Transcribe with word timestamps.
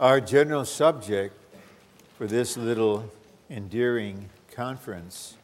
Our 0.00 0.20
general 0.20 0.64
subject 0.64 1.34
for 2.16 2.28
this 2.28 2.56
little 2.56 3.10
endearing 3.50 4.30
conference 4.52 5.36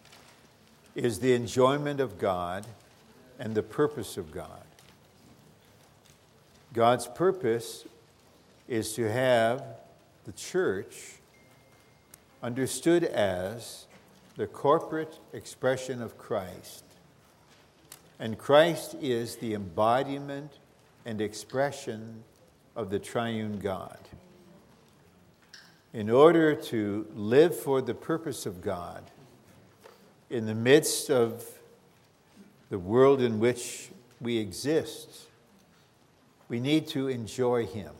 is 0.94 1.18
the 1.18 1.32
enjoyment 1.32 1.98
of 1.98 2.20
God 2.20 2.64
and 3.40 3.56
the 3.56 3.64
purpose 3.64 4.16
of 4.16 4.30
God. 4.30 4.62
God's 6.72 7.08
purpose 7.08 7.84
is 8.68 8.92
to 8.92 9.10
have 9.10 9.64
the 10.24 10.30
church 10.30 11.14
understood 12.40 13.02
as 13.02 13.86
the 14.36 14.46
corporate 14.46 15.18
expression 15.32 16.00
of 16.00 16.16
Christ. 16.16 16.84
And 18.20 18.38
Christ 18.38 18.94
is 19.02 19.34
the 19.34 19.54
embodiment 19.54 20.52
and 21.04 21.20
expression 21.20 22.22
of 22.76 22.90
the 22.90 23.00
triune 23.00 23.58
God. 23.58 23.98
In 25.94 26.10
order 26.10 26.56
to 26.56 27.06
live 27.14 27.56
for 27.56 27.80
the 27.80 27.94
purpose 27.94 28.46
of 28.46 28.60
God 28.60 29.04
in 30.28 30.44
the 30.44 30.54
midst 30.54 31.08
of 31.08 31.44
the 32.68 32.80
world 32.80 33.22
in 33.22 33.38
which 33.38 33.90
we 34.20 34.38
exist, 34.38 35.28
we 36.48 36.58
need 36.58 36.88
to 36.88 37.06
enjoy 37.06 37.64
Him 37.64 37.92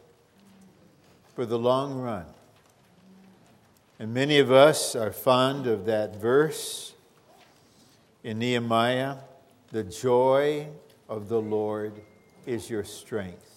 for 1.37 1.47
the 1.47 1.57
long 1.57 2.01
run. 2.01 2.27
And 4.01 4.13
many 4.13 4.41
of 4.41 4.51
us 4.51 4.97
are 4.97 5.13
fond 5.13 5.69
of 5.69 5.87
that 5.87 6.17
verse 6.17 6.95
in 8.25 8.41
Nehemiah 8.41 9.19
the 9.71 9.85
joy 9.85 10.67
of 11.09 11.29
the 11.29 11.41
Lord 11.41 12.01
is 12.45 12.69
your 12.69 12.85
strength. 12.85 13.54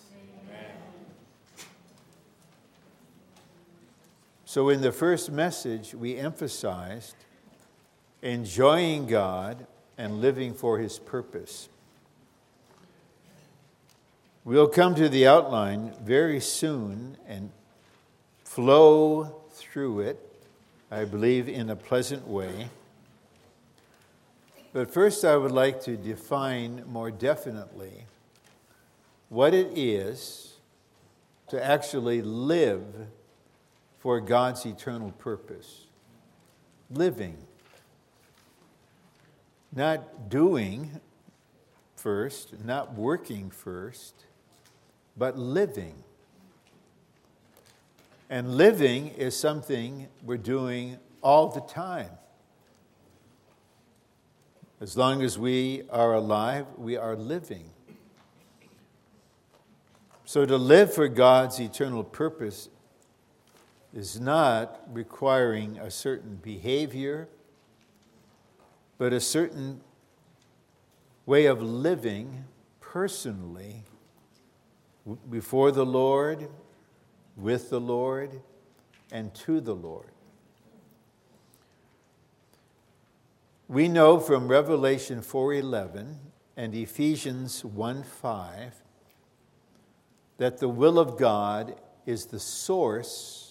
So, 4.57 4.69
in 4.69 4.81
the 4.81 4.91
first 4.91 5.31
message, 5.31 5.93
we 5.93 6.17
emphasized 6.17 7.13
enjoying 8.23 9.05
God 9.05 9.67
and 9.99 10.19
living 10.19 10.55
for 10.55 10.79
His 10.79 10.97
purpose. 10.97 11.69
We'll 14.43 14.67
come 14.67 14.95
to 14.95 15.09
the 15.09 15.27
outline 15.27 15.93
very 16.01 16.39
soon 16.39 17.17
and 17.27 17.51
flow 18.45 19.43
through 19.51 19.99
it, 19.99 20.17
I 20.89 21.05
believe, 21.05 21.47
in 21.47 21.69
a 21.69 21.75
pleasant 21.75 22.27
way. 22.27 22.69
But 24.73 24.91
first, 24.91 25.23
I 25.23 25.37
would 25.37 25.51
like 25.51 25.83
to 25.83 25.95
define 25.95 26.83
more 26.87 27.11
definitely 27.11 28.05
what 29.29 29.53
it 29.53 29.77
is 29.77 30.55
to 31.49 31.63
actually 31.63 32.23
live 32.23 32.81
for 34.07 34.21
God's 34.21 34.65
eternal 34.65 35.11
purpose. 35.11 35.87
Living. 36.89 37.35
Not 39.75 40.29
doing 40.29 41.01
first, 41.97 42.63
not 42.63 42.93
working 42.93 43.49
first, 43.49 44.23
but 45.17 45.37
living. 45.37 45.93
And 48.29 48.55
living 48.55 49.09
is 49.09 49.37
something 49.37 50.07
we're 50.23 50.37
doing 50.37 50.99
all 51.21 51.49
the 51.49 51.59
time. 51.59 52.11
As 54.79 54.95
long 54.95 55.21
as 55.21 55.37
we 55.37 55.83
are 55.89 56.13
alive, 56.13 56.65
we 56.77 56.95
are 56.95 57.17
living. 57.17 57.71
So 60.23 60.45
to 60.45 60.55
live 60.55 60.93
for 60.93 61.09
God's 61.09 61.59
eternal 61.59 62.05
purpose 62.05 62.69
is 63.93 64.19
not 64.19 64.81
requiring 64.91 65.77
a 65.79 65.89
certain 65.89 66.35
behavior, 66.35 67.29
but 68.97 69.13
a 69.13 69.19
certain 69.19 69.81
way 71.25 71.45
of 71.45 71.61
living 71.61 72.45
personally 72.79 73.83
before 75.29 75.71
the 75.71 75.85
Lord, 75.85 76.49
with 77.35 77.69
the 77.69 77.79
Lord, 77.79 78.41
and 79.11 79.33
to 79.35 79.61
the 79.61 79.75
Lord. 79.75 80.11
We 83.69 83.87
know 83.87 84.19
from 84.19 84.47
Revelation 84.47 85.21
4:11 85.21 86.31
and 86.55 86.73
Ephesians 86.73 87.63
1:5 87.63 88.81
that 90.37 90.57
the 90.59 90.69
will 90.69 90.97
of 90.97 91.17
God 91.17 91.79
is 92.05 92.27
the 92.27 92.39
source 92.39 93.46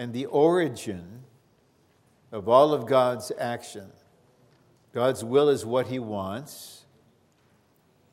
and 0.00 0.14
the 0.14 0.24
origin 0.24 1.24
of 2.32 2.48
all 2.48 2.72
of 2.72 2.86
God's 2.86 3.30
action. 3.38 3.92
God's 4.94 5.22
will 5.22 5.50
is 5.50 5.66
what 5.66 5.88
He 5.88 5.98
wants, 5.98 6.86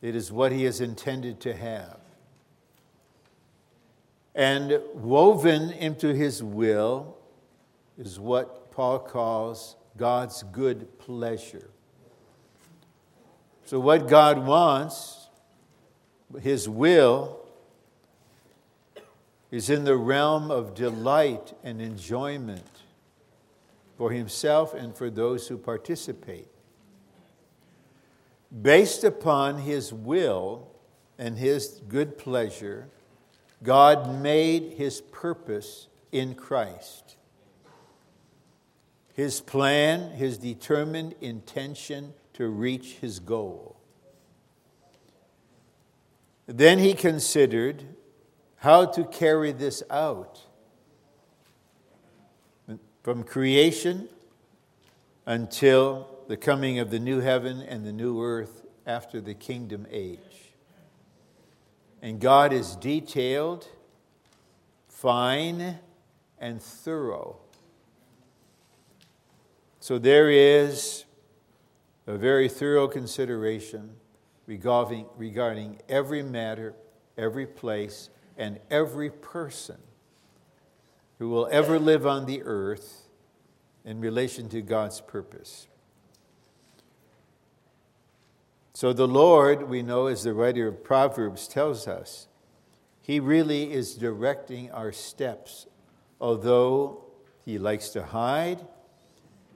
it 0.01 0.13
is 0.13 0.29
what 0.29 0.51
He 0.51 0.65
has 0.65 0.81
intended 0.81 1.39
to 1.39 1.55
have. 1.55 1.97
And 4.35 4.81
woven 4.95 5.71
into 5.71 6.13
His 6.13 6.43
will 6.43 7.15
is 7.97 8.19
what 8.19 8.69
Paul 8.71 8.99
calls 8.99 9.77
God's 9.95 10.43
good 10.51 10.99
pleasure. 10.99 11.69
So, 13.63 13.79
what 13.79 14.09
God 14.09 14.45
wants, 14.45 15.29
His 16.41 16.67
will, 16.67 17.46
is 19.51 19.69
in 19.69 19.85
the 19.85 19.95
realm 19.95 20.51
of 20.51 20.75
delight 20.75 21.53
and 21.63 21.81
enjoyment 21.81 22.81
for 23.97 24.11
himself 24.11 24.73
and 24.73 24.95
for 24.95 25.09
those 25.09 25.47
who 25.47 25.57
participate. 25.57 26.47
Based 28.61 29.03
upon 29.03 29.59
his 29.59 29.91
will 29.91 30.69
and 31.17 31.37
his 31.37 31.81
good 31.87 32.17
pleasure, 32.17 32.89
God 33.63 34.21
made 34.21 34.73
his 34.73 35.01
purpose 35.01 35.87
in 36.11 36.35
Christ. 36.35 37.17
His 39.13 39.41
plan, 39.41 40.11
his 40.11 40.37
determined 40.37 41.15
intention 41.21 42.13
to 42.33 42.47
reach 42.47 42.97
his 43.01 43.19
goal. 43.19 43.77
Then 46.45 46.79
he 46.79 46.93
considered 46.93 47.83
how 48.57 48.85
to 48.85 49.03
carry 49.05 49.51
this 49.51 49.83
out. 49.89 50.41
From 53.03 53.23
creation 53.23 54.09
until 55.25 56.09
the 56.27 56.35
coming 56.35 56.79
of 56.79 56.89
the 56.89 56.99
new 56.99 57.19
heaven 57.21 57.61
and 57.61 57.85
the 57.85 57.93
new 57.93 58.21
earth 58.21 58.65
after 58.85 59.21
the 59.21 59.33
kingdom 59.33 59.87
age. 59.89 60.19
And 62.01 62.19
God 62.19 62.51
is 62.51 62.75
detailed, 62.75 63.67
fine, 64.87 65.79
and 66.39 66.61
thorough. 66.61 67.37
So 69.79 69.97
there 69.97 70.29
is 70.29 71.05
a 72.07 72.17
very 72.17 72.49
thorough 72.49 72.87
consideration 72.87 73.95
regarding, 74.45 75.05
regarding 75.15 75.79
every 75.87 76.23
matter, 76.23 76.73
every 77.17 77.45
place, 77.45 78.09
and 78.37 78.59
every 78.69 79.09
person 79.09 79.77
who 81.19 81.29
will 81.29 81.47
ever 81.51 81.79
live 81.79 82.05
on 82.05 82.25
the 82.25 82.43
earth 82.43 83.07
in 83.83 83.99
relation 83.99 84.47
to 84.49 84.61
God's 84.61 85.01
purpose. 85.01 85.67
So, 88.73 88.93
the 88.93 89.07
Lord, 89.07 89.67
we 89.67 89.81
know, 89.81 90.05
as 90.05 90.23
the 90.23 90.35
writer 90.35 90.67
of 90.67 90.83
Proverbs 90.83 91.47
tells 91.47 91.87
us, 91.87 92.27
He 93.01 93.19
really 93.19 93.73
is 93.73 93.95
directing 93.95 94.69
our 94.69 94.91
steps, 94.91 95.65
although 96.21 97.05
He 97.43 97.57
likes 97.57 97.89
to 97.89 98.03
hide 98.03 98.59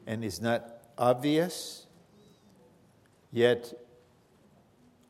and 0.07 0.25
is 0.25 0.41
not 0.41 0.81
obvious, 0.97 1.85
yet 3.31 3.73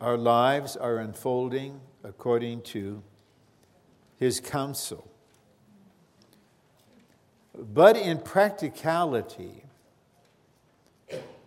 our 0.02 0.18
lives 0.18 0.76
are 0.76 0.98
unfolding 0.98 1.80
according 2.04 2.64
to 2.64 3.02
his 4.22 4.40
counsel. 4.40 5.10
But 7.58 7.98
in 7.98 8.20
practicality, 8.20 9.64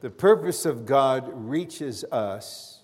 the 0.00 0.10
purpose 0.10 0.66
of 0.66 0.84
God 0.84 1.30
reaches 1.32 2.04
us 2.10 2.80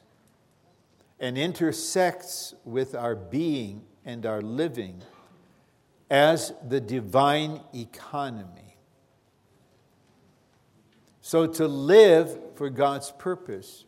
and 1.18 1.36
intersects 1.36 2.54
with 2.64 2.94
our 2.94 3.16
being 3.16 3.82
and 4.04 4.24
our 4.26 4.40
living 4.40 5.02
as 6.08 6.52
the 6.68 6.80
divine 6.80 7.60
economy. 7.74 8.76
So 11.20 11.48
to 11.48 11.66
live 11.66 12.38
for 12.54 12.70
God's 12.70 13.10
purpose 13.10 13.86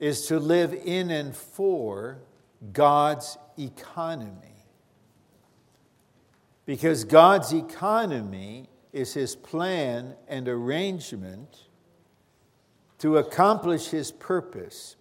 is 0.00 0.26
to 0.26 0.40
live 0.40 0.74
in 0.74 1.12
and 1.12 1.36
for 1.36 2.18
God's 2.72 3.38
economy. 3.56 4.49
Because 6.70 7.02
God's 7.02 7.52
economy 7.52 8.68
is 8.92 9.12
his 9.14 9.34
plan 9.34 10.14
and 10.28 10.46
arrangement 10.46 11.64
to 12.98 13.16
accomplish 13.16 13.88
his 13.88 14.12
purpose. 14.12 14.94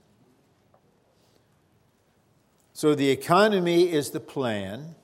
So 2.74 2.96
the 2.96 3.12
economy 3.12 3.84
is 3.84 4.10
the 4.10 4.20
plan, 4.20 4.96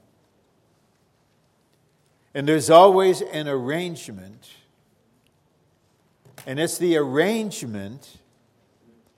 and 2.34 2.48
there's 2.48 2.72
always 2.72 3.22
an 3.22 3.48
arrangement. 3.48 4.50
And 6.48 6.60
it's 6.60 6.80
the 6.80 6.98
arrangement 6.98 8.18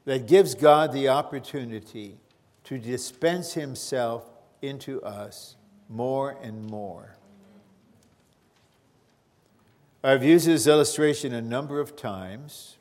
that 0.04 0.28
gives 0.28 0.54
God 0.54 0.92
the 0.92 1.08
opportunity 1.08 2.18
to 2.66 2.78
dispense 2.78 3.54
himself 3.54 4.26
into 4.62 5.02
us 5.02 5.56
more 5.88 6.38
and 6.44 6.70
more. 6.70 7.17
I've 10.04 10.24
used 10.24 10.48
this 10.48 10.68
illustration 10.68 11.34
a 11.34 11.42
number 11.42 11.80
of 11.80 11.96
times. 11.96 12.78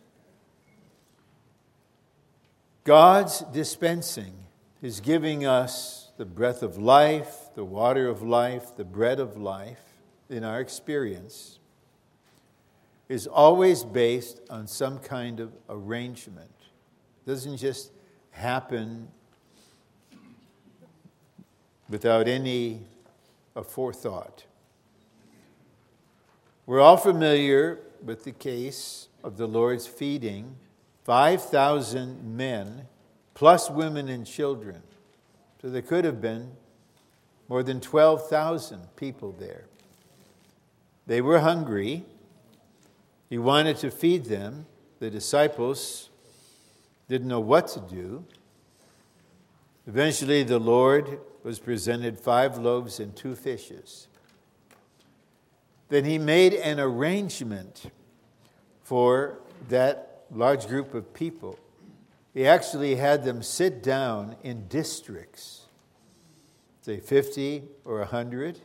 God's 2.85 3.41
dispensing 3.53 4.35
is 4.83 5.01
giving 5.01 5.47
us 5.47 6.11
the 6.19 6.27
breath 6.27 6.63
of 6.63 6.77
life, 6.79 7.49
the 7.55 7.65
water 7.65 8.09
of 8.09 8.23
life, 8.23 8.77
the 8.77 8.85
bread 8.85 9.19
of 9.19 9.37
life 9.37 9.81
in 10.29 10.45
our 10.45 10.61
experience, 10.61 11.59
is 13.09 13.27
always 13.27 13.83
based 13.83 14.41
on 14.51 14.67
some 14.67 14.99
kind 14.99 15.41
of 15.41 15.53
arrangement. 15.69 16.55
It 17.27 17.31
doesn't 17.31 17.57
just 17.57 17.93
happen 18.31 19.09
without 21.89 22.29
any 22.29 22.83
forethought. 23.69 24.46
We're 26.67 26.81
all 26.81 26.97
familiar 26.97 27.79
with 28.05 28.25
the 28.25 28.33
case 28.33 29.07
of 29.23 29.37
the 29.37 29.47
Lord's 29.47 29.87
feeding 29.87 30.57
5,000 31.05 32.37
men, 32.37 32.89
plus 33.35 33.71
women 33.71 34.09
and 34.09 34.27
children. 34.27 34.83
So 35.63 35.71
there 35.71 35.81
could 35.81 36.05
have 36.05 36.21
been 36.21 36.51
more 37.49 37.63
than 37.63 37.81
12,000 37.81 38.97
people 38.97 39.31
there. 39.31 39.67
They 41.07 41.21
were 41.21 41.39
hungry. 41.39 42.05
He 43.31 43.39
wanted 43.39 43.77
to 43.77 43.91
feed 43.93 44.25
them. 44.25 44.67
The 44.99 45.09
disciples 45.09 46.11
didn't 47.09 47.29
know 47.29 47.39
what 47.39 47.69
to 47.69 47.81
do. 47.81 48.25
Eventually, 49.87 50.43
the 50.43 50.59
Lord 50.59 51.21
was 51.45 51.61
presented 51.61 52.19
five 52.19 52.59
loaves 52.59 52.99
and 52.99 53.15
two 53.15 53.37
fishes. 53.37 54.09
Then 55.89 56.05
he 56.05 56.19
made 56.19 56.55
an 56.55 56.81
arrangement 56.81 57.91
for 58.83 59.39
that 59.69 60.25
large 60.31 60.67
group 60.67 60.95
of 60.95 61.15
people. 61.15 61.59
He 62.35 62.47
actually 62.47 62.97
had 62.97 63.25
them 63.25 63.43
sit 63.43 63.83
down 63.83 64.37
in 64.43 64.69
districts, 64.69 65.67
say 66.83 67.01
50 67.01 67.65
or 67.85 67.99
100. 67.99 68.61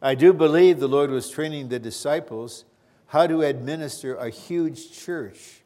I 0.00 0.14
do 0.14 0.32
believe 0.32 0.80
the 0.80 0.88
Lord 0.88 1.10
was 1.10 1.28
training 1.28 1.68
the 1.68 1.78
disciples 1.78 2.64
how 3.08 3.26
to 3.26 3.42
administer 3.42 4.14
a 4.14 4.30
huge 4.30 4.92
church, 4.92 5.62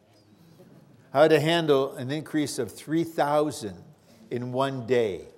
how 1.12 1.28
to 1.28 1.38
handle 1.38 1.94
an 1.94 2.10
increase 2.10 2.58
of 2.58 2.72
3,000 2.72 3.84
in 4.30 4.50
one 4.50 4.86
day. 4.86 5.28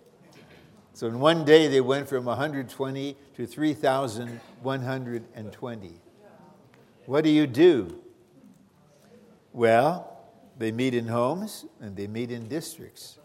So 0.96 1.06
in 1.08 1.20
one 1.20 1.44
day, 1.44 1.68
they 1.68 1.82
went 1.82 2.08
from 2.08 2.24
120 2.24 3.16
to 3.34 3.46
3,120. 3.46 6.00
What 7.04 7.22
do 7.22 7.28
you 7.28 7.46
do? 7.46 8.02
Well, 9.52 10.18
they 10.56 10.72
meet 10.72 10.94
in 10.94 11.08
homes 11.08 11.66
and 11.82 11.96
they 11.96 12.06
meet 12.06 12.30
in 12.30 12.48
districts. 12.48 13.18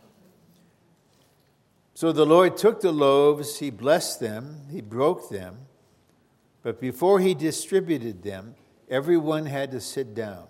So 1.94 2.12
the 2.12 2.26
Lord 2.26 2.58
took 2.58 2.82
the 2.82 2.92
loaves, 2.92 3.60
He 3.60 3.70
blessed 3.70 4.20
them, 4.20 4.66
He 4.70 4.82
broke 4.82 5.30
them, 5.30 5.60
but 6.64 6.82
before 6.82 7.22
He 7.22 7.34
distributed 7.34 8.22
them, 8.22 8.56
everyone 8.90 9.46
had 9.46 9.72
to 9.72 9.80
sit 9.80 10.14
down. 10.14 10.48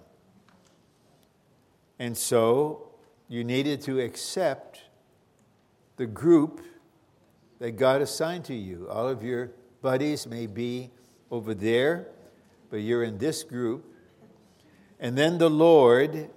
And 1.99 2.17
so 2.17 2.93
you 3.27 3.43
needed 3.43 3.81
to 3.81 3.99
accept 3.99 4.85
the 5.97 6.07
group 6.07 6.61
that 7.61 7.77
God 7.77 8.01
assigned 8.01 8.43
to 8.45 8.55
you. 8.55 8.87
All 8.89 9.07
of 9.07 9.23
your 9.23 9.51
buddies 9.83 10.25
may 10.25 10.47
be 10.47 10.89
over 11.29 11.53
there, 11.53 12.07
but 12.71 12.77
you're 12.77 13.03
in 13.03 13.19
this 13.19 13.43
group. 13.43 13.85
And 14.99 15.15
then 15.15 15.37
the 15.37 15.49
Lord 15.49 16.31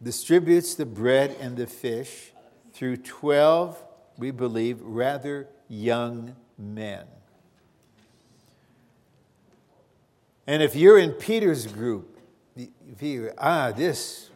distributes 0.00 0.76
the 0.76 0.86
bread 0.86 1.34
and 1.40 1.56
the 1.56 1.66
fish 1.66 2.30
through 2.72 2.98
12, 2.98 3.82
we 4.16 4.30
believe, 4.30 4.80
rather 4.80 5.48
young 5.68 6.36
men. 6.56 7.04
And 10.46 10.62
if 10.62 10.76
you're 10.76 11.00
in 11.00 11.14
Peter's 11.14 11.66
group, 11.66 12.16
if 12.56 13.02
you 13.02 13.32
ah 13.38 13.72
this 13.72 14.30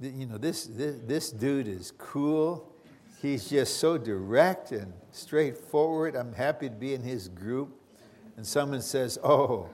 you 0.00 0.24
know 0.24 0.38
this, 0.38 0.64
this 0.64 0.96
this 1.06 1.30
dude 1.30 1.68
is 1.68 1.92
cool 1.98 2.69
he's 3.20 3.50
just 3.50 3.78
so 3.78 3.98
direct 3.98 4.72
and 4.72 4.92
straightforward. 5.12 6.14
I'm 6.14 6.32
happy 6.32 6.68
to 6.68 6.74
be 6.74 6.94
in 6.94 7.02
his 7.02 7.28
group. 7.28 7.76
And 8.36 8.46
someone 8.46 8.82
says, 8.82 9.18
Oh, 9.22 9.68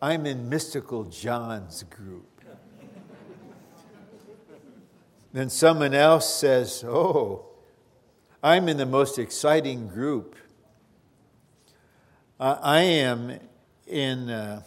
I'm 0.00 0.26
in 0.26 0.48
Mystical 0.48 1.04
John's 1.04 1.82
group. 1.84 2.26
then 5.32 5.50
someone 5.50 5.94
else 5.94 6.32
says, 6.32 6.84
Oh, 6.86 7.46
I'm 8.42 8.68
in 8.68 8.76
the 8.76 8.86
most 8.86 9.18
exciting 9.18 9.88
group. 9.88 10.36
I 12.38 12.80
am 12.80 13.38
in 13.86 14.30
uh, 14.30 14.62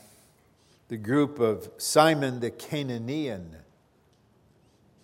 the 0.88 0.98
group 0.98 1.40
of 1.40 1.70
Simon 1.78 2.40
the 2.40 2.50
Cananaean. 2.50 3.56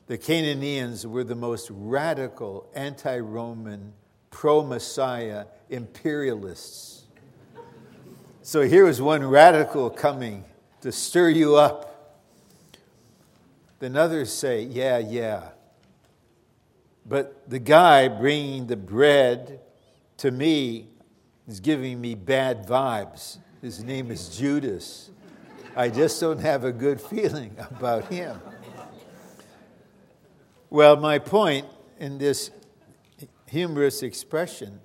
The 0.07 0.17
Cananaeans 0.17 1.05
were 1.05 1.23
the 1.23 1.35
most 1.35 1.69
radical 1.71 2.69
anti 2.75 3.17
Roman, 3.17 3.93
pro 4.29 4.63
Messiah 4.63 5.45
imperialists. 5.69 7.05
So 8.43 8.61
here 8.61 8.85
was 8.85 9.01
one 9.01 9.25
radical 9.25 9.89
coming 9.89 10.45
to 10.81 10.91
stir 10.91 11.29
you 11.29 11.55
up. 11.55 12.21
Then 13.79 13.97
others 13.97 14.31
say, 14.31 14.61
Yeah, 14.61 14.99
yeah. 14.99 15.49
But 17.07 17.49
the 17.49 17.59
guy 17.59 18.07
bringing 18.07 18.67
the 18.67 18.77
bread 18.77 19.59
to 20.17 20.29
me 20.29 20.89
is 21.47 21.59
giving 21.59 21.99
me 21.99 22.13
bad 22.13 22.67
vibes. 22.67 23.37
His 23.61 23.83
name 23.83 24.11
is 24.11 24.37
Judas. 24.37 25.09
I 25.75 25.89
just 25.89 26.21
don't 26.21 26.39
have 26.39 26.63
a 26.63 26.71
good 26.71 27.01
feeling 27.01 27.55
about 27.71 28.05
him. 28.05 28.39
Well, 30.71 30.95
my 30.95 31.19
point 31.19 31.67
in 31.99 32.17
this 32.17 32.49
humorous 33.45 34.01
expression 34.01 34.81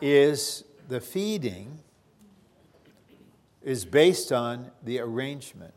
is 0.00 0.62
the 0.88 1.00
feeding 1.00 1.80
is 3.60 3.84
based 3.84 4.30
on 4.30 4.70
the 4.84 5.00
arrangement. 5.00 5.74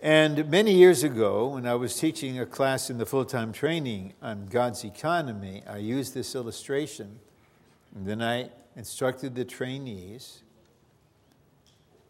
And 0.00 0.50
many 0.50 0.72
years 0.72 1.04
ago, 1.04 1.48
when 1.48 1.66
I 1.66 1.76
was 1.76 1.96
teaching 1.96 2.40
a 2.40 2.46
class 2.46 2.90
in 2.90 2.98
the 2.98 3.06
full 3.06 3.24
time 3.24 3.52
training 3.52 4.14
on 4.20 4.46
God's 4.46 4.84
economy, 4.84 5.62
I 5.68 5.76
used 5.76 6.14
this 6.14 6.34
illustration. 6.34 7.20
And 7.94 8.04
then 8.06 8.20
I 8.20 8.50
instructed 8.74 9.36
the 9.36 9.44
trainees 9.44 10.42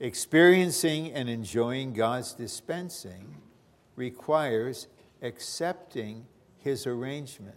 experiencing 0.00 1.12
and 1.12 1.28
enjoying 1.28 1.92
God's 1.92 2.33
dispensing 2.33 3.37
requires 3.96 4.86
accepting 5.22 6.26
his 6.58 6.86
arrangement. 6.86 7.56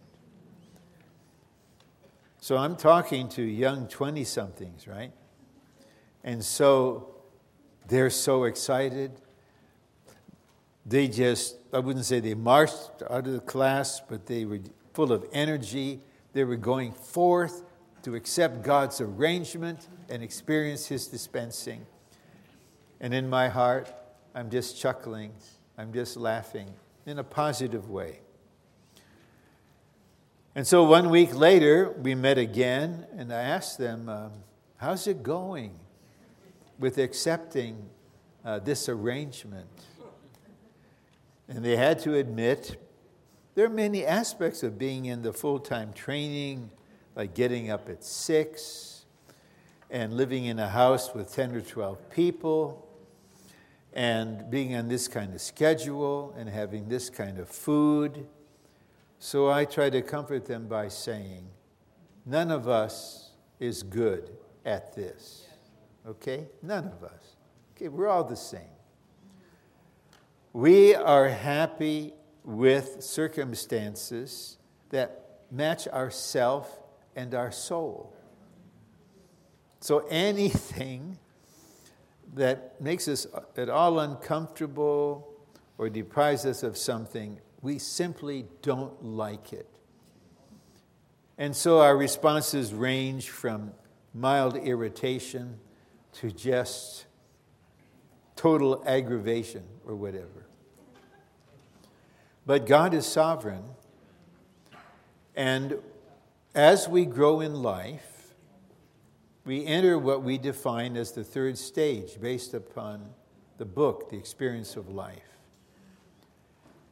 So 2.42 2.58
I'm 2.58 2.76
talking 2.76 3.28
to 3.30 3.44
young 3.44 3.88
20 3.88 4.24
somethings, 4.24 4.88
right? 4.88 5.12
And 6.24 6.44
so 6.44 7.16
they're 7.88 8.10
so 8.10 8.46
excited. 8.46 9.12
They 10.86 11.08
just, 11.08 11.58
I 11.74 11.80
wouldn't 11.80 12.06
say 12.06 12.20
they 12.20 12.34
marched 12.34 13.04
out 13.10 13.28
of 13.28 13.34
the 13.34 13.42
class, 13.42 14.02
but 14.08 14.26
they 14.26 14.46
were 14.46 14.60
full 14.94 15.12
of 15.12 15.26
energy. 15.34 16.00
They 16.34 16.46
were 16.46 16.56
going 16.56 16.94
forth 16.94 17.64
to 18.04 18.16
accept 18.16 18.64
God's 18.64 19.02
arrangement 19.02 19.90
and 20.08 20.24
experience 20.24 20.88
His 20.88 21.08
dispensing. 21.08 21.86
And 23.02 23.14
in 23.14 23.30
my 23.30 23.50
heart, 23.50 23.94
I'm 24.34 24.50
just 24.50 24.80
chuckling 24.80 25.34
I'm 25.80 25.94
just 25.94 26.18
laughing 26.18 26.74
in 27.06 27.20
a 27.20 27.24
positive 27.24 27.90
way. 27.90 28.20
And 30.54 30.68
so 30.68 30.84
one 30.84 31.10
week 31.10 31.34
later, 31.34 31.92
we 31.92 32.16
met 32.16 32.38
again, 32.38 33.08
and 33.16 33.32
I 33.32 33.44
asked 33.44 33.78
them, 33.78 34.10
um, 34.10 34.32
How's 34.76 35.08
it 35.08 35.24
going 35.24 35.80
with 36.80 36.98
accepting 36.98 37.90
uh, 38.44 38.60
this 38.60 38.90
arrangement? 38.90 39.70
And 41.48 41.64
they 41.64 41.78
had 41.78 42.00
to 42.00 42.16
admit 42.16 42.76
there 43.56 43.66
are 43.66 43.70
many 43.70 44.06
aspects 44.06 44.64
of 44.64 44.78
being 44.78 45.06
in 45.06 45.22
the 45.22 45.32
full 45.32 45.60
time 45.60 45.94
training, 45.94 46.72
like 47.16 47.34
getting 47.34 47.72
up 47.72 47.88
at 47.88 48.04
six 48.04 49.06
and 49.90 50.14
living 50.18 50.44
in 50.44 50.60
a 50.60 50.68
house 50.68 51.14
with 51.16 51.34
10 51.34 51.56
or 51.56 51.62
12 51.62 52.10
people 52.10 52.86
and 54.00 54.50
being 54.50 54.78
on 54.78 54.88
this 54.88 55.10
kind 55.10 55.34
of 55.34 55.42
schedule 55.42 56.34
and 56.38 56.48
having 56.48 56.88
this 56.88 57.10
kind 57.10 57.38
of 57.38 57.50
food. 57.50 58.26
So 59.20 59.50
I 59.50 59.66
try 59.66 59.90
to 59.90 60.02
comfort 60.02 60.46
them 60.46 60.70
by 60.70 60.88
saying, 60.88 61.50
none 62.26 62.50
of 62.50 62.70
us 62.70 63.32
is 63.60 63.84
good 63.84 64.32
at 64.64 64.96
this. 64.96 65.48
Okay? 66.08 66.48
None 66.62 66.86
of 66.86 67.04
us. 67.04 67.36
Okay, 67.76 67.90
we're 67.90 68.08
all 68.08 68.24
the 68.24 68.38
same. 68.38 68.72
We 70.54 70.96
are 70.96 71.28
happy 71.28 72.14
with 72.46 73.04
circumstances 73.04 74.60
that 74.92 75.42
match 75.52 75.90
our 75.90 76.10
self 76.10 76.80
and 77.18 77.36
our 77.36 77.52
soul. 77.52 78.16
So 79.82 80.08
anything 80.10 81.20
that 82.34 82.80
makes 82.82 83.08
us 83.08 83.26
at 83.58 83.70
all 83.70 84.00
uncomfortable 84.00 85.34
or 85.78 85.90
deprives 85.90 86.46
us 86.46 86.64
of 86.64 86.78
something, 86.78 87.40
we 87.62 87.80
simply 87.80 88.46
don't 88.62 89.04
like 89.04 89.54
it. 89.54 89.68
And 91.38 91.56
so 91.56 91.80
our 91.80 91.96
responses 91.96 92.74
range 92.74 93.30
from 93.30 93.72
mild 94.14 94.58
irritation 94.58 95.58
to 96.14 96.32
just 96.32 97.06
total 98.36 98.84
aggravation 98.86 99.64
or 99.86 99.96
whatever. 99.96 100.48
But 102.46 102.66
God 102.66 102.94
is 102.94 103.06
sovereign, 103.06 103.64
and 105.36 105.78
as 106.56 106.90
we 106.90 107.06
grow 107.06 107.42
in 107.42 107.54
life, 107.54 108.19
we 109.50 109.66
enter 109.66 109.98
what 109.98 110.22
we 110.22 110.38
define 110.38 110.96
as 110.96 111.14
the 111.14 111.24
third 111.24 111.58
stage 111.58 112.22
based 112.22 112.54
upon 112.54 113.10
the 113.58 113.66
book, 113.66 114.12
The 114.12 114.16
Experience 114.16 114.76
of 114.76 114.90
Life. 114.90 115.40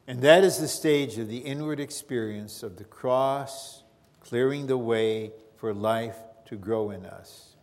And 0.08 0.24
that 0.24 0.44
is 0.44 0.58
the 0.58 0.68
stage 0.68 1.20
of 1.20 1.28
the 1.28 1.38
inward 1.38 1.80
experience 1.80 2.64
of 2.64 2.78
the 2.78 2.84
cross, 2.84 3.84
clearing 4.22 4.66
the 4.66 4.76
way 4.76 5.34
for 5.58 5.72
life 5.72 6.18
to 6.46 6.56
grow 6.56 6.90
in 6.90 7.06
us. 7.06 7.54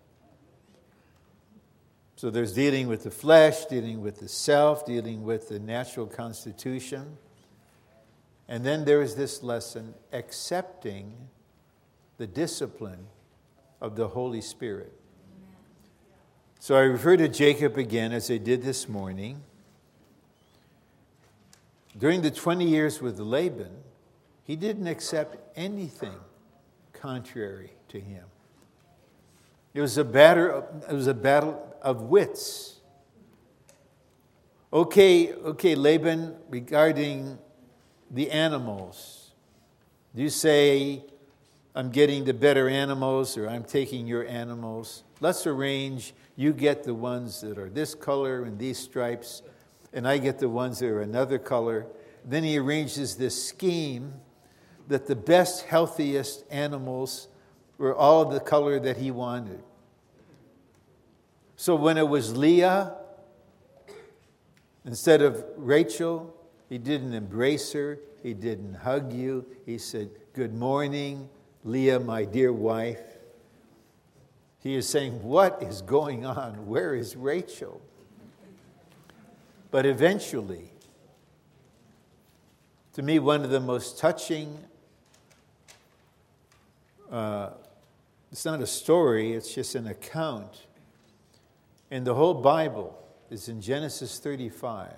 So 2.15 2.31
there's 2.31 2.53
dealing 2.53 2.87
with 2.87 3.03
the 3.03 3.11
flesh, 3.11 3.65
dealing 3.65 4.01
with 4.01 4.21
the 4.21 4.29
self, 4.29 4.87
dealing 4.87 5.25
with 5.25 5.49
the 5.49 5.59
natural 5.59 6.07
constitution. 6.07 7.19
And 8.47 8.65
then 8.65 8.85
there 8.85 9.03
is 9.03 9.17
this 9.17 9.43
lesson 9.43 9.95
accepting 10.13 11.15
the 12.17 12.29
discipline 12.29 13.09
of 13.85 13.97
the 13.97 14.09
Holy 14.09 14.41
Spirit. 14.41 14.95
So 16.59 16.75
I 16.75 16.81
refer 16.81 17.19
to 17.19 17.29
Jacob 17.29 17.77
again 17.77 18.13
as 18.13 18.31
I 18.31 18.39
did 18.39 18.63
this 18.63 18.89
morning. 18.89 19.43
During 21.99 22.23
the 22.23 22.31
20 22.31 22.67
years 22.67 23.03
with 23.03 23.19
Laban, 23.19 23.77
he 24.43 24.57
didn't 24.57 24.87
accept 24.87 25.37
anything 25.55 26.17
contrary 26.95 27.73
to 27.89 28.01
him. 28.01 28.25
It 29.75 29.83
was 29.83 29.99
a 29.99 30.05
battle, 30.05 30.67
it 30.89 30.95
was 30.95 31.07
a 31.07 31.13
battle 31.13 31.77
of 31.83 32.01
wits. 32.01 32.81
Okay, 34.73 35.35
okay, 35.35 35.75
Laban, 35.75 36.37
regarding 36.49 37.39
the 38.11 38.31
animals, 38.31 39.33
you 40.15 40.31
say, 40.31 41.05
I'm 41.75 41.91
getting 41.91 42.25
the 42.25 42.35
better 42.35 42.69
animals 42.69 43.37
or 43.37 43.49
I'm 43.49 43.65
taking 43.65 44.07
your 44.07 44.27
animals? 44.27 45.03
Let's 45.21 45.47
arrange 45.47 46.15
you 46.37 46.53
get 46.53 46.85
the 46.85 46.95
ones 46.95 47.41
that 47.41 47.59
are 47.59 47.69
this 47.69 47.95
color 47.95 48.45
and 48.45 48.59
these 48.59 48.79
stripes, 48.79 49.43
and 49.93 50.07
I 50.07 50.19
get 50.19 50.39
the 50.39 50.49
ones 50.49 50.79
that 50.79 50.89
are 50.89 51.01
another 51.01 51.39
color. 51.39 51.87
Then 52.25 52.45
he 52.45 52.59
arranges 52.59 53.17
this 53.17 53.45
scheme 53.45 54.15
that 54.89 55.07
the 55.07 55.17
best, 55.17 55.65
healthiest 55.67 56.45
animals 56.51 57.29
were 57.79 57.95
all 57.95 58.25
the 58.25 58.41
color 58.41 58.79
that 58.81 58.99
he 58.99 59.11
wanted. 59.11 59.63
So 61.57 61.75
when 61.75 61.99
it 61.99 62.09
was 62.09 62.37
Leah, 62.37 62.95
instead 64.85 65.23
of 65.23 65.45
Rachel, 65.57 66.35
he 66.69 66.79
didn't 66.79 67.15
embrace 67.15 67.73
her, 67.73 67.99
he 68.23 68.35
didn't 68.35 68.75
hug 68.75 69.13
you. 69.13 69.47
He 69.67 69.79
said, 69.79 70.11
Good 70.33 70.55
morning, 70.55 71.29
Leah, 71.65 71.99
my 71.99 72.25
dear 72.25 72.53
wife. 72.53 73.01
He 74.61 74.75
is 74.77 74.89
saying, 74.89 75.23
What 75.23 75.63
is 75.63 75.83
going 75.83 76.25
on? 76.25 76.67
Where 76.67 76.95
is 76.95 77.17
Rachel? 77.17 77.81
But 79.71 79.87
eventually, 79.87 80.71
to 82.93 83.03
me, 83.03 83.19
one 83.19 83.43
of 83.43 83.51
the 83.51 83.61
most 83.61 83.99
touching 83.99 84.59
uh, 87.11 87.51
it's 88.33 88.45
not 88.45 88.61
a 88.61 88.67
story, 88.67 89.33
it's 89.33 89.55
just 89.55 89.77
an 89.77 89.87
account. 89.87 90.67
And 91.93 92.05
the 92.05 92.15
whole 92.15 92.35
Bible 92.35 92.99
is 93.31 93.49
in 93.49 93.61
Genesis 93.61 94.19
35. 94.19 94.93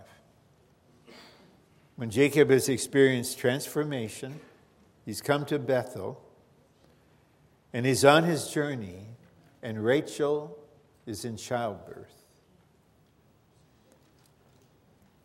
When 1.96 2.08
Jacob 2.08 2.48
has 2.48 2.70
experienced 2.70 3.38
transformation, 3.38 4.40
he's 5.04 5.20
come 5.20 5.44
to 5.44 5.58
Bethel, 5.58 6.18
and 7.76 7.84
he's 7.84 8.06
on 8.06 8.24
his 8.24 8.48
journey, 8.48 9.06
and 9.62 9.84
Rachel 9.84 10.58
is 11.04 11.26
in 11.26 11.36
childbirth. 11.36 12.24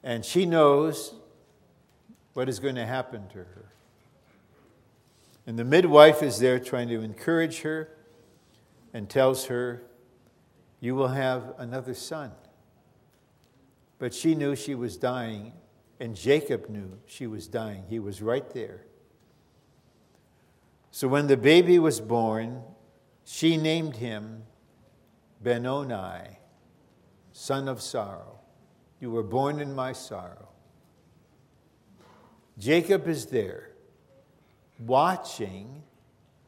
And 0.04 0.26
she 0.26 0.46
knows 0.46 1.14
what 2.34 2.50
is 2.50 2.60
going 2.60 2.76
to 2.76 2.86
happen 2.86 3.30
to 3.30 3.38
her. 3.38 3.72
And 5.48 5.58
the 5.58 5.64
midwife 5.64 6.22
is 6.22 6.40
there 6.40 6.60
trying 6.60 6.90
to 6.90 7.00
encourage 7.00 7.62
her 7.62 7.88
and 8.94 9.10
tells 9.10 9.46
her, 9.46 9.84
You 10.82 10.94
will 10.94 11.08
have 11.08 11.54
another 11.58 11.94
son. 11.94 12.34
But 13.98 14.14
she 14.14 14.36
knew 14.36 14.58
she 14.58 14.76
was 14.76 14.98
dying, 14.98 15.54
and 16.02 16.18
Jacob 16.18 16.68
knew 16.68 17.00
she 17.06 17.28
was 17.28 17.48
dying. 17.48 17.86
He 17.88 18.00
was 18.00 18.22
right 18.22 18.54
there. 18.54 18.82
So 20.92 21.08
when 21.08 21.28
the 21.28 21.38
baby 21.38 21.80
was 21.80 22.02
born, 22.02 22.64
she 23.24 23.56
named 23.56 23.96
him 23.96 24.44
Benoni, 25.42 26.38
son 27.32 27.68
of 27.68 27.82
sorrow. 27.82 28.40
You 29.00 29.10
were 29.10 29.24
born 29.24 29.60
in 29.60 29.74
my 29.74 29.94
sorrow. 29.94 30.50
Jacob 32.60 33.08
is 33.08 33.28
there, 33.28 33.72
watching 34.78 35.82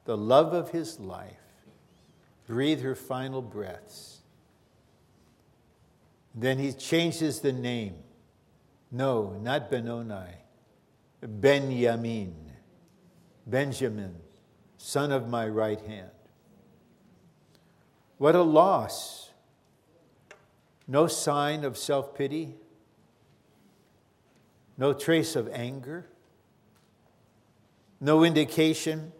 the 0.05 0.17
love 0.17 0.53
of 0.53 0.69
his 0.69 0.99
life 0.99 1.37
breathe 2.45 2.81
her 2.81 2.95
final 2.95 3.41
breaths. 3.41 4.19
Then 6.35 6.59
he 6.59 6.73
changes 6.73 7.39
the 7.39 7.53
name. 7.53 7.95
No, 8.91 9.37
not 9.41 9.71
Benoni, 9.71 10.35
Benjamin, 11.21 12.35
Benjamin, 13.47 14.15
son 14.83 15.13
of 15.13 15.29
my 15.29 15.47
right 15.47 15.79
hand. 15.79 16.09
What 18.17 18.35
a 18.35 18.41
loss. 18.41 19.29
No 20.89 21.07
sign 21.07 21.63
of 21.63 21.77
self 21.77 22.13
pity, 22.13 22.55
no 24.77 24.91
trace 24.91 25.37
of 25.37 25.47
anger, 25.53 26.05
no 28.01 28.25
indication 28.25 29.13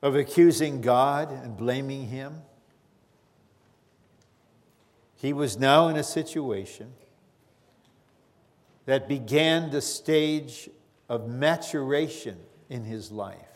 of 0.00 0.16
accusing 0.16 0.80
God 0.80 1.30
and 1.30 1.58
blaming 1.58 2.08
Him. 2.08 2.40
He 5.16 5.34
was 5.34 5.58
now 5.58 5.88
in 5.88 5.96
a 5.96 6.02
situation 6.02 6.94
that 8.86 9.08
began 9.08 9.70
the 9.70 9.82
stage 9.82 10.70
of 11.10 11.28
maturation 11.28 12.38
in 12.70 12.84
his 12.84 13.12
life. 13.12 13.53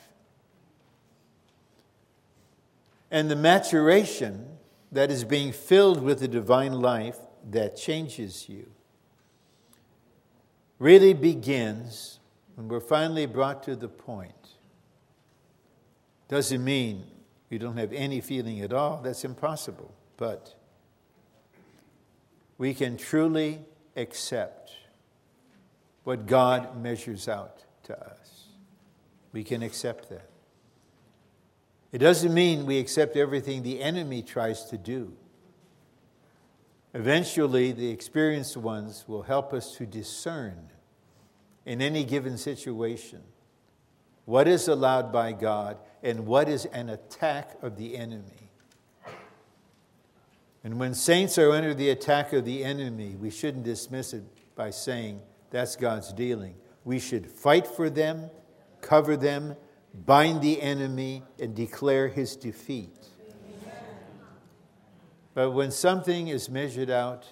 And 3.10 3.30
the 3.30 3.36
maturation 3.36 4.58
that 4.92 5.10
is 5.10 5.24
being 5.24 5.52
filled 5.52 6.02
with 6.02 6.20
the 6.20 6.28
divine 6.28 6.72
life 6.72 7.18
that 7.50 7.76
changes 7.76 8.48
you 8.48 8.70
really 10.78 11.14
begins 11.14 12.20
when 12.54 12.68
we're 12.68 12.80
finally 12.80 13.26
brought 13.26 13.62
to 13.64 13.76
the 13.76 13.88
point 13.88 14.32
Doesn't 16.28 16.62
mean 16.62 17.04
you 17.48 17.58
don't 17.58 17.78
have 17.78 17.92
any 17.92 18.20
feeling 18.20 18.60
at 18.60 18.72
all. 18.72 19.00
That's 19.02 19.24
impossible. 19.24 19.94
But 20.18 20.54
we 22.58 22.74
can 22.74 22.98
truly 22.98 23.60
accept 23.96 24.72
what 26.04 26.26
God 26.26 26.82
measures 26.82 27.28
out 27.28 27.64
to 27.84 27.98
us. 27.98 28.48
We 29.32 29.44
can 29.44 29.62
accept 29.62 30.10
that. 30.10 30.28
It 31.90 31.98
doesn't 31.98 32.34
mean 32.34 32.66
we 32.66 32.78
accept 32.78 33.16
everything 33.16 33.62
the 33.62 33.82
enemy 33.82 34.22
tries 34.22 34.64
to 34.66 34.76
do. 34.76 35.12
Eventually, 36.94 37.72
the 37.72 37.88
experienced 37.88 38.56
ones 38.56 39.04
will 39.06 39.22
help 39.22 39.52
us 39.52 39.76
to 39.76 39.86
discern 39.86 40.70
in 41.64 41.80
any 41.80 42.04
given 42.04 42.36
situation 42.38 43.22
what 44.24 44.46
is 44.48 44.68
allowed 44.68 45.12
by 45.12 45.32
God 45.32 45.78
and 46.02 46.26
what 46.26 46.48
is 46.48 46.66
an 46.66 46.90
attack 46.90 47.56
of 47.62 47.76
the 47.76 47.96
enemy. 47.96 48.50
And 50.64 50.78
when 50.78 50.92
saints 50.92 51.38
are 51.38 51.52
under 51.52 51.72
the 51.72 51.90
attack 51.90 52.32
of 52.32 52.44
the 52.44 52.64
enemy, 52.64 53.16
we 53.18 53.30
shouldn't 53.30 53.64
dismiss 53.64 54.12
it 54.12 54.24
by 54.54 54.70
saying 54.70 55.20
that's 55.50 55.76
God's 55.76 56.12
dealing. 56.12 56.54
We 56.84 56.98
should 56.98 57.30
fight 57.30 57.66
for 57.66 57.88
them, 57.88 58.28
cover 58.80 59.16
them, 59.16 59.56
bind 59.94 60.42
the 60.42 60.60
enemy, 60.60 61.22
and 61.40 61.54
declare 61.54 62.08
his 62.08 62.36
defeat. 62.36 62.94
But 65.34 65.52
when 65.52 65.70
something 65.70 66.28
is 66.28 66.48
measured 66.48 66.90
out 66.90 67.26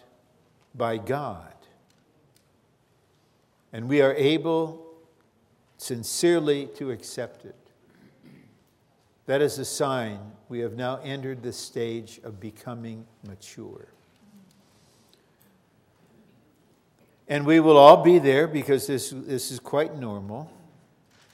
by 0.75 0.96
God, 0.98 1.52
and 3.72 3.88
we 3.88 4.00
are 4.00 4.14
able 4.14 4.86
sincerely 5.76 6.66
to 6.76 6.90
accept 6.90 7.44
it, 7.44 7.56
that 9.26 9.42
is 9.42 9.58
a 9.58 9.64
sign 9.64 10.20
we 10.48 10.60
have 10.60 10.75
now 10.75 11.00
entered 11.02 11.42
the 11.42 11.52
stage 11.52 12.20
of 12.22 12.38
becoming 12.38 13.06
mature. 13.26 13.88
And 17.28 17.44
we 17.44 17.58
will 17.58 17.76
all 17.76 18.04
be 18.04 18.20
there 18.20 18.46
because 18.46 18.86
this, 18.86 19.10
this 19.10 19.50
is 19.50 19.58
quite 19.58 19.96
normal. 19.96 20.50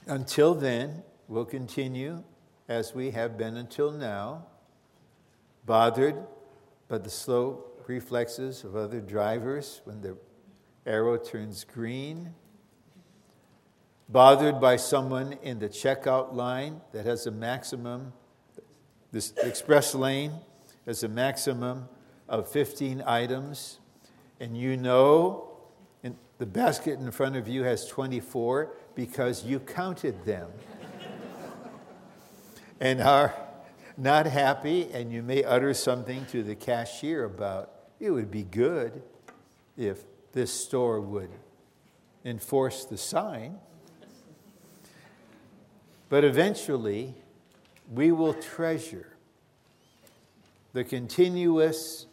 Until 0.07 0.55
then, 0.55 1.03
we'll 1.33 1.43
continue 1.43 2.23
as 2.69 2.93
we 2.93 3.09
have 3.09 3.39
been 3.39 3.57
until 3.57 3.89
now, 3.89 4.45
bothered 5.65 6.15
by 6.87 6.99
the 6.99 7.09
slow 7.09 7.65
reflexes 7.87 8.63
of 8.63 8.75
other 8.75 9.01
drivers 9.01 9.81
when 9.85 9.99
the 10.01 10.15
arrow 10.85 11.17
turns 11.17 11.63
green, 11.63 12.31
bothered 14.09 14.61
by 14.61 14.75
someone 14.75 15.33
in 15.41 15.57
the 15.57 15.67
checkout 15.67 16.35
line 16.35 16.79
that 16.91 17.03
has 17.03 17.25
a 17.25 17.31
maximum, 17.31 18.13
this 19.11 19.33
express 19.37 19.95
lane 19.95 20.33
has 20.85 21.01
a 21.01 21.07
maximum 21.07 21.89
of 22.29 22.47
15 22.47 23.01
items, 23.07 23.79
and 24.39 24.55
you 24.55 24.77
know 24.77 25.49
the 26.39 26.45
basket 26.45 26.99
in 26.99 27.09
front 27.11 27.35
of 27.35 27.47
you 27.47 27.63
has 27.63 27.87
24 27.87 28.75
because 28.95 29.45
you 29.45 29.59
counted 29.59 30.25
them. 30.25 30.51
And 32.79 33.01
are 33.01 33.35
not 33.97 34.25
happy, 34.25 34.89
and 34.91 35.11
you 35.11 35.21
may 35.21 35.43
utter 35.43 35.73
something 35.73 36.25
to 36.27 36.43
the 36.43 36.55
cashier 36.55 37.23
about 37.25 37.71
it 37.99 38.11
would 38.11 38.31
be 38.31 38.43
good 38.43 39.01
if 39.77 40.03
this 40.33 40.51
store 40.51 40.99
would 40.99 41.29
enforce 42.25 42.85
the 42.85 42.97
sign. 42.97 43.59
But 46.09 46.23
eventually, 46.23 47.15
we 47.91 48.11
will 48.11 48.33
treasure 48.33 49.15
the 50.73 50.83
continuous 50.83 52.07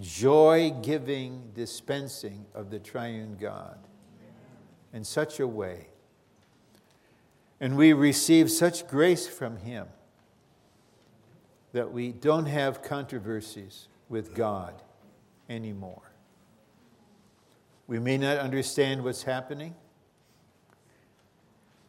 joy 0.00 0.74
giving 0.82 1.50
dispensing 1.54 2.46
of 2.54 2.70
the 2.70 2.78
triune 2.78 3.36
God 3.38 3.78
in 4.92 5.04
such 5.04 5.40
a 5.40 5.46
way. 5.46 5.88
And 7.62 7.76
we 7.76 7.92
receive 7.92 8.50
such 8.50 8.88
grace 8.88 9.28
from 9.28 9.58
Him 9.58 9.86
that 11.72 11.92
we 11.92 12.10
don't 12.10 12.46
have 12.46 12.82
controversies 12.82 13.86
with 14.08 14.34
God 14.34 14.82
anymore. 15.48 16.10
We 17.86 18.00
may 18.00 18.18
not 18.18 18.38
understand 18.38 19.04
what's 19.04 19.22
happening, 19.22 19.76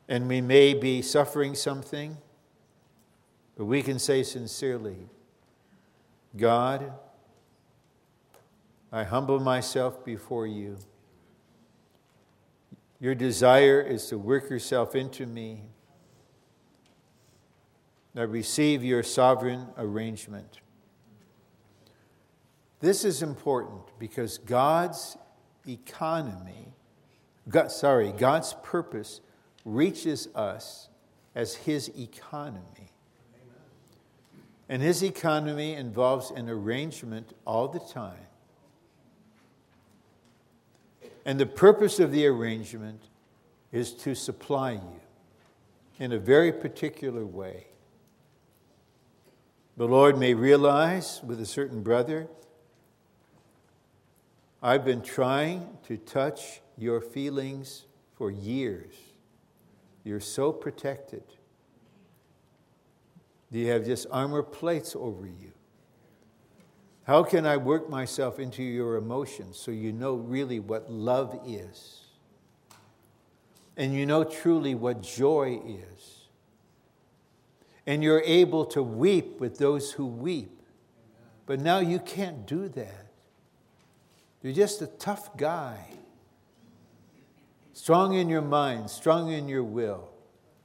and 0.08 0.28
we 0.28 0.42
may 0.42 0.76
be 0.76 1.02
suffering 1.02 1.56
something, 1.56 2.18
but 3.58 3.66
we 3.66 3.82
can 3.82 3.98
say 3.98 4.22
sincerely, 4.22 5.10
God, 6.38 6.94
I 8.92 9.06
humble 9.06 9.40
myself 9.40 10.06
before 10.06 10.46
you. 10.46 10.78
Your 13.04 13.16
desire 13.16 13.82
is 13.82 14.08
to 14.08 14.18
work 14.18 14.50
yourself 14.50 14.96
into 14.96 15.26
me. 15.26 15.64
I 18.16 18.22
receive 18.22 18.82
your 18.82 19.04
sovereign 19.04 19.68
arrangement. 19.78 20.62
This 22.80 23.04
is 23.04 23.22
important 23.22 23.82
because 24.00 24.38
God's 24.38 25.18
economy, 25.68 26.72
God, 27.50 27.74
sorry, 27.74 28.14
God's 28.14 28.56
purpose 28.64 29.20
reaches 29.66 30.30
us 30.34 30.88
as 31.36 31.56
His 31.56 31.92
economy. 32.00 32.94
And 34.70 34.82
His 34.82 35.04
economy 35.04 35.74
involves 35.74 36.32
an 36.32 36.50
arrangement 36.50 37.34
all 37.46 37.68
the 37.68 37.82
time 37.82 38.28
and 41.26 41.40
the 41.40 41.46
purpose 41.46 42.00
of 42.00 42.12
the 42.12 42.26
arrangement 42.28 43.04
is 43.72 43.94
to 43.94 44.14
supply 44.14 44.74
you 44.74 45.00
in 46.00 46.12
a 46.12 46.20
very 46.20 46.52
particular 46.52 47.26
way. 47.26 47.68
The 49.78 49.88
Lord 49.88 50.18
may 50.18 50.34
realize 50.34 51.22
with 51.24 51.42
a 51.42 51.46
certain 51.46 51.82
brother, 51.82 52.28
I've 54.62 54.86
been 54.86 55.02
trying 55.02 55.78
to 55.88 55.98
touch 55.98 56.62
your 56.78 57.02
feelings 57.02 57.86
for 58.16 58.30
years. 58.30 58.94
You're 60.04 60.20
so 60.20 60.52
protected. 60.52 61.24
You 63.52 63.68
have 63.70 63.86
just 63.86 64.08
armor 64.12 64.44
plates 64.44 64.96
over 64.96 65.26
you. 65.26 65.54
How 67.06 67.24
can 67.24 67.46
I 67.46 67.58
work 67.58 67.90
myself 67.90 68.40
into 68.40 68.64
your 68.64 68.96
emotions 68.96 69.58
so 69.58 69.72
you 69.72 69.92
know 69.92 70.14
really 70.16 70.60
what 70.60 70.90
love 70.90 71.40
is? 71.46 72.00
And 73.76 73.94
you 73.94 74.06
know 74.06 74.24
truly 74.24 74.74
what 74.76 75.02
joy 75.02 75.60
is. 75.66 76.28
And 77.86 78.02
you're 78.02 78.22
able 78.22 78.66
to 78.68 78.82
weep 78.82 79.42
with 79.42 79.58
those 79.58 79.92
who 79.92 80.06
weep. 80.06 80.62
But 81.46 81.60
now 81.60 81.80
you 81.80 82.00
can't 82.00 82.46
do 82.46 82.70
that. 82.70 83.08
You're 84.42 84.54
just 84.54 84.82
a 84.82 84.88
tough 84.88 85.36
guy. 85.36 85.88
Strong 87.74 88.14
in 88.14 88.30
your 88.30 88.42
mind, 88.42 88.90
strong 88.90 89.32
in 89.32 89.50
your 89.50 89.64
will. 89.64 90.10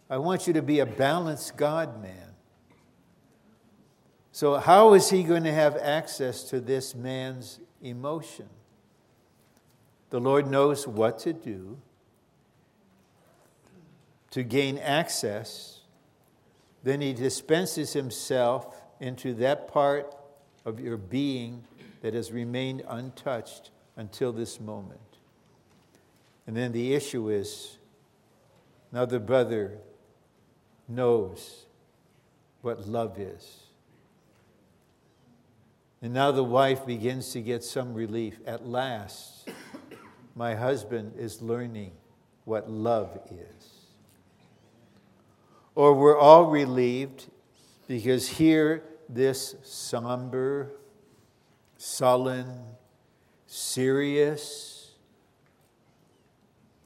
I 0.09 0.18
want 0.18 0.46
you 0.46 0.53
to 0.53 0.62
be 0.62 0.79
a 0.79 0.87
balanced 0.87 1.57
God 1.57 2.01
man. 2.01 2.27
So, 4.38 4.55
how 4.55 4.94
is 4.94 5.11
he 5.11 5.24
going 5.24 5.42
to 5.42 5.53
have 5.53 5.77
access 5.77 6.44
to 6.51 6.61
this 6.61 6.94
man's 6.94 7.59
emotion? 7.83 8.48
The 10.11 10.20
Lord 10.20 10.48
knows 10.48 10.87
what 10.87 11.18
to 11.18 11.33
do 11.33 11.79
to 14.31 14.44
gain 14.44 14.79
access. 14.79 15.81
Then 16.85 17.01
he 17.01 17.14
dispenses 17.14 17.94
himself 17.94 18.81
into 19.01 19.35
that 19.35 19.66
part 19.66 20.14
of 20.64 20.79
your 20.79 20.98
being 20.98 21.64
that 22.03 22.14
has 22.14 22.31
remained 22.31 22.85
untouched 22.88 23.72
until 23.96 24.33
this 24.33 24.61
moment. 24.61 25.01
And 26.46 26.57
then 26.57 26.70
the 26.70 26.94
issue 26.94 27.29
is 27.29 27.79
now 28.92 29.05
the 29.05 29.18
brother 29.18 29.79
knows 30.87 31.64
what 32.62 32.87
love 32.87 33.18
is. 33.18 33.64
And 36.00 36.14
now 36.14 36.30
the 36.30 36.44
wife 36.44 36.87
begins 36.87 37.32
to 37.32 37.40
get 37.40 37.64
some 37.64 37.92
relief. 37.92 38.38
At 38.46 38.66
last, 38.66 39.48
my 40.34 40.54
husband 40.54 41.14
is 41.18 41.42
learning 41.42 41.92
what 42.44 42.70
love 42.70 43.18
is. 43.30 43.68
Or 45.74 45.94
we're 45.94 46.18
all 46.18 46.46
relieved 46.46 47.26
because 47.88 48.28
here, 48.28 48.84
this 49.08 49.56
somber, 49.62 50.72
sullen, 51.76 52.61
serious, 53.46 54.78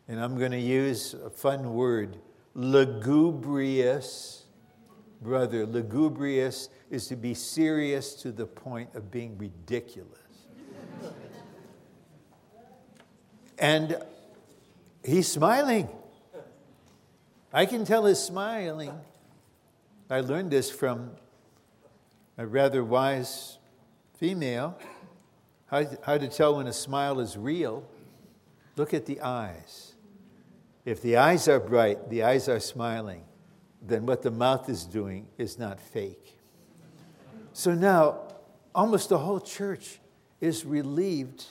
and 0.09 0.20
I'm 0.20 0.38
going 0.38 0.53
to 0.53 0.61
use 0.61 1.14
a 1.14 1.31
fun 1.31 1.75
word, 1.75 2.18
lugubrious 2.55 4.44
brother. 5.22 5.64
Lugubrious 5.64 6.68
is 6.92 7.07
to 7.07 7.16
be 7.16 7.33
serious 7.33 8.12
to 8.12 8.31
the 8.31 8.44
point 8.44 8.94
of 8.94 9.11
being 9.11 9.38
ridiculous. 9.38 10.18
and 13.59 13.96
he's 15.02 15.26
smiling. 15.26 15.88
I 17.50 17.64
can 17.64 17.87
tell 17.87 18.05
he's 18.05 18.18
smiling. 18.18 18.92
I 20.11 20.20
learned 20.20 20.50
this 20.50 20.70
from 20.70 21.12
a 22.37 22.46
rather 22.46 22.85
wise 22.85 23.57
female. 24.18 24.78
How, 25.68 25.87
how 26.02 26.18
to 26.18 26.28
tell 26.28 26.57
when 26.57 26.66
a 26.66 26.74
smile 26.74 27.20
is 27.20 27.38
real? 27.38 27.88
Look 28.76 28.92
at 28.92 29.07
the 29.07 29.22
eyes. 29.22 29.94
If 30.85 31.00
the 31.00 31.16
eyes 31.16 31.48
are 31.48 31.59
bright, 31.59 32.11
the 32.11 32.22
eyes 32.22 32.50
are 32.50 32.61
smiling, 32.61 33.24
then 33.81 34.05
what 34.05 34.20
the 34.20 34.31
mouth 34.31 34.68
is 34.68 34.85
doing 34.85 35.28
is 35.38 35.59
not 35.59 35.81
fake. 35.81 36.37
So 37.53 37.75
now, 37.75 38.21
almost 38.75 39.11
the 39.11 39.19
whole 39.19 39.41
church 39.41 40.01
is 40.41 40.65
relieved 40.65 41.45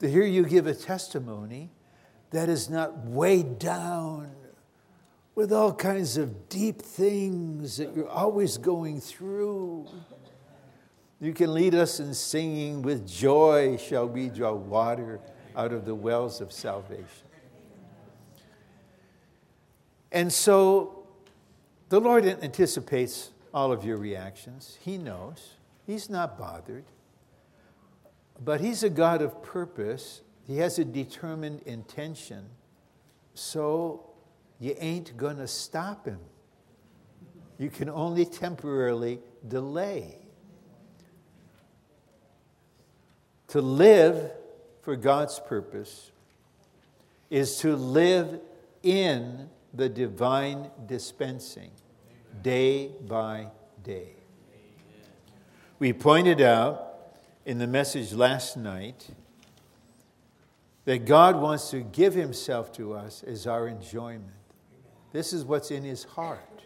to 0.00 0.08
hear 0.08 0.24
you 0.24 0.44
give 0.44 0.66
a 0.66 0.74
testimony 0.74 1.70
that 2.30 2.48
is 2.48 2.68
not 2.68 3.06
weighed 3.06 3.58
down 3.58 4.30
with 5.34 5.52
all 5.52 5.72
kinds 5.72 6.16
of 6.16 6.48
deep 6.48 6.82
things 6.82 7.78
that 7.78 7.94
you're 7.96 8.08
always 8.08 8.58
going 8.58 9.00
through. 9.00 9.86
You 11.20 11.32
can 11.32 11.54
lead 11.54 11.74
us 11.74 12.00
in 12.00 12.12
singing, 12.12 12.82
with 12.82 13.08
joy 13.08 13.76
shall 13.76 14.06
we 14.06 14.28
draw 14.28 14.52
water 14.52 15.20
out 15.56 15.72
of 15.72 15.84
the 15.84 15.94
wells 15.94 16.40
of 16.40 16.52
salvation. 16.52 17.06
And 20.12 20.32
so 20.32 21.06
the 21.88 22.00
Lord 22.00 22.24
anticipates 22.26 23.30
all 23.52 23.72
of 23.72 23.84
your 23.84 23.96
reactions. 23.96 24.78
He 24.82 24.98
knows. 24.98 25.54
He's 25.86 26.10
not 26.10 26.38
bothered. 26.38 26.84
But 28.44 28.60
He's 28.60 28.82
a 28.82 28.90
God 28.90 29.22
of 29.22 29.42
purpose, 29.42 30.22
He 30.46 30.58
has 30.58 30.78
a 30.78 30.84
determined 30.84 31.62
intention. 31.62 32.46
So 33.34 34.08
you 34.60 34.74
ain't 34.78 35.16
going 35.16 35.36
to 35.36 35.46
stop 35.46 36.06
him. 36.06 36.18
You 37.58 37.70
can 37.70 37.88
only 37.88 38.24
temporarily 38.24 39.20
delay. 39.46 40.18
To 43.48 43.60
live 43.60 44.32
for 44.82 44.96
God's 44.96 45.40
purpose 45.40 46.10
is 47.30 47.58
to 47.58 47.76
live 47.76 48.40
in 48.82 49.48
the 49.72 49.88
divine 49.88 50.70
dispensing 50.86 51.70
day 52.42 52.90
by 53.06 53.48
day. 53.82 54.12
We 55.78 55.92
pointed 55.92 56.40
out 56.40 56.84
in 57.44 57.58
the 57.58 57.66
message 57.66 58.12
last 58.12 58.56
night 58.56 59.08
that 60.84 61.04
God 61.04 61.40
wants 61.40 61.70
to 61.70 61.80
give 61.80 62.14
Himself 62.14 62.72
to 62.72 62.94
us 62.94 63.22
as 63.22 63.46
our 63.46 63.68
enjoyment. 63.68 64.32
This 65.12 65.32
is 65.32 65.44
what's 65.44 65.70
in 65.70 65.84
his 65.84 66.04
heart. 66.04 66.62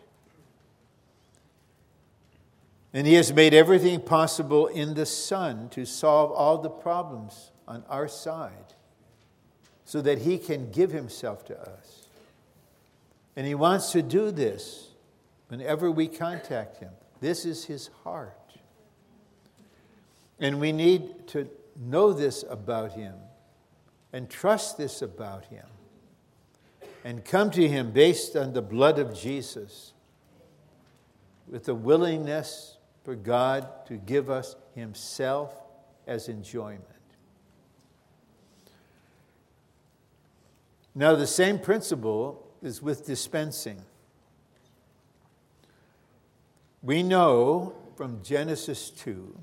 And 2.92 3.06
he 3.06 3.14
has 3.14 3.32
made 3.32 3.54
everything 3.54 4.00
possible 4.00 4.66
in 4.66 4.94
the 4.94 5.06
Son 5.06 5.68
to 5.70 5.86
solve 5.86 6.30
all 6.30 6.58
the 6.58 6.68
problems 6.68 7.52
on 7.66 7.84
our 7.88 8.08
side 8.08 8.74
so 9.84 10.02
that 10.02 10.18
he 10.18 10.38
can 10.38 10.70
give 10.70 10.90
himself 10.90 11.44
to 11.46 11.58
us. 11.58 12.08
And 13.34 13.46
he 13.46 13.54
wants 13.54 13.92
to 13.92 14.02
do 14.02 14.30
this 14.30 14.88
whenever 15.52 15.90
we 15.90 16.08
contact 16.08 16.78
him. 16.78 16.90
This 17.20 17.44
is 17.44 17.64
his 17.64 17.90
heart. 18.02 18.36
And 20.40 20.58
we 20.58 20.72
need 20.72 21.28
to 21.28 21.48
know 21.76 22.12
this 22.12 22.44
about 22.48 22.92
him 22.92 23.14
and 24.12 24.28
trust 24.28 24.76
this 24.76 25.02
about 25.02 25.44
him 25.44 25.66
and 27.04 27.24
come 27.24 27.50
to 27.50 27.68
Him 27.68 27.90
based 27.90 28.36
on 28.36 28.52
the 28.52 28.62
blood 28.62 28.98
of 28.98 29.14
Jesus 29.14 29.92
with 31.48 31.68
a 31.68 31.74
willingness 31.74 32.76
for 33.04 33.14
God 33.14 33.68
to 33.86 33.96
give 33.96 34.30
us 34.30 34.56
Himself 34.74 35.52
as 36.06 36.28
enjoyment. 36.28 36.84
Now, 40.94 41.14
the 41.14 41.26
same 41.26 41.58
principle 41.58 42.46
is 42.62 42.82
with 42.82 43.06
dispensing. 43.06 43.82
We 46.82 47.02
know 47.02 47.74
from 47.96 48.22
Genesis 48.22 48.90
2, 48.90 49.38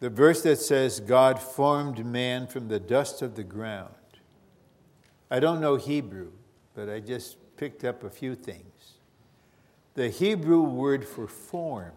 the 0.00 0.10
verse 0.10 0.42
that 0.42 0.58
says, 0.58 1.00
God 1.00 1.38
formed 1.38 2.04
man 2.04 2.46
from 2.46 2.68
the 2.68 2.80
dust 2.80 3.22
of 3.22 3.36
the 3.36 3.44
ground. 3.44 3.94
I 5.30 5.40
don't 5.40 5.60
know 5.60 5.76
Hebrew, 5.76 6.32
but 6.74 6.90
I 6.90 7.00
just 7.00 7.36
picked 7.56 7.84
up 7.84 8.04
a 8.04 8.10
few 8.10 8.34
things. 8.34 8.98
The 9.94 10.10
Hebrew 10.10 10.60
word 10.60 11.06
for 11.06 11.26
formed 11.26 11.92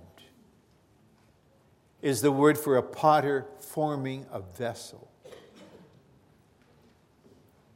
is 2.01 2.21
the 2.21 2.31
word 2.31 2.57
for 2.57 2.77
a 2.77 2.83
potter 2.83 3.45
forming 3.59 4.25
a 4.31 4.39
vessel. 4.39 5.09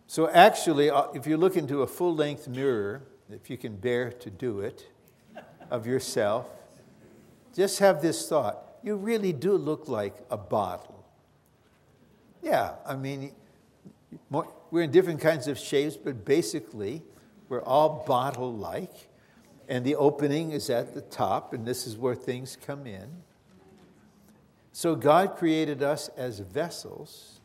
So, 0.08 0.30
actually, 0.30 0.90
uh, 0.90 1.08
if 1.14 1.28
you 1.28 1.36
look 1.36 1.58
into 1.58 1.82
a 1.82 1.88
full 1.88 2.16
length 2.16 2.48
mirror, 2.48 3.04
if 3.30 3.50
you 3.50 3.58
can 3.58 3.76
bear 3.76 4.12
to 4.12 4.30
do 4.30 4.60
it, 4.60 4.88
of 5.70 5.86
yourself, 5.88 6.48
just 7.56 7.80
have 7.80 8.02
this 8.02 8.28
thought 8.28 8.70
you 8.84 8.96
really 8.96 9.34
do 9.34 9.54
look 9.54 9.88
like 9.88 10.16
a 10.30 10.38
bottle. 10.38 11.06
Yeah, 12.42 12.76
I 12.86 12.96
mean, 12.96 13.34
we're 14.30 14.84
in 14.84 14.92
different 14.92 15.20
kinds 15.20 15.48
of 15.48 15.58
shapes, 15.58 15.98
but 15.98 16.24
basically, 16.24 17.04
we're 17.50 17.64
all 17.64 18.04
bottle 18.08 18.54
like. 18.54 19.10
And 19.68 19.86
the 19.86 19.96
opening 19.96 20.52
is 20.52 20.70
at 20.70 20.94
the 20.94 21.02
top, 21.02 21.54
and 21.54 21.66
this 21.66 21.86
is 21.86 21.98
where 21.98 22.16
things 22.16 22.58
come 22.66 22.88
in. 22.88 23.08
So, 24.72 24.96
God 24.96 25.36
created 25.36 25.84
us 25.84 26.10
as 26.16 26.40
vessels 26.40 27.42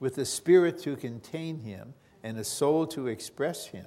with 0.00 0.18
a 0.18 0.24
spirit 0.24 0.78
to 0.80 0.96
contain 0.96 1.60
Him 1.60 1.94
and 2.22 2.38
a 2.38 2.44
soul 2.44 2.86
to 2.88 3.06
express 3.08 3.66
Him. 3.66 3.86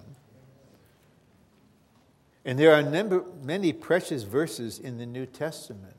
And 2.46 2.58
there 2.58 2.74
are 2.74 2.82
number, 2.82 3.26
many 3.44 3.74
precious 3.74 4.24
verses 4.24 4.80
in 4.80 4.98
the 4.98 5.06
New 5.06 5.26
Testament 5.26 5.96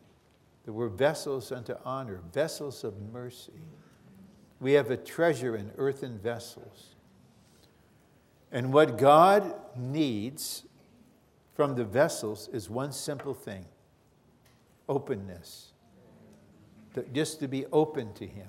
that 0.64 0.72
were 0.72 0.88
vessels 0.88 1.52
unto 1.52 1.74
honor, 1.84 2.20
vessels 2.32 2.84
of 2.84 2.94
mercy. 3.12 3.52
We 4.60 4.72
have 4.72 4.90
a 4.90 4.96
treasure 4.96 5.56
in 5.56 5.70
earthen 5.76 6.18
vessels. 6.18 6.94
And 8.52 8.72
what 8.72 8.98
God 8.98 9.54
needs 9.76 10.64
from 11.54 11.74
the 11.74 11.84
vessels 11.84 12.48
is 12.52 12.68
one 12.68 12.92
simple 12.92 13.34
thing 13.34 13.66
openness. 14.88 15.72
Just 17.12 17.38
to 17.38 17.46
be 17.46 17.66
open 17.66 18.12
to 18.14 18.26
Him. 18.26 18.48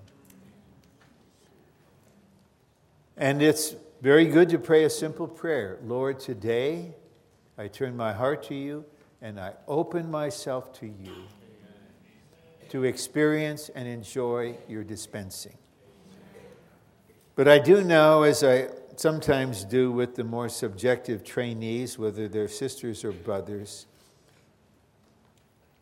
And 3.15 3.43
it's 3.43 3.75
very 4.01 4.25
good 4.25 4.49
to 4.49 4.57
pray 4.57 4.85
a 4.85 4.89
simple 4.89 5.27
prayer 5.27 5.77
Lord, 5.83 6.19
today 6.19 6.95
I 7.61 7.67
turn 7.67 7.95
my 7.95 8.11
heart 8.11 8.41
to 8.45 8.55
you 8.55 8.83
and 9.21 9.39
I 9.39 9.53
open 9.67 10.09
myself 10.09 10.73
to 10.79 10.87
you 10.87 11.13
to 12.69 12.85
experience 12.85 13.69
and 13.75 13.87
enjoy 13.87 14.57
your 14.67 14.83
dispensing. 14.83 15.59
But 17.35 17.47
I 17.47 17.59
do 17.59 17.83
know, 17.83 18.23
as 18.23 18.43
I 18.43 18.69
sometimes 18.95 19.63
do 19.63 19.91
with 19.91 20.15
the 20.15 20.23
more 20.23 20.49
subjective 20.49 21.23
trainees, 21.23 21.99
whether 21.99 22.27
they're 22.27 22.47
sisters 22.47 23.05
or 23.05 23.11
brothers, 23.11 23.85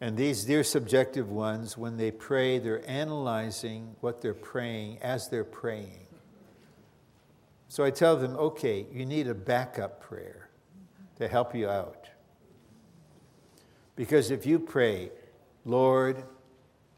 and 0.02 0.18
these 0.18 0.44
dear 0.44 0.66
subjective 0.66 1.30
ones, 1.32 1.78
when 1.78 1.96
they 1.96 2.12
pray, 2.12 2.60
they're 2.60 2.88
analyzing 2.90 3.96
what 4.02 4.22
they're 4.22 4.34
praying 4.34 4.98
as 5.02 5.30
they're 5.30 5.46
praying. 5.46 6.08
So 7.70 7.86
I 7.86 7.90
tell 7.90 8.18
them, 8.18 8.36
okay, 8.36 8.86
you 8.92 9.06
need 9.06 9.28
a 9.28 9.34
backup 9.34 10.02
prayer 10.02 10.49
to 11.20 11.28
help 11.28 11.54
you 11.54 11.70
out. 11.70 12.10
Because 13.96 14.32
if 14.32 14.46
you 14.46 14.58
pray, 14.58 15.12
Lord, 15.66 16.24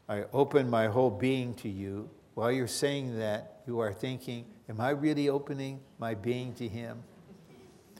I 0.08 0.24
open 0.32 0.70
my 0.70 0.86
whole 0.86 1.10
being 1.10 1.54
to 1.56 1.68
you, 1.68 2.08
while 2.34 2.50
you're 2.50 2.66
saying 2.66 3.18
that, 3.18 3.60
you 3.66 3.80
are 3.80 3.92
thinking, 3.92 4.46
Am 4.68 4.80
I 4.80 4.90
really 4.90 5.28
opening 5.28 5.80
my 5.98 6.14
being 6.14 6.54
to 6.54 6.66
Him? 6.66 7.02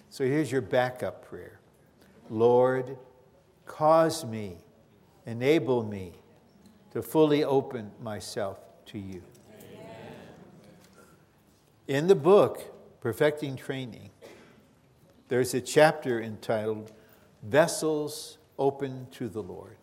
So 0.09 0.25
here's 0.25 0.51
your 0.51 0.63
backup 0.63 1.29
prayer 1.29 1.61
Lord, 2.31 2.97
cause 3.67 4.25
me, 4.25 4.57
enable 5.27 5.83
me 5.83 6.13
to 6.93 7.03
fully 7.03 7.45
open 7.45 7.91
myself 8.01 8.59
to 8.87 8.99
you. 8.99 9.23
Amen. 9.51 10.15
In 11.89 12.07
the 12.07 12.15
book, 12.15 12.63
Perfecting 13.01 13.57
Training, 13.57 14.12
there's 15.33 15.55
a 15.55 15.63
chapter 15.63 16.21
entitled 16.21 16.93
vessels 17.43 18.37
open 18.59 19.07
to 19.13 19.31
the 19.31 19.43
Lord. 19.43 19.79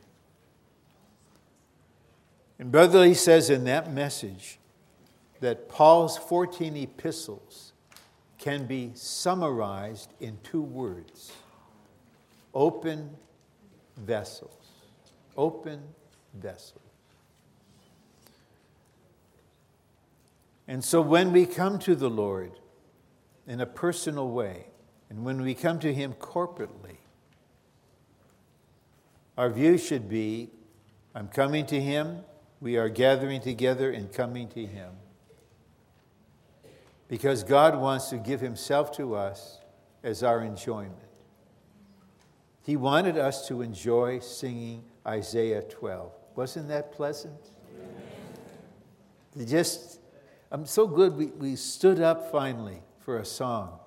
And 2.59 2.71
Brother 2.71 2.99
Lee 2.99 3.15
says 3.15 3.49
in 3.49 3.63
that 3.63 3.91
message 3.91 4.59
that 5.39 5.67
Paul's 5.67 6.19
14 6.19 6.77
epistles 6.77 7.73
can 8.37 8.67
be 8.67 8.91
summarized 8.93 10.13
in 10.19 10.37
two 10.43 10.61
words 10.61 11.31
open 12.53 13.17
vessels. 13.97 14.67
Open 15.35 15.81
vessels. 16.35 16.79
And 20.67 20.83
so 20.83 21.01
when 21.01 21.33
we 21.33 21.47
come 21.47 21.79
to 21.79 21.95
the 21.95 22.07
Lord 22.07 22.51
in 23.47 23.59
a 23.59 23.65
personal 23.65 24.29
way, 24.29 24.67
and 25.09 25.23
when 25.23 25.41
we 25.41 25.53
come 25.53 25.79
to 25.79 25.93
Him 25.93 26.13
corporately, 26.13 26.97
our 29.37 29.49
view 29.49 29.77
should 29.77 30.09
be 30.09 30.49
I'm 31.15 31.27
coming 31.27 31.65
to 31.67 31.79
Him, 31.79 32.23
we 32.61 32.77
are 32.77 32.89
gathering 32.89 33.41
together 33.41 33.91
and 33.91 34.11
coming 34.11 34.47
to 34.49 34.65
Him. 34.65 34.91
Because 37.07 37.43
God 37.43 37.79
wants 37.79 38.09
to 38.09 38.17
give 38.17 38.41
Himself 38.41 38.91
to 38.97 39.15
us 39.15 39.59
as 40.03 40.23
our 40.23 40.41
enjoyment. 40.41 40.95
He 42.61 42.77
wanted 42.77 43.17
us 43.17 43.47
to 43.47 43.61
enjoy 43.61 44.19
singing 44.19 44.83
Isaiah 45.07 45.63
12. 45.63 46.11
Wasn't 46.35 46.67
that 46.67 46.91
pleasant? 46.91 47.39
Just, 49.45 49.99
I'm 50.51 50.65
so 50.65 50.85
good 50.85 51.15
we, 51.15 51.27
we 51.27 51.55
stood 51.55 51.99
up 51.99 52.31
finally 52.31 52.81
for 52.99 53.17
a 53.17 53.25
song. 53.25 53.78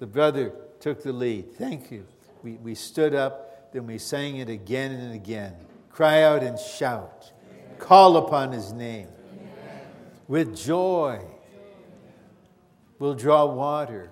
The 0.00 0.06
brother 0.06 0.52
took 0.80 1.04
the 1.04 1.12
lead. 1.12 1.54
Thank 1.54 1.92
you. 1.92 2.06
We, 2.42 2.54
we 2.54 2.74
stood 2.74 3.14
up, 3.14 3.72
then 3.72 3.86
we 3.86 3.98
sang 3.98 4.38
it 4.38 4.48
again 4.48 4.90
and 4.90 5.14
again. 5.14 5.54
Cry 5.90 6.22
out 6.22 6.42
and 6.42 6.58
shout. 6.58 7.30
Amen. 7.48 7.76
Call 7.78 8.16
upon 8.16 8.50
his 8.50 8.72
name. 8.72 9.06
Amen. 9.32 9.80
With 10.26 10.56
joy, 10.56 11.20
we'll 12.98 13.14
draw 13.14 13.44
water. 13.44 14.10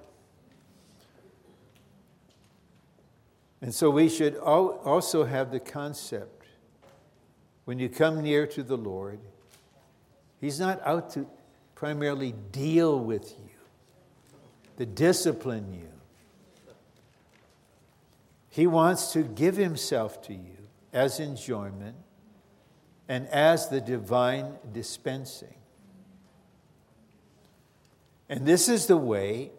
And 3.61 3.75
so 3.75 3.91
we 3.91 4.09
should 4.09 4.37
also 4.37 5.25
have 5.25 5.51
the 5.51 5.59
concept 5.59 6.39
when 7.69 7.79
you 7.79 7.91
come 7.91 8.23
near 8.23 8.47
to 8.47 8.63
the 8.63 8.79
Lord, 8.79 9.21
He's 10.41 10.59
not 10.59 10.81
out 10.87 11.11
to 11.11 11.27
primarily 11.75 12.33
deal 12.51 12.99
with 12.99 13.31
you, 13.39 13.48
to 14.79 14.87
discipline 14.87 15.75
you. 15.75 15.89
He 18.49 18.67
wants 18.67 19.13
to 19.13 19.23
give 19.23 19.57
Himself 19.57 20.23
to 20.23 20.35
you 20.35 20.57
as 20.93 21.21
enjoyment 21.21 21.97
and 23.09 23.27
as 23.29 23.69
the 23.69 23.81
divine 23.81 24.55
dispensing. 24.73 25.55
And 28.29 28.47
this 28.47 28.69
is 28.69 28.87
the 28.87 28.97
way 28.97 29.53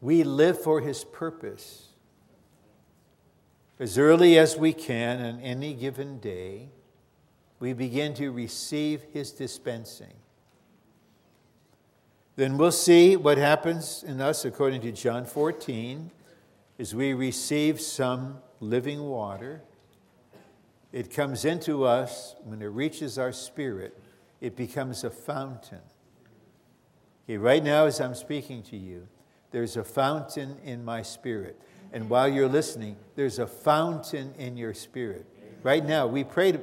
we 0.00 0.22
live 0.22 0.62
for 0.62 0.80
His 0.80 1.04
purpose 1.04 1.88
as 3.80 3.96
early 3.96 4.36
as 4.38 4.56
we 4.56 4.72
can 4.72 5.22
on 5.22 5.40
any 5.40 5.72
given 5.72 6.18
day, 6.18 6.68
we 7.60 7.72
begin 7.72 8.12
to 8.14 8.30
receive 8.30 9.02
His 9.12 9.30
dispensing. 9.30 10.14
Then 12.38 12.56
we'll 12.56 12.70
see 12.70 13.16
what 13.16 13.36
happens 13.36 14.04
in 14.06 14.20
us 14.20 14.44
according 14.44 14.82
to 14.82 14.92
John 14.92 15.24
14 15.24 16.08
as 16.78 16.94
we 16.94 17.12
receive 17.12 17.80
some 17.80 18.38
living 18.60 19.02
water. 19.02 19.60
It 20.92 21.12
comes 21.12 21.44
into 21.44 21.84
us 21.84 22.36
when 22.44 22.62
it 22.62 22.66
reaches 22.66 23.18
our 23.18 23.32
spirit, 23.32 24.00
it 24.40 24.54
becomes 24.54 25.02
a 25.02 25.10
fountain. 25.10 25.80
Okay, 27.24 27.38
right 27.38 27.64
now, 27.64 27.86
as 27.86 28.00
I'm 28.00 28.14
speaking 28.14 28.62
to 28.70 28.76
you, 28.76 29.08
there's 29.50 29.76
a 29.76 29.82
fountain 29.82 30.58
in 30.64 30.84
my 30.84 31.02
spirit. 31.02 31.60
And 31.92 32.08
while 32.08 32.28
you're 32.28 32.48
listening, 32.48 32.98
there's 33.16 33.40
a 33.40 33.48
fountain 33.48 34.32
in 34.38 34.56
your 34.56 34.74
spirit. 34.74 35.26
Right 35.64 35.84
now, 35.84 36.06
we 36.06 36.22
prayed 36.22 36.60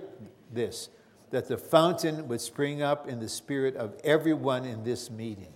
this 0.53 0.87
that 1.31 1.49
the 1.49 1.57
fountain 1.57 2.29
would 2.29 2.39
spring 2.39 2.81
up 2.81 3.09
in 3.09 3.19
the 3.19 3.27
spirit 3.27 3.75
of 3.75 3.93
everyone 4.05 4.63
in 4.63 4.85
this 4.85 5.11
meeting. 5.11 5.51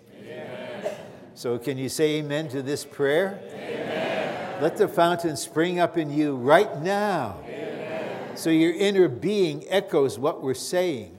So, 1.39 1.57
can 1.57 1.77
you 1.77 1.87
say 1.87 2.15
amen 2.17 2.49
to 2.49 2.61
this 2.61 2.83
prayer? 2.83 3.39
Amen. 3.53 4.61
Let 4.61 4.75
the 4.75 4.89
fountain 4.89 5.37
spring 5.37 5.79
up 5.79 5.97
in 5.97 6.11
you 6.11 6.35
right 6.35 6.81
now. 6.81 7.37
Amen. 7.45 8.35
So, 8.35 8.49
your 8.49 8.73
inner 8.73 9.07
being 9.07 9.63
echoes 9.69 10.19
what 10.19 10.43
we're 10.43 10.53
saying. 10.53 11.17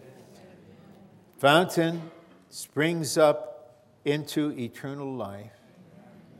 Fountain 1.38 2.10
springs 2.50 3.16
up 3.16 3.86
into 4.04 4.50
eternal 4.58 5.10
life. 5.10 5.52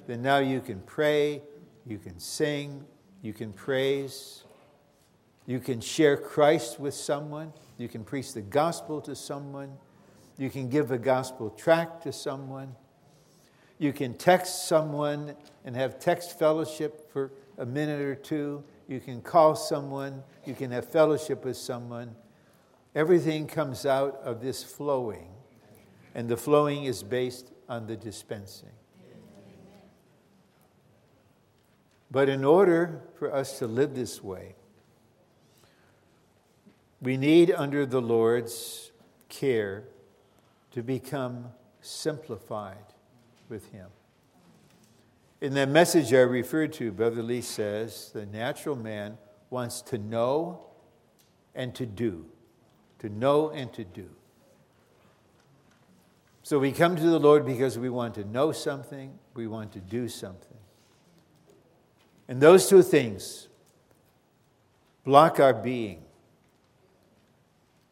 Then 0.06 0.20
now 0.20 0.40
you 0.40 0.60
can 0.60 0.82
pray 0.82 1.40
you 1.86 1.96
can 1.96 2.18
sing, 2.18 2.84
you 3.22 3.32
can 3.32 3.50
praise, 3.50 4.44
you 5.46 5.58
can 5.58 5.80
share 5.80 6.18
Christ 6.18 6.78
with 6.78 6.92
someone, 6.92 7.50
you 7.78 7.88
can 7.88 8.04
preach 8.04 8.34
the 8.34 8.42
gospel 8.42 9.00
to 9.00 9.16
someone, 9.16 9.72
you 10.36 10.50
can 10.50 10.68
give 10.68 10.90
a 10.90 10.98
gospel 10.98 11.48
tract 11.48 12.02
to 12.02 12.12
someone, 12.12 12.76
you 13.80 13.94
can 13.94 14.12
text 14.12 14.68
someone 14.68 15.34
and 15.64 15.74
have 15.74 15.98
text 15.98 16.38
fellowship 16.38 17.10
for 17.10 17.32
a 17.56 17.64
minute 17.64 18.02
or 18.02 18.14
two, 18.14 18.62
you 18.86 19.00
can 19.00 19.22
call 19.22 19.56
someone, 19.56 20.22
you 20.44 20.54
can 20.54 20.70
have 20.70 20.86
fellowship 20.86 21.46
with 21.46 21.56
someone. 21.56 22.14
Everything 22.94 23.46
comes 23.46 23.86
out 23.86 24.20
of 24.22 24.42
this 24.42 24.62
flowing, 24.62 25.28
and 26.14 26.28
the 26.28 26.36
flowing 26.36 26.84
is 26.84 27.02
based 27.02 27.52
on 27.70 27.86
the 27.86 27.96
dispensing. 27.96 28.68
But 32.10 32.28
in 32.28 32.44
order 32.44 33.00
for 33.18 33.34
us 33.34 33.58
to 33.60 33.66
live 33.66 33.94
this 33.94 34.22
way, 34.22 34.56
we 37.00 37.16
need, 37.16 37.50
under 37.50 37.86
the 37.86 38.02
Lord's 38.02 38.90
care, 39.30 39.84
to 40.72 40.82
become 40.82 41.46
simplified 41.80 42.76
with 43.50 43.70
Him. 43.72 43.88
In 45.40 45.54
that 45.54 45.68
message 45.68 46.12
I 46.12 46.18
referred 46.18 46.72
to, 46.74 46.92
Brother 46.92 47.22
Lee 47.22 47.40
says 47.40 48.10
the 48.12 48.26
natural 48.26 48.76
man 48.76 49.18
wants 49.48 49.82
to 49.82 49.98
know 49.98 50.60
and 51.54 51.74
to 51.74 51.86
do. 51.86 52.26
To 53.00 53.08
know 53.08 53.50
and 53.50 53.72
to 53.72 53.84
do. 53.84 54.08
So 56.42 56.58
we 56.58 56.72
come 56.72 56.96
to 56.96 57.02
the 57.02 57.18
Lord 57.18 57.46
because 57.46 57.78
we 57.78 57.88
want 57.90 58.14
to 58.14 58.24
know 58.24 58.52
something, 58.52 59.18
we 59.34 59.46
want 59.46 59.72
to 59.72 59.80
do 59.80 60.08
something. 60.08 60.58
And 62.28 62.40
those 62.40 62.68
two 62.68 62.82
things 62.82 63.48
block 65.04 65.40
our 65.40 65.54
being. 65.54 66.02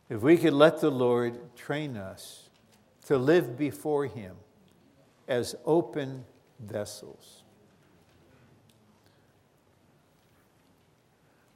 If 0.08 0.22
we 0.22 0.36
could 0.36 0.54
let 0.54 0.80
the 0.80 0.90
Lord 0.90 1.56
train 1.56 1.96
us 1.96 2.48
to 3.06 3.18
live 3.18 3.58
before 3.58 4.06
Him 4.06 4.36
as 5.28 5.54
open 5.64 6.24
vessels. 6.58 7.44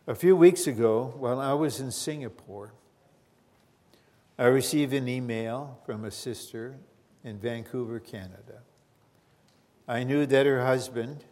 A 0.06 0.14
few 0.14 0.37
weeks 0.37 0.66
ago, 0.66 1.14
while 1.16 1.40
I 1.40 1.54
was 1.54 1.80
in 1.80 1.90
Singapore, 1.90 2.72
I 4.38 4.46
received 4.46 4.92
an 4.92 5.08
email 5.08 5.78
from 5.87 6.04
a 6.04 6.11
sister 6.11 6.76
in 7.24 7.38
Vancouver, 7.38 8.00
Canada. 8.00 8.62
I 9.87 10.04
knew 10.04 10.26
that 10.26 10.46
her 10.46 10.64
husband 10.64 11.24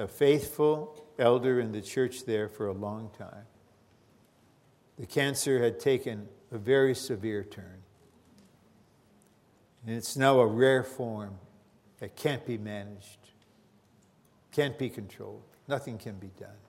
a 0.00 0.08
faithful 0.08 1.04
elder 1.18 1.60
in 1.60 1.72
the 1.72 1.82
church 1.82 2.24
there 2.24 2.48
for 2.48 2.66
a 2.66 2.72
long 2.72 3.10
time. 3.18 3.44
The 4.98 5.04
cancer 5.06 5.62
had 5.62 5.78
taken 5.78 6.28
a 6.50 6.58
very 6.58 6.94
severe 6.94 7.44
turn. 7.44 7.79
And 9.90 9.96
it's 9.96 10.16
now 10.16 10.38
a 10.38 10.46
rare 10.46 10.84
form 10.84 11.34
that 11.98 12.14
can't 12.14 12.46
be 12.46 12.56
managed, 12.56 13.18
can't 14.52 14.78
be 14.78 14.88
controlled. 14.88 15.42
Nothing 15.66 15.98
can 15.98 16.14
be 16.14 16.30
done. 16.38 16.60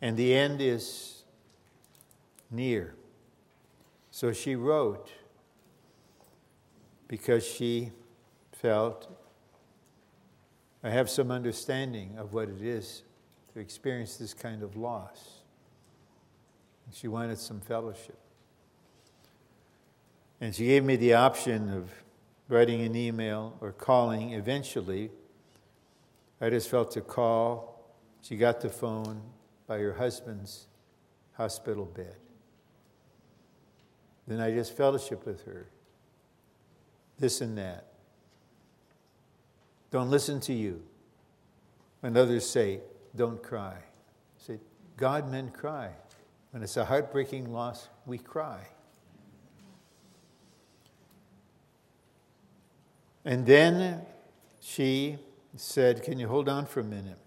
And 0.00 0.16
the 0.16 0.32
end 0.32 0.60
is 0.60 1.24
near. 2.48 2.94
So 4.12 4.32
she 4.32 4.54
wrote 4.54 5.10
because 7.08 7.44
she 7.44 7.90
felt 8.52 9.12
I 10.84 10.90
have 10.90 11.10
some 11.10 11.32
understanding 11.32 12.14
of 12.18 12.34
what 12.34 12.48
it 12.48 12.62
is 12.62 13.02
to 13.52 13.58
experience 13.58 14.16
this 14.16 14.32
kind 14.32 14.62
of 14.62 14.76
loss. 14.76 15.40
And 16.86 16.94
She 16.94 17.08
wanted 17.08 17.38
some 17.40 17.60
fellowship. 17.60 18.23
And 20.44 20.54
she 20.54 20.66
gave 20.66 20.84
me 20.84 20.96
the 20.96 21.14
option 21.14 21.70
of 21.70 21.90
writing 22.50 22.82
an 22.82 22.94
email 22.94 23.56
or 23.62 23.72
calling 23.72 24.34
eventually. 24.34 25.10
I 26.38 26.50
just 26.50 26.68
felt 26.68 26.94
a 26.98 27.00
call. 27.00 27.82
She 28.20 28.36
got 28.36 28.60
the 28.60 28.68
phone 28.68 29.22
by 29.66 29.78
her 29.78 29.94
husband's 29.94 30.66
hospital 31.32 31.86
bed. 31.86 32.16
Then 34.26 34.38
I 34.38 34.50
just 34.50 34.76
fellowship 34.76 35.24
with 35.24 35.46
her. 35.46 35.66
This 37.18 37.40
and 37.40 37.56
that. 37.56 37.86
Don't 39.90 40.10
listen 40.10 40.40
to 40.40 40.52
you. 40.52 40.82
When 42.00 42.18
others 42.18 42.46
say, 42.46 42.80
don't 43.16 43.42
cry. 43.42 43.78
Say, 44.36 44.58
God 44.98 45.30
men 45.32 45.48
cry. 45.48 45.88
When 46.50 46.62
it's 46.62 46.76
a 46.76 46.84
heartbreaking 46.84 47.50
loss, 47.50 47.88
we 48.04 48.18
cry. 48.18 48.60
And 53.24 53.46
then 53.46 54.02
she 54.60 55.18
said, 55.56 56.02
Can 56.02 56.18
you 56.18 56.28
hold 56.28 56.48
on 56.48 56.66
for 56.66 56.80
a 56.80 56.84
minute? 56.84 57.18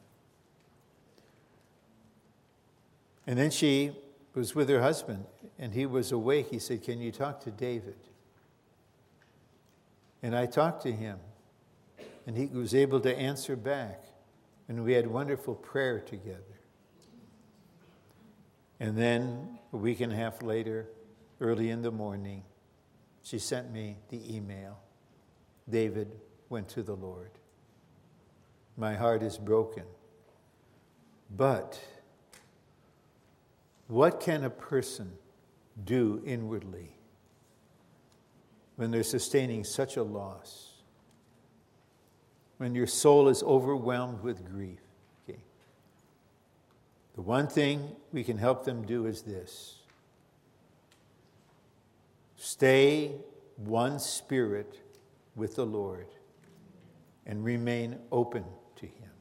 And 3.26 3.38
then 3.38 3.52
she 3.52 3.92
was 4.34 4.56
with 4.56 4.70
her 4.70 4.82
husband, 4.82 5.26
and 5.58 5.74
he 5.74 5.86
was 5.86 6.12
awake. 6.12 6.48
He 6.50 6.60
said, 6.60 6.84
Can 6.84 7.02
you 7.02 7.12
talk 7.12 7.42
to 7.42 7.52
David? 7.52 7.98
And 10.22 10.36
I 10.36 10.46
talked 10.46 10.84
to 10.84 10.92
him, 10.92 11.18
and 12.26 12.38
he 12.38 12.46
was 12.46 12.76
able 12.76 13.00
to 13.02 13.18
answer 13.18 13.56
back. 13.56 14.04
And 14.70 14.84
we 14.84 14.94
had 14.94 15.08
wonderful 15.08 15.56
prayer 15.56 16.00
together. 16.00 16.42
And 18.80 18.98
then 18.98 19.60
a 19.72 19.78
week 19.78 20.02
and 20.02 20.12
a 20.12 20.16
half 20.16 20.42
later, 20.44 20.88
early 21.40 21.70
in 21.70 21.82
the 21.82 21.92
morning, 21.92 22.44
she 23.24 23.40
sent 23.40 23.72
me 23.72 23.98
the 24.10 24.36
email 24.36 24.78
David 25.70 26.12
went 26.50 26.70
to 26.70 26.84
the 26.84 26.96
Lord. 26.96 27.32
My 28.78 28.96
heart 28.96 29.24
is 29.24 29.38
broken. 29.38 29.84
But 31.36 31.80
what 33.88 34.20
can 34.20 34.44
a 34.44 34.50
person 34.50 35.12
do 35.84 36.22
inwardly 36.26 36.96
when 38.76 38.92
they're 38.92 39.04
sustaining 39.04 39.64
such 39.64 39.98
a 39.98 40.04
loss? 40.04 40.74
When 42.58 42.74
your 42.74 42.88
soul 42.88 43.28
is 43.28 43.44
overwhelmed 43.44 44.22
with 44.24 44.46
grief? 44.50 44.80
Okay. 45.28 45.40
The 47.16 47.22
one 47.22 47.48
thing 47.48 47.96
we 48.12 48.24
can 48.24 48.38
help 48.38 48.64
them 48.66 48.86
do 48.86 49.06
is 49.06 49.22
this 49.22 49.76
stay 52.36 53.12
one 53.58 54.00
spirit 54.00 54.80
with 55.38 55.56
the 55.56 55.66
Lord 55.66 56.08
and 57.26 57.46
remain 57.46 58.00
open 58.12 58.44
to 58.78 58.86
Him. 58.86 59.12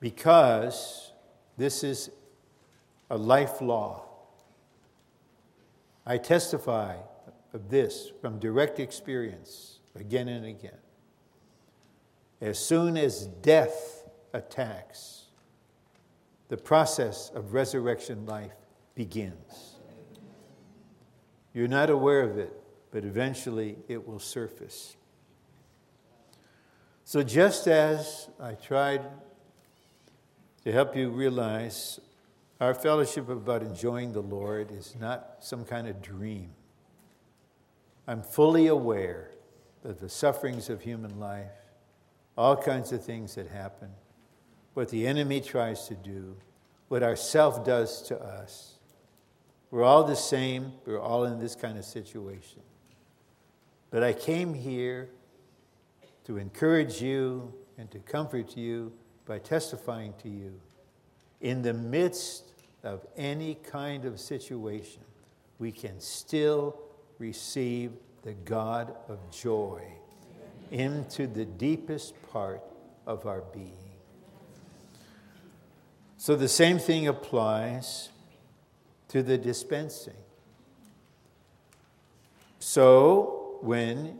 Because 0.00 1.12
this 1.56 1.84
is 1.84 2.10
a 3.10 3.18
life 3.18 3.60
law. 3.60 4.04
I 6.06 6.16
testify 6.16 6.96
of 7.52 7.68
this 7.68 8.10
from 8.20 8.38
direct 8.38 8.80
experience 8.80 9.80
again 9.94 10.28
and 10.28 10.46
again. 10.46 10.78
As 12.40 12.58
soon 12.58 12.96
as 12.96 13.26
death 13.26 14.04
attacks, 14.32 15.26
the 16.48 16.56
process 16.56 17.30
of 17.34 17.52
resurrection 17.52 18.24
life 18.24 18.54
begins. 18.94 19.74
You're 21.52 21.68
not 21.68 21.90
aware 21.90 22.22
of 22.22 22.38
it 22.38 22.52
but 22.90 23.04
eventually 23.04 23.76
it 23.88 24.06
will 24.06 24.18
surface. 24.18 24.96
So, 27.04 27.22
just 27.22 27.66
as 27.66 28.28
I 28.38 28.52
tried 28.52 29.02
to 30.64 30.72
help 30.72 30.94
you 30.94 31.10
realize 31.10 32.00
our 32.60 32.74
fellowship 32.74 33.28
about 33.28 33.62
enjoying 33.62 34.12
the 34.12 34.20
Lord 34.20 34.70
is 34.70 34.94
not 35.00 35.36
some 35.40 35.64
kind 35.64 35.88
of 35.88 36.02
dream, 36.02 36.50
I'm 38.06 38.22
fully 38.22 38.66
aware 38.66 39.30
of 39.84 40.00
the 40.00 40.08
sufferings 40.08 40.68
of 40.68 40.82
human 40.82 41.18
life, 41.18 41.52
all 42.36 42.56
kinds 42.56 42.92
of 42.92 43.04
things 43.04 43.34
that 43.36 43.48
happen, 43.48 43.90
what 44.74 44.90
the 44.90 45.06
enemy 45.06 45.40
tries 45.40 45.88
to 45.88 45.94
do, 45.94 46.36
what 46.88 47.02
our 47.02 47.16
self 47.16 47.64
does 47.64 48.02
to 48.02 48.18
us. 48.18 48.74
We're 49.70 49.84
all 49.84 50.04
the 50.04 50.16
same, 50.16 50.72
we're 50.86 51.00
all 51.00 51.24
in 51.24 51.38
this 51.38 51.54
kind 51.54 51.78
of 51.78 51.84
situation. 51.84 52.62
But 53.90 54.02
I 54.02 54.12
came 54.12 54.54
here 54.54 55.08
to 56.24 56.36
encourage 56.36 57.00
you 57.00 57.52
and 57.78 57.90
to 57.90 57.98
comfort 58.00 58.56
you 58.56 58.92
by 59.24 59.38
testifying 59.38 60.14
to 60.22 60.28
you. 60.28 60.60
In 61.40 61.62
the 61.62 61.72
midst 61.72 62.44
of 62.82 63.06
any 63.16 63.54
kind 63.54 64.04
of 64.04 64.20
situation, 64.20 65.02
we 65.58 65.72
can 65.72 66.00
still 66.00 66.78
receive 67.18 67.92
the 68.22 68.32
God 68.32 68.94
of 69.08 69.18
joy 69.30 69.82
into 70.70 71.26
the 71.26 71.44
deepest 71.44 72.14
part 72.30 72.62
of 73.06 73.26
our 73.26 73.40
being. 73.40 73.72
So 76.18 76.36
the 76.36 76.48
same 76.48 76.78
thing 76.78 77.06
applies 77.08 78.10
to 79.08 79.22
the 79.22 79.38
dispensing. 79.38 80.14
So, 82.58 83.37
when 83.62 84.18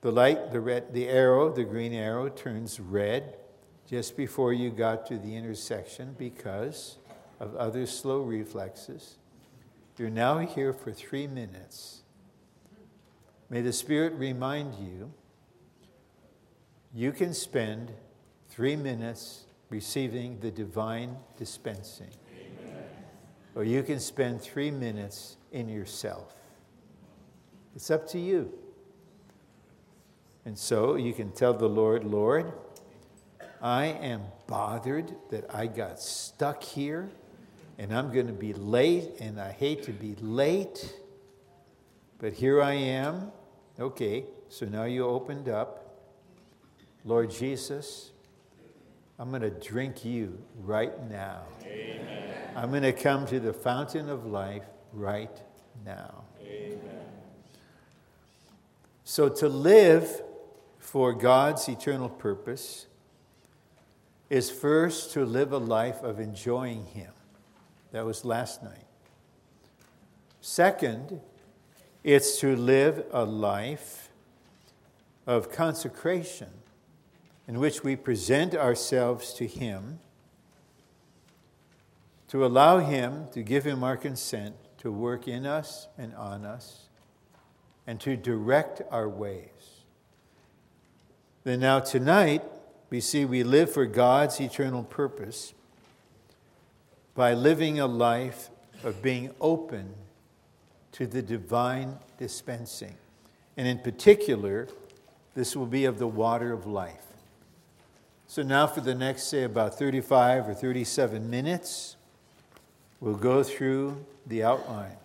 the 0.00 0.12
light, 0.12 0.52
the, 0.52 0.60
red, 0.60 0.92
the 0.92 1.08
arrow, 1.08 1.52
the 1.52 1.64
green 1.64 1.92
arrow 1.92 2.28
turns 2.28 2.78
red 2.78 3.36
just 3.88 4.16
before 4.16 4.52
you 4.52 4.70
got 4.70 5.06
to 5.06 5.18
the 5.18 5.34
intersection 5.34 6.14
because 6.18 6.98
of 7.40 7.54
other 7.56 7.86
slow 7.86 8.20
reflexes. 8.20 9.16
You're 9.98 10.10
now 10.10 10.38
here 10.38 10.72
for 10.72 10.92
three 10.92 11.26
minutes. 11.26 12.02
May 13.48 13.62
the 13.62 13.72
Spirit 13.72 14.12
remind 14.14 14.74
you 14.74 15.12
you 16.94 17.12
can 17.12 17.32
spend 17.32 17.92
three 18.48 18.76
minutes 18.76 19.44
receiving 19.70 20.40
the 20.40 20.50
divine 20.50 21.16
dispensing. 21.36 22.10
Amen. 22.30 22.84
Or 23.54 23.64
you 23.64 23.82
can 23.82 24.00
spend 24.00 24.40
three 24.40 24.70
minutes 24.70 25.36
in 25.52 25.68
yourself. 25.68 26.34
It's 27.76 27.90
up 27.90 28.08
to 28.08 28.18
you. 28.18 28.50
And 30.46 30.56
so 30.56 30.96
you 30.96 31.12
can 31.12 31.30
tell 31.32 31.52
the 31.52 31.68
Lord, 31.68 32.04
Lord, 32.04 32.50
I 33.60 33.86
am 33.86 34.22
bothered 34.46 35.14
that 35.30 35.54
I 35.54 35.66
got 35.66 36.00
stuck 36.00 36.62
here 36.62 37.10
and 37.78 37.94
I'm 37.94 38.10
going 38.14 38.28
to 38.28 38.32
be 38.32 38.54
late 38.54 39.20
and 39.20 39.38
I 39.38 39.52
hate 39.52 39.82
to 39.82 39.92
be 39.92 40.16
late, 40.22 40.94
but 42.18 42.32
here 42.32 42.62
I 42.62 42.72
am. 42.72 43.30
Okay, 43.78 44.24
so 44.48 44.64
now 44.64 44.84
you 44.84 45.04
opened 45.04 45.50
up. 45.50 45.98
Lord 47.04 47.30
Jesus, 47.30 48.12
I'm 49.18 49.28
going 49.28 49.42
to 49.42 49.50
drink 49.50 50.02
you 50.02 50.42
right 50.62 51.10
now. 51.10 51.42
Amen. 51.62 52.30
I'm 52.56 52.70
going 52.70 52.84
to 52.84 52.92
come 52.94 53.26
to 53.26 53.38
the 53.38 53.52
fountain 53.52 54.08
of 54.08 54.24
life 54.24 54.64
right 54.94 55.42
now. 55.84 56.25
So 59.08 59.28
to 59.28 59.48
live 59.48 60.22
for 60.80 61.12
God's 61.12 61.68
eternal 61.68 62.08
purpose 62.08 62.86
is 64.28 64.50
first 64.50 65.12
to 65.12 65.24
live 65.24 65.52
a 65.52 65.58
life 65.58 66.02
of 66.02 66.18
enjoying 66.18 66.86
Him. 66.86 67.12
That 67.92 68.04
was 68.04 68.24
last 68.24 68.64
night. 68.64 68.84
Second, 70.40 71.20
it's 72.02 72.40
to 72.40 72.56
live 72.56 73.04
a 73.12 73.24
life 73.24 74.08
of 75.24 75.52
consecration 75.52 76.50
in 77.46 77.60
which 77.60 77.84
we 77.84 77.94
present 77.94 78.56
ourselves 78.56 79.32
to 79.34 79.46
Him, 79.46 80.00
to 82.26 82.44
allow 82.44 82.80
Him 82.80 83.28
to 83.30 83.44
give 83.44 83.64
Him 83.64 83.84
our 83.84 83.96
consent 83.96 84.56
to 84.78 84.90
work 84.90 85.28
in 85.28 85.46
us 85.46 85.86
and 85.96 86.12
on 86.16 86.44
us 86.44 86.85
and 87.86 88.00
to 88.00 88.16
direct 88.16 88.82
our 88.90 89.08
ways. 89.08 89.50
Then 91.44 91.60
now 91.60 91.80
tonight, 91.80 92.42
we 92.90 93.00
see 93.00 93.24
we 93.24 93.42
live 93.42 93.72
for 93.72 93.86
God's 93.86 94.40
eternal 94.40 94.82
purpose 94.82 95.54
by 97.14 97.34
living 97.34 97.78
a 97.78 97.86
life 97.86 98.50
of 98.82 99.02
being 99.02 99.30
open 99.40 99.94
to 100.92 101.06
the 101.06 101.22
divine 101.22 101.98
dispensing. 102.18 102.94
And 103.56 103.66
in 103.66 103.78
particular, 103.78 104.68
this 105.34 105.54
will 105.54 105.66
be 105.66 105.84
of 105.84 105.98
the 105.98 106.06
water 106.06 106.52
of 106.52 106.66
life. 106.66 107.02
So 108.26 108.42
now, 108.42 108.66
for 108.66 108.80
the 108.80 108.94
next, 108.94 109.24
say, 109.24 109.44
about 109.44 109.78
35 109.78 110.48
or 110.48 110.54
37 110.54 111.30
minutes, 111.30 111.96
we'll 113.00 113.14
go 113.14 113.42
through 113.42 114.04
the 114.26 114.42
outline 114.42 114.96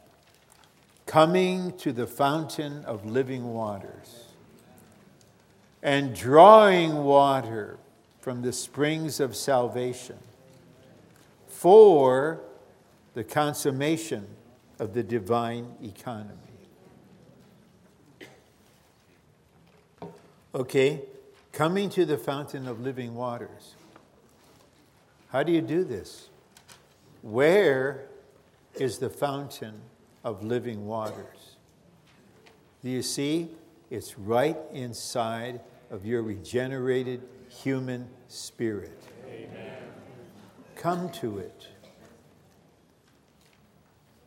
coming 1.11 1.73
to 1.73 1.91
the 1.91 2.07
fountain 2.07 2.85
of 2.85 3.05
living 3.05 3.53
waters. 3.53 4.27
and 5.83 6.15
drawing 6.15 7.03
water 7.03 7.77
from 8.21 8.41
the 8.43 8.53
springs 8.53 9.19
of 9.19 9.35
salvation 9.35 10.17
for 11.47 12.39
the 13.13 13.23
consummation 13.25 14.25
of 14.79 14.93
the 14.93 15.03
divine 15.03 15.75
economy. 15.83 16.37
Okay, 20.55 21.01
coming 21.51 21.89
to 21.89 22.05
the 22.05 22.17
fountain 22.17 22.67
of 22.67 22.79
living 22.79 23.15
waters. 23.15 23.75
How 25.29 25.43
do 25.43 25.51
you 25.51 25.61
do 25.61 25.83
this? 25.83 26.29
Where 27.21 28.05
is 28.75 28.99
the 28.99 29.09
fountain 29.09 29.81
of 30.23 30.43
living 30.43 30.85
waters? 30.85 31.55
Do 32.83 32.89
you 32.89 33.01
see? 33.01 33.49
It's 33.89 34.17
right 34.17 34.57
inside 34.71 35.61
of 35.89 36.05
your 36.05 36.23
regenerated 36.23 37.21
human 37.49 38.07
spirit. 38.27 39.03
Amen. 39.27 39.77
Come 40.75 41.09
to 41.13 41.39
it. 41.39 41.67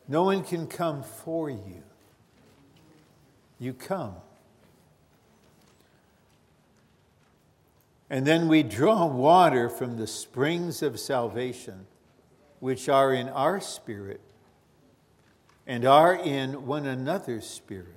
No 0.07 0.23
one 0.23 0.43
can 0.43 0.67
come 0.67 1.01
for 1.01 1.49
you. 1.49 1.83
You 3.57 3.73
come. 3.73 4.15
And 8.09 8.27
then 8.27 8.47
we 8.47 8.61
draw 8.61 9.07
water 9.07 9.67
from 9.67 9.97
the 9.97 10.05
springs 10.05 10.83
of 10.83 10.99
salvation, 10.99 11.87
which 12.59 12.87
are 12.87 13.13
in 13.13 13.29
our 13.29 13.59
spirit 13.59 14.21
and 15.67 15.85
are 15.85 16.13
in 16.13 16.65
one 16.65 16.85
another's 16.85 17.47
spirit. 17.47 17.87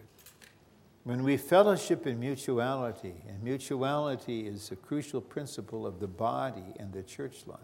When 1.04 1.22
we 1.22 1.36
fellowship 1.36 2.06
in 2.06 2.20
mutuality, 2.20 3.14
and 3.26 3.42
mutuality 3.42 4.46
is 4.46 4.70
a 4.70 4.76
crucial 4.76 5.20
principle 5.20 5.86
of 5.86 6.00
the 6.00 6.06
body 6.06 6.74
and 6.78 6.92
the 6.92 7.02
church 7.02 7.46
life, 7.46 7.58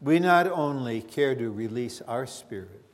we 0.00 0.18
not 0.18 0.46
only 0.46 1.00
care 1.00 1.34
to 1.34 1.50
release 1.50 2.02
our 2.02 2.26
spirit, 2.26 2.84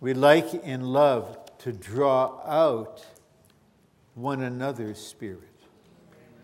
we 0.00 0.14
like 0.14 0.52
in 0.54 0.82
love 0.82 1.38
to 1.58 1.72
draw 1.72 2.40
out 2.46 3.04
one 4.14 4.42
another's 4.42 4.98
spirit. 4.98 5.40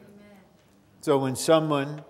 Amen. 0.02 0.38
So 1.02 1.18
when 1.18 1.36
someone 1.36 2.02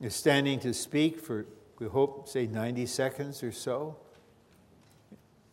is 0.00 0.14
standing 0.14 0.58
to 0.60 0.72
speak 0.72 1.20
for, 1.20 1.46
we 1.82 1.88
hope, 1.88 2.28
say 2.28 2.46
90 2.46 2.86
seconds 2.86 3.42
or 3.42 3.50
so, 3.50 3.96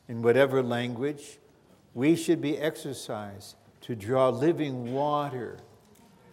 in 0.08 0.22
whatever 0.22 0.62
language, 0.62 1.40
we 1.96 2.16
should 2.16 2.40
be 2.40 2.56
exercised 2.58 3.56
to 3.82 3.96
draw 3.96 4.30
living 4.30 4.94
water 4.94 5.58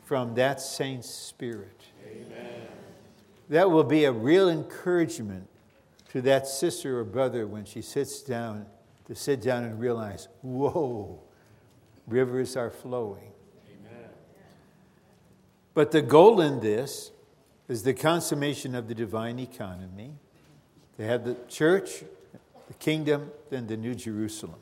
from 0.04 0.34
that 0.34 0.60
saint's 0.60 1.08
spirit. 1.08 1.80
Amen. 2.06 2.68
That 3.48 3.70
will 3.70 3.84
be 3.84 4.04
a 4.04 4.12
real 4.12 4.50
encouragement 4.50 5.48
to 6.10 6.20
that 6.22 6.46
sister 6.46 6.98
or 6.98 7.04
brother 7.04 7.46
when 7.46 7.64
she 7.64 7.80
sits 7.80 8.20
down 8.20 8.66
to 9.06 9.14
sit 9.14 9.40
down 9.40 9.64
and 9.64 9.80
realize, 9.80 10.28
whoa, 10.42 11.18
rivers 12.06 12.54
are 12.54 12.70
flowing. 12.70 13.32
Amen. 13.70 14.10
But 15.72 15.90
the 15.90 16.02
goal 16.02 16.42
in 16.42 16.60
this 16.60 17.12
is 17.68 17.82
the 17.82 17.94
consummation 17.94 18.74
of 18.74 18.88
the 18.88 18.94
divine 18.94 19.38
economy, 19.38 20.12
to 20.96 21.04
have 21.04 21.24
the 21.24 21.36
church, 21.48 22.04
the 22.68 22.74
kingdom, 22.74 23.30
then 23.50 23.66
the 23.66 23.76
New 23.76 23.94
Jerusalem. 23.94 24.58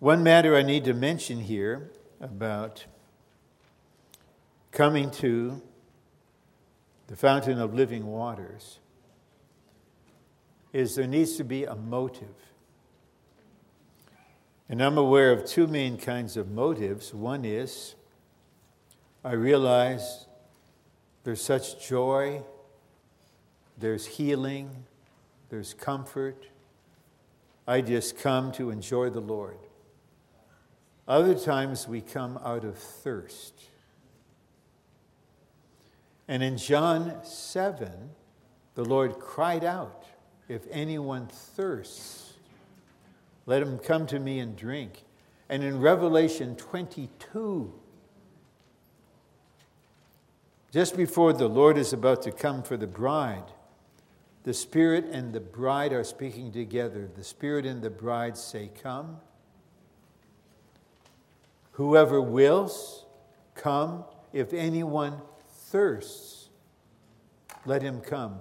One 0.00 0.22
matter 0.22 0.56
I 0.56 0.62
need 0.62 0.84
to 0.84 0.94
mention 0.94 1.40
here 1.40 1.90
about 2.20 2.84
coming 4.70 5.10
to 5.12 5.60
the 7.06 7.16
fountain 7.16 7.58
of 7.58 7.74
living 7.74 8.06
waters, 8.06 8.78
is 10.72 10.94
there 10.94 11.06
needs 11.06 11.36
to 11.36 11.44
be 11.44 11.64
a 11.64 11.74
motive. 11.74 12.34
And 14.68 14.82
I'm 14.82 14.98
aware 14.98 15.32
of 15.32 15.46
two 15.46 15.66
main 15.66 15.96
kinds 15.96 16.36
of 16.36 16.50
motives. 16.50 17.14
One 17.14 17.44
is 17.44 17.94
I 19.24 19.32
realize 19.32 20.26
there's 21.24 21.42
such 21.42 21.86
joy, 21.86 22.42
there's 23.76 24.06
healing, 24.06 24.84
there's 25.48 25.74
comfort. 25.74 26.46
I 27.66 27.80
just 27.80 28.18
come 28.18 28.52
to 28.52 28.70
enjoy 28.70 29.10
the 29.10 29.20
Lord. 29.20 29.58
Other 31.06 31.34
times 31.34 31.88
we 31.88 32.00
come 32.00 32.38
out 32.44 32.64
of 32.64 32.78
thirst. 32.78 33.54
And 36.28 36.42
in 36.42 36.56
John 36.56 37.24
7, 37.24 37.90
the 38.74 38.84
Lord 38.84 39.18
cried 39.18 39.64
out, 39.64 40.04
If 40.48 40.62
anyone 40.70 41.26
thirsts, 41.26 42.34
let 43.46 43.62
him 43.62 43.78
come 43.78 44.06
to 44.06 44.20
me 44.20 44.38
and 44.38 44.54
drink. 44.54 45.04
And 45.48 45.64
in 45.64 45.80
Revelation 45.80 46.54
22, 46.56 47.72
just 50.78 50.96
before 50.96 51.32
the 51.32 51.48
Lord 51.48 51.76
is 51.76 51.92
about 51.92 52.22
to 52.22 52.30
come 52.30 52.62
for 52.62 52.76
the 52.76 52.86
bride, 52.86 53.50
the 54.44 54.54
Spirit 54.54 55.06
and 55.06 55.32
the 55.32 55.40
bride 55.40 55.92
are 55.92 56.04
speaking 56.04 56.52
together. 56.52 57.10
The 57.16 57.24
Spirit 57.24 57.66
and 57.66 57.82
the 57.82 57.90
bride 57.90 58.36
say, 58.36 58.70
Come. 58.80 59.16
Whoever 61.72 62.22
wills, 62.22 63.06
come. 63.56 64.04
If 64.32 64.52
anyone 64.52 65.20
thirsts, 65.50 66.48
let 67.66 67.82
him 67.82 68.00
come. 68.00 68.36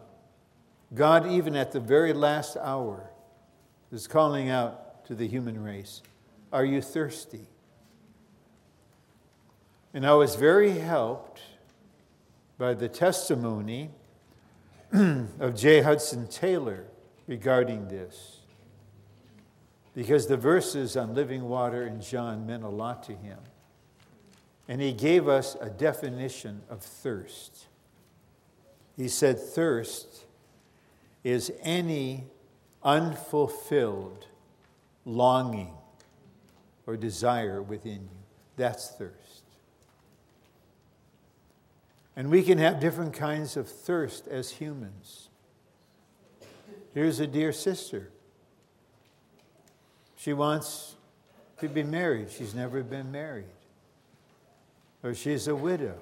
God, 0.93 1.25
even 1.31 1.55
at 1.55 1.71
the 1.71 1.79
very 1.79 2.13
last 2.13 2.55
hour, 2.57 3.09
is 3.91 4.05
calling 4.05 4.47
out 4.47 5.07
to 5.07 5.15
the 5.15 5.27
human 5.27 5.63
race 5.63 6.03
Are 6.53 6.65
you 6.65 6.83
thirsty? 6.83 7.47
And 9.91 10.05
I 10.05 10.13
was 10.13 10.35
very 10.35 10.77
helped 10.77 11.41
by 12.57 12.73
the 12.73 12.89
testimony 12.89 13.91
of 14.91 15.55
J. 15.55 15.81
Hudson 15.81 16.27
Taylor 16.27 16.85
regarding 17.27 17.87
this. 17.87 18.39
Because 19.93 20.27
the 20.27 20.37
verses 20.37 20.95
on 20.95 21.13
living 21.13 21.43
water 21.49 21.85
in 21.85 22.01
John 22.01 22.45
meant 22.45 22.63
a 22.63 22.69
lot 22.69 23.03
to 23.03 23.13
him. 23.13 23.39
And 24.67 24.81
he 24.81 24.93
gave 24.93 25.27
us 25.27 25.55
a 25.59 25.69
definition 25.69 26.61
of 26.69 26.81
thirst. 26.81 27.67
He 28.95 29.07
said, 29.07 29.39
Thirst 29.39 30.25
is 31.23 31.51
any 31.61 32.25
unfulfilled 32.83 34.27
longing 35.05 35.73
or 36.85 36.97
desire 36.97 37.61
within 37.61 38.01
you. 38.01 38.17
That's 38.55 38.89
thirst. 38.89 39.26
And 42.17 42.29
we 42.29 42.43
can 42.43 42.57
have 42.57 42.81
different 42.81 43.13
kinds 43.13 43.55
of 43.55 43.69
thirst 43.69 44.27
as 44.27 44.51
humans. 44.51 45.29
Here's 46.93 47.21
a 47.21 47.27
dear 47.27 47.53
sister. 47.53 48.09
She 50.17 50.33
wants 50.33 50.95
to 51.59 51.69
be 51.69 51.83
married. 51.83 52.29
She's 52.29 52.53
never 52.53 52.83
been 52.83 53.13
married 53.13 53.45
or 55.03 55.13
she's 55.13 55.47
a 55.47 55.55
widow. 55.55 55.97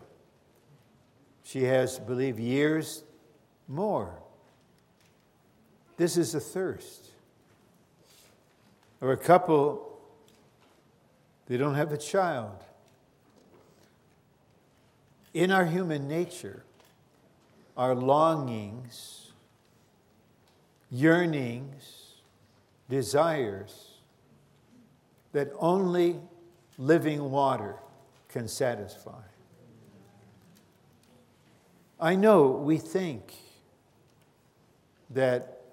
She 1.44 1.64
has, 1.64 2.00
believe, 2.00 2.40
years 2.40 3.04
more. 3.68 4.16
This 5.98 6.18
is 6.18 6.34
a 6.34 6.40
thirst. 6.40 7.12
Or 9.02 9.12
a 9.12 9.18
couple, 9.18 10.00
they 11.48 11.58
don't 11.58 11.76
have 11.76 11.92
a 11.92 11.98
child. 11.98 12.64
In 15.36 15.52
our 15.52 15.66
human 15.66 16.08
nature, 16.08 16.64
our 17.76 17.94
longings, 17.94 19.34
yearnings, 20.90 22.14
desires 22.90 23.98
that 25.34 25.52
only 25.60 26.22
living 26.78 27.32
water 27.32 27.76
can 28.30 28.48
satisfy. 28.48 29.24
I 32.00 32.16
know 32.16 32.48
we 32.52 32.78
think 32.78 33.34
that 35.10 35.64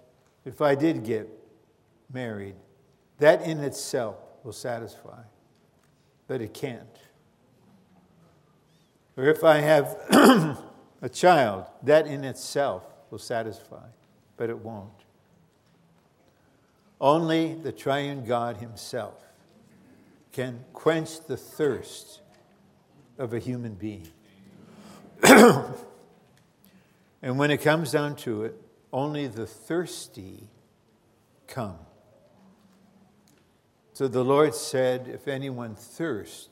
if 0.44 0.60
I 0.60 0.74
did 0.74 1.04
get 1.04 1.28
married, 2.12 2.56
that 3.20 3.42
in 3.42 3.60
itself 3.60 4.16
will 4.42 4.52
satisfy, 4.52 5.22
but 6.26 6.40
it 6.40 6.52
can't. 6.52 6.98
Or 9.16 9.24
if 9.24 9.44
I 9.44 9.58
have 9.58 9.96
a 11.02 11.08
child, 11.08 11.66
that 11.82 12.06
in 12.06 12.24
itself 12.24 12.84
will 13.10 13.18
satisfy, 13.18 13.86
but 14.36 14.48
it 14.48 14.58
won't. 14.58 14.90
Only 17.00 17.54
the 17.54 17.72
triune 17.72 18.24
God 18.24 18.58
Himself 18.58 19.22
can 20.32 20.64
quench 20.72 21.26
the 21.26 21.36
thirst 21.36 22.20
of 23.18 23.34
a 23.34 23.38
human 23.38 23.74
being. 23.74 24.08
and 25.22 25.74
when 27.38 27.50
it 27.50 27.58
comes 27.58 27.92
down 27.92 28.16
to 28.16 28.44
it, 28.44 28.60
only 28.92 29.26
the 29.26 29.46
thirsty 29.46 30.48
come. 31.46 31.78
So 33.92 34.08
the 34.08 34.24
Lord 34.24 34.54
said, 34.54 35.08
If 35.08 35.28
anyone 35.28 35.74
thirst, 35.74 36.48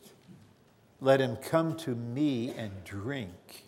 let 1.00 1.20
him 1.20 1.36
come 1.36 1.76
to 1.78 1.94
me 1.94 2.52
and 2.56 2.84
drink. 2.84 3.64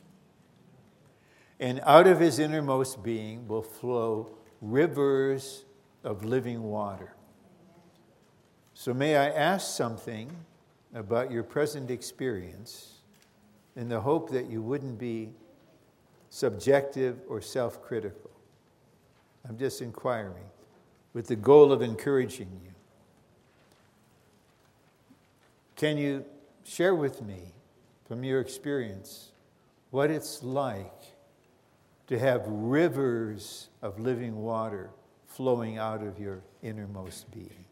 And 1.59 1.81
out 1.85 2.07
of 2.07 2.21
his 2.21 2.39
innermost 2.39 3.03
being 3.03 3.47
will 3.49 3.63
flow 3.63 4.37
rivers 4.61 5.65
of 6.05 6.25
living 6.25 6.63
water. 6.63 7.15
So, 8.75 8.93
may 8.93 9.17
I 9.17 9.29
ask 9.29 9.77
something 9.77 10.35
about 10.95 11.31
your 11.31 11.43
present 11.43 11.91
experience 11.91 12.99
in 13.77 13.89
the 13.89 14.01
hope 14.01 14.31
that 14.31 14.51
you 14.51 14.61
wouldn't 14.61 14.99
be 14.99 15.31
subjective 16.31 17.21
or 17.29 17.41
self 17.41 17.83
critical? 17.83 18.31
I'm 19.49 19.59
just 19.59 19.83
inquiring 19.83 20.45
with 21.13 21.27
the 21.27 21.37
goal 21.37 21.73
of 21.73 21.83
encouraging 21.83 22.51
you. 22.65 22.71
Can 25.77 25.99
you 25.99 26.25
share 26.65 26.95
with 26.95 27.23
me 27.23 27.53
from 28.07 28.25
your 28.25 28.41
experience 28.41 29.33
what 29.91 30.11
it's 30.11 30.43
like 30.43 31.03
to 32.07 32.19
have 32.19 32.43
rivers 32.47 33.69
of 33.81 33.99
living 33.99 34.37
water 34.37 34.91
flowing 35.27 35.79
out 35.79 36.03
of 36.03 36.19
your 36.19 36.43
innermost 36.63 37.31
being? 37.31 37.65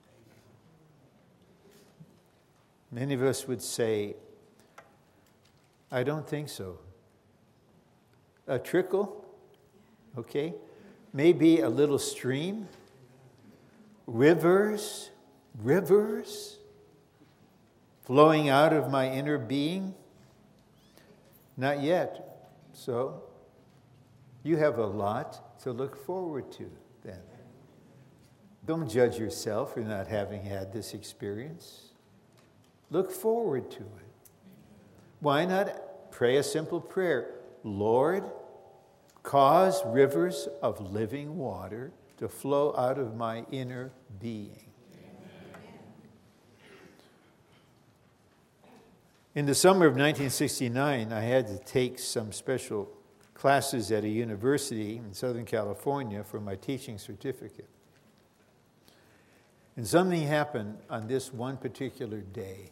Many 2.93 3.15
of 3.15 3.23
us 3.23 3.47
would 3.47 3.63
say, 3.63 4.17
I 5.93 6.03
don't 6.03 6.27
think 6.29 6.49
so. 6.49 6.79
A 8.47 8.59
trickle, 8.59 9.25
okay? 10.19 10.55
Maybe 11.13 11.61
a 11.61 11.69
little 11.69 11.99
stream, 11.99 12.69
rivers, 14.07 15.11
rivers 15.63 16.60
flowing 18.11 18.49
out 18.49 18.73
of 18.73 18.91
my 18.91 19.09
inner 19.09 19.39
being? 19.39 19.95
Not 21.57 21.81
yet. 21.81 22.49
So, 22.73 23.23
you 24.43 24.57
have 24.57 24.79
a 24.79 24.87
lot 24.87 25.61
to 25.63 25.71
look 25.71 25.97
forward 26.05 26.51
to 26.55 26.69
then. 27.05 27.21
Don't 28.67 28.91
judge 28.91 29.17
yourself 29.17 29.75
for 29.75 29.81
not 29.83 30.09
having 30.09 30.43
had 30.43 30.73
this 30.73 30.93
experience. 30.93 31.91
Look 32.91 33.13
forward 33.13 33.71
to 33.71 33.83
it. 33.83 34.31
Why 35.21 35.45
not 35.45 36.11
pray 36.11 36.39
a 36.39 36.43
simple 36.43 36.81
prayer? 36.81 37.37
Lord, 37.63 38.29
cause 39.23 39.83
rivers 39.87 40.49
of 40.61 40.93
living 40.93 41.37
water 41.37 41.93
to 42.17 42.29
flow 42.29 42.75
out 42.77 42.99
of 42.99 43.15
my 43.15 43.45
inner 43.53 43.93
being. 44.19 44.70
In 49.41 49.47
the 49.47 49.55
summer 49.55 49.87
of 49.87 49.93
1969, 49.93 51.15
I 51.15 51.21
had 51.23 51.47
to 51.47 51.57
take 51.61 51.99
some 51.99 52.31
special 52.31 52.91
classes 53.33 53.91
at 53.91 54.05
a 54.05 54.09
university 54.09 54.99
in 54.99 55.15
Southern 55.15 55.47
California 55.47 56.23
for 56.23 56.41
my 56.41 56.57
teaching 56.57 56.99
certificate. 56.99 57.71
And 59.79 59.87
something 59.87 60.27
happened 60.27 60.77
on 60.91 61.07
this 61.07 61.33
one 61.33 61.57
particular 61.57 62.19
day 62.19 62.69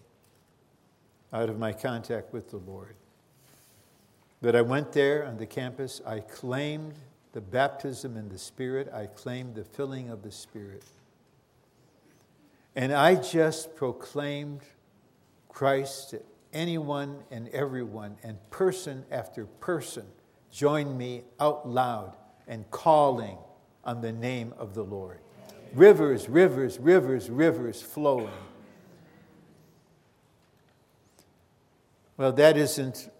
out 1.32 1.48
of 1.48 1.58
my 1.58 1.72
contact 1.72 2.34
with 2.34 2.50
the 2.50 2.58
Lord. 2.58 2.96
That 4.42 4.54
I 4.54 4.60
went 4.60 4.92
there 4.92 5.24
on 5.24 5.38
the 5.38 5.46
campus, 5.46 6.02
I 6.04 6.20
claimed 6.20 6.92
the 7.32 7.40
baptism 7.40 8.14
in 8.18 8.28
the 8.28 8.36
Spirit, 8.36 8.92
I 8.92 9.06
claimed 9.06 9.54
the 9.54 9.64
filling 9.64 10.10
of 10.10 10.22
the 10.22 10.32
Spirit. 10.32 10.84
And 12.76 12.92
I 12.92 13.14
just 13.14 13.74
proclaimed 13.74 14.60
Christ 15.48 16.14
anyone 16.52 17.22
and 17.30 17.48
everyone 17.48 18.16
and 18.22 18.38
person 18.50 19.04
after 19.10 19.46
person 19.46 20.06
join 20.50 20.96
me 20.96 21.22
out 21.38 21.68
loud 21.68 22.16
and 22.46 22.70
calling 22.70 23.38
on 23.84 24.00
the 24.00 24.12
name 24.12 24.54
of 24.58 24.74
the 24.74 24.82
Lord. 24.82 25.18
Rivers, 25.74 26.28
rivers, 26.28 26.78
rivers, 26.78 27.28
rivers 27.28 27.82
flowing. 27.82 28.30
Well, 32.16 32.32
that 32.32 32.56
isn't, 32.56 33.10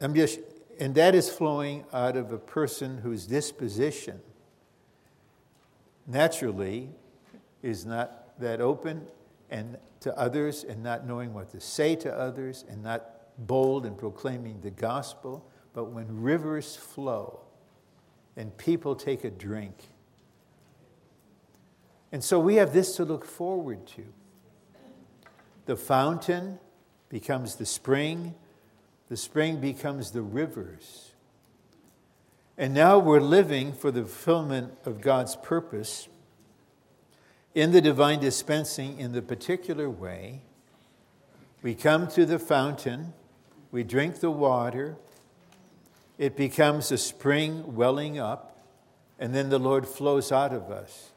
I'm 0.00 0.14
just, 0.14 0.40
and 0.78 0.94
that 0.96 1.14
is 1.14 1.30
flowing 1.30 1.84
out 1.92 2.16
of 2.16 2.32
a 2.32 2.38
person 2.38 2.98
whose 2.98 3.26
disposition 3.26 4.20
naturally 6.06 6.90
is 7.62 7.86
not 7.86 8.38
that 8.38 8.60
open 8.60 9.06
and 9.50 9.78
to 10.00 10.16
others 10.18 10.64
and 10.64 10.82
not 10.82 11.06
knowing 11.06 11.32
what 11.32 11.50
to 11.50 11.60
say 11.60 11.96
to 11.96 12.12
others 12.12 12.64
and 12.68 12.82
not 12.82 13.10
bold 13.38 13.86
in 13.86 13.94
proclaiming 13.94 14.60
the 14.60 14.70
gospel. 14.70 15.48
But 15.72 15.84
when 15.86 16.22
rivers 16.22 16.76
flow 16.76 17.40
and 18.36 18.56
people 18.56 18.94
take 18.94 19.24
a 19.24 19.30
drink, 19.30 19.74
and 22.12 22.22
so 22.22 22.38
we 22.38 22.56
have 22.56 22.72
this 22.72 22.94
to 22.96 23.04
look 23.04 23.24
forward 23.24 23.86
to. 23.88 24.04
The 25.66 25.76
fountain 25.76 26.60
becomes 27.08 27.56
the 27.56 27.66
spring, 27.66 28.34
the 29.08 29.16
spring 29.16 29.60
becomes 29.60 30.12
the 30.12 30.22
rivers. 30.22 31.12
And 32.56 32.72
now 32.72 33.00
we're 33.00 33.20
living 33.20 33.72
for 33.72 33.90
the 33.90 34.02
fulfillment 34.02 34.74
of 34.84 35.00
God's 35.00 35.34
purpose 35.34 36.08
in 37.54 37.70
the 37.70 37.80
divine 37.80 38.20
dispensing 38.20 38.98
in 38.98 39.12
the 39.12 39.22
particular 39.22 39.88
way. 39.88 40.42
We 41.62 41.74
come 41.74 42.08
to 42.08 42.26
the 42.26 42.38
fountain, 42.38 43.12
we 43.70 43.84
drink 43.84 44.20
the 44.20 44.30
water, 44.30 44.96
it 46.18 46.36
becomes 46.36 46.92
a 46.92 46.98
spring 46.98 47.74
welling 47.74 48.18
up, 48.18 48.58
and 49.18 49.34
then 49.34 49.48
the 49.48 49.58
Lord 49.58 49.86
flows 49.86 50.30
out 50.32 50.52
of 50.52 50.70
us. 50.70 51.12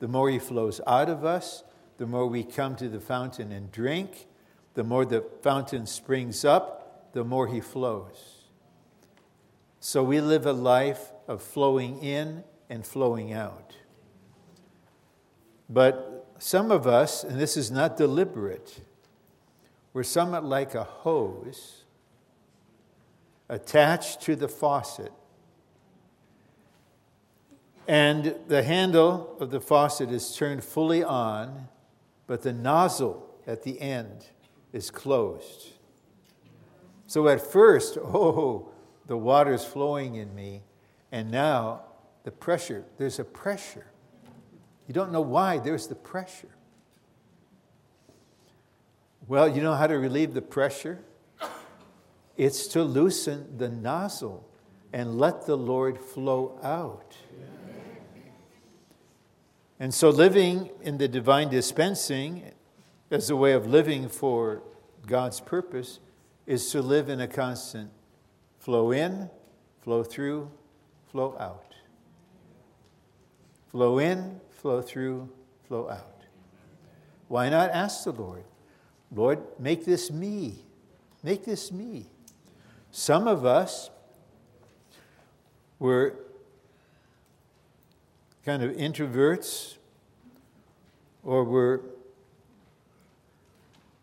The 0.00 0.08
more 0.08 0.30
He 0.30 0.38
flows 0.38 0.80
out 0.86 1.08
of 1.08 1.24
us, 1.24 1.64
the 1.96 2.06
more 2.06 2.26
we 2.26 2.44
come 2.44 2.76
to 2.76 2.88
the 2.88 3.00
fountain 3.00 3.50
and 3.50 3.72
drink, 3.72 4.26
the 4.74 4.84
more 4.84 5.04
the 5.04 5.24
fountain 5.42 5.86
springs 5.86 6.44
up, 6.44 7.12
the 7.12 7.24
more 7.24 7.48
He 7.48 7.60
flows. 7.60 8.44
So 9.80 10.04
we 10.04 10.20
live 10.20 10.46
a 10.46 10.52
life 10.52 11.12
of 11.26 11.42
flowing 11.42 12.02
in 12.02 12.44
and 12.68 12.86
flowing 12.86 13.32
out. 13.32 13.77
But 15.68 16.26
some 16.38 16.70
of 16.70 16.86
us, 16.86 17.24
and 17.24 17.38
this 17.38 17.56
is 17.56 17.70
not 17.70 17.96
deliberate, 17.96 18.80
we're 19.92 20.02
somewhat 20.02 20.44
like 20.44 20.74
a 20.74 20.84
hose 20.84 21.84
attached 23.48 24.20
to 24.22 24.36
the 24.36 24.48
faucet. 24.48 25.12
And 27.86 28.36
the 28.48 28.62
handle 28.62 29.36
of 29.40 29.50
the 29.50 29.60
faucet 29.60 30.10
is 30.10 30.36
turned 30.36 30.62
fully 30.62 31.02
on, 31.02 31.68
but 32.26 32.42
the 32.42 32.52
nozzle 32.52 33.26
at 33.46 33.62
the 33.62 33.80
end 33.80 34.26
is 34.72 34.90
closed. 34.90 35.72
So 37.06 37.28
at 37.28 37.40
first, 37.40 37.96
oh, 38.02 38.68
the 39.06 39.16
water's 39.16 39.64
flowing 39.64 40.16
in 40.16 40.34
me, 40.34 40.62
and 41.10 41.30
now 41.30 41.82
the 42.24 42.30
pressure, 42.30 42.84
there's 42.98 43.18
a 43.18 43.24
pressure. 43.24 43.86
You 44.88 44.94
don't 44.94 45.12
know 45.12 45.20
why, 45.20 45.58
there's 45.58 45.86
the 45.86 45.94
pressure. 45.94 46.48
Well, 49.28 49.46
you 49.46 49.62
know 49.62 49.74
how 49.74 49.86
to 49.86 49.98
relieve 49.98 50.32
the 50.32 50.42
pressure? 50.42 51.04
It's 52.38 52.66
to 52.68 52.82
loosen 52.82 53.58
the 53.58 53.68
nozzle 53.68 54.48
and 54.92 55.18
let 55.18 55.44
the 55.44 55.56
Lord 55.56 56.00
flow 56.00 56.58
out. 56.62 57.14
And 59.78 59.92
so, 59.92 60.08
living 60.08 60.70
in 60.80 60.96
the 60.96 61.06
divine 61.06 61.50
dispensing 61.50 62.50
as 63.10 63.28
a 63.28 63.36
way 63.36 63.52
of 63.52 63.66
living 63.66 64.08
for 64.08 64.62
God's 65.06 65.40
purpose 65.40 66.00
is 66.46 66.70
to 66.72 66.80
live 66.80 67.10
in 67.10 67.20
a 67.20 67.28
constant 67.28 67.90
flow 68.58 68.90
in, 68.90 69.28
flow 69.82 70.02
through, 70.02 70.50
flow 71.10 71.36
out. 71.38 71.74
Flow 73.70 73.98
in, 73.98 74.40
flow 74.58 74.82
through, 74.82 75.28
flow 75.66 75.88
out. 75.88 76.22
Why 77.28 77.48
not 77.48 77.70
ask 77.70 78.04
the 78.04 78.12
Lord, 78.12 78.44
Lord, 79.14 79.40
make 79.58 79.84
this 79.84 80.10
me? 80.10 80.64
Make 81.22 81.44
this 81.44 81.72
me. 81.72 82.06
Some 82.90 83.26
of 83.26 83.46
us 83.46 83.90
were 85.78 86.14
kind 88.44 88.62
of 88.62 88.72
introverts 88.72 89.76
or 91.22 91.44
were 91.44 91.82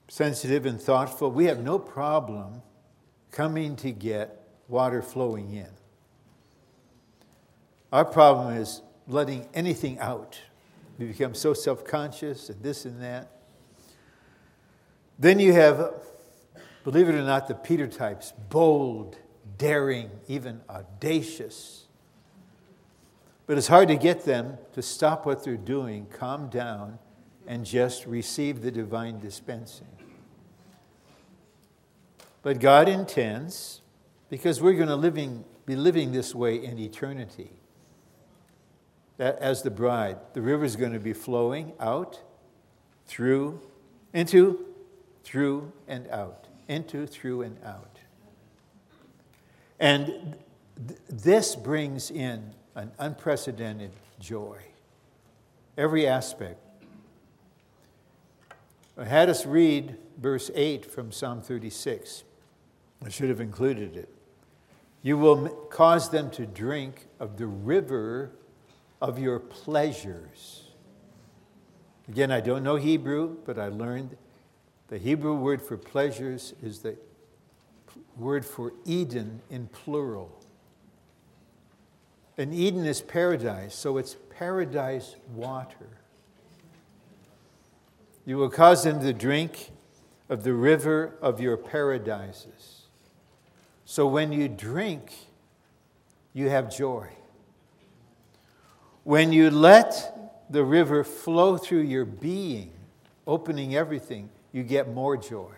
sensitive 0.07 0.65
and 0.65 0.79
thoughtful, 0.79 1.29
we 1.29 1.45
have 1.45 1.61
no 1.61 1.77
problem 1.77 2.61
coming 3.31 3.75
to 3.75 3.91
get 3.91 4.41
water 4.69 5.01
flowing 5.01 5.51
in. 5.51 5.67
Our 7.91 8.05
problem 8.05 8.55
is 8.55 8.81
letting 9.07 9.47
anything 9.53 9.99
out. 9.99 10.39
We 10.97 11.07
become 11.07 11.33
so 11.33 11.53
self 11.53 11.85
conscious 11.85 12.49
and 12.49 12.61
this 12.63 12.85
and 12.85 13.01
that. 13.01 13.29
Then 15.17 15.39
you 15.39 15.53
have, 15.53 15.93
believe 16.83 17.07
it 17.09 17.15
or 17.15 17.23
not, 17.23 17.47
the 17.47 17.55
Peter 17.55 17.87
types 17.87 18.33
bold, 18.49 19.17
daring, 19.57 20.09
even 20.27 20.61
audacious. 20.69 21.85
But 23.47 23.57
it's 23.57 23.67
hard 23.67 23.87
to 23.89 23.95
get 23.95 24.25
them 24.25 24.57
to 24.73 24.81
stop 24.81 25.25
what 25.25 25.43
they're 25.43 25.55
doing, 25.55 26.07
calm 26.07 26.49
down, 26.49 26.99
and 27.47 27.65
just 27.65 28.05
receive 28.05 28.61
the 28.61 28.71
divine 28.71 29.19
dispensing. 29.19 29.87
But 32.41 32.59
God 32.59 32.89
intends, 32.89 33.81
because 34.29 34.61
we're 34.61 34.73
going 34.73 34.87
to 34.87 34.95
living, 34.95 35.45
be 35.65 35.75
living 35.75 36.11
this 36.11 36.33
way 36.33 36.63
in 36.63 36.77
eternity, 36.79 37.51
as 39.19 39.61
the 39.61 39.71
bride, 39.71 40.17
the 40.33 40.41
river 40.41 40.65
is 40.65 40.75
going 40.75 40.93
to 40.93 40.99
be 40.99 41.13
flowing 41.13 41.73
out, 41.79 42.21
through, 43.07 43.61
into, 44.13 44.65
through, 45.23 45.71
and 45.87 46.07
out. 46.09 46.47
Into, 46.67 47.05
through, 47.05 47.43
and 47.43 47.57
out. 47.63 47.99
And 49.79 50.35
th- 50.87 50.99
this 51.09 51.55
brings 51.55 52.09
in 52.11 52.53
an 52.75 52.91
unprecedented 52.97 53.91
joy. 54.19 54.57
Every 55.77 56.07
aspect. 56.07 56.59
I 58.97 59.03
had 59.03 59.29
us 59.29 59.45
read 59.45 59.97
verse 60.17 60.49
8 60.55 60.85
from 60.85 61.11
Psalm 61.11 61.41
36. 61.41 62.23
I 63.05 63.09
should 63.09 63.29
have 63.29 63.41
included 63.41 63.95
it. 63.95 64.09
You 65.03 65.17
will 65.17 65.49
cause 65.69 66.09
them 66.09 66.31
to 66.31 66.45
drink 66.45 67.07
of 67.19 67.37
the 67.37 67.45
river 67.45 68.31
of 69.05 69.19
your 69.19 69.37
pleasures. 69.39 70.63
Again, 72.07 72.31
I 72.31 72.41
don't 72.41 72.63
know 72.63 72.75
Hebrew, 72.75 73.37
but 73.45 73.59
I 73.59 73.67
learned 73.67 74.17
the 74.87 74.97
Hebrew 74.97 75.35
word 75.35 75.61
for 75.61 75.77
pleasures 75.77 76.55
is 76.63 76.79
the 76.79 76.97
word 78.17 78.43
for 78.43 78.73
Eden 78.83 79.41
in 79.51 79.67
plural. 79.67 80.43
And 82.35 82.51
Eden 82.51 82.85
is 82.85 82.99
paradise, 82.99 83.75
so 83.75 83.97
it's 83.97 84.17
paradise 84.31 85.15
water. 85.35 85.99
You 88.25 88.37
will 88.37 88.49
cause 88.49 88.83
them 88.83 89.01
to 89.01 89.13
drink 89.13 89.69
of 90.29 90.43
the 90.43 90.53
river 90.53 91.13
of 91.21 91.39
your 91.39 91.57
paradises. 91.57 92.87
So 93.85 94.07
when 94.07 94.31
you 94.31 94.47
drink, 94.47 95.13
you 96.33 96.49
have 96.49 96.75
joy. 96.75 97.09
When 99.05 99.31
you 99.31 99.51
let 99.51 100.49
the 100.49 100.63
river 100.63 101.03
flow 101.03 101.57
through 101.57 101.81
your 101.81 102.05
being, 102.05 102.71
opening 103.27 103.75
everything, 103.75 104.31
you 104.51 104.63
get 104.63 104.91
more 104.91 105.15
joy. 105.15 105.53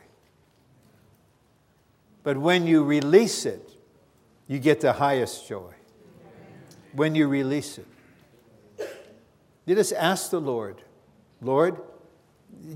But 2.23 2.35
when 2.37 2.67
you 2.67 2.83
release 2.83 3.45
it, 3.45 3.71
you 4.49 4.59
get 4.59 4.81
the 4.81 4.91
highest 4.91 5.47
joy. 5.47 5.71
When 6.91 7.15
you 7.15 7.29
release 7.29 7.77
it, 7.77 7.87
you 9.65 9.75
just 9.75 9.93
ask 9.93 10.29
the 10.29 10.41
Lord, 10.41 10.81
Lord, 11.41 11.77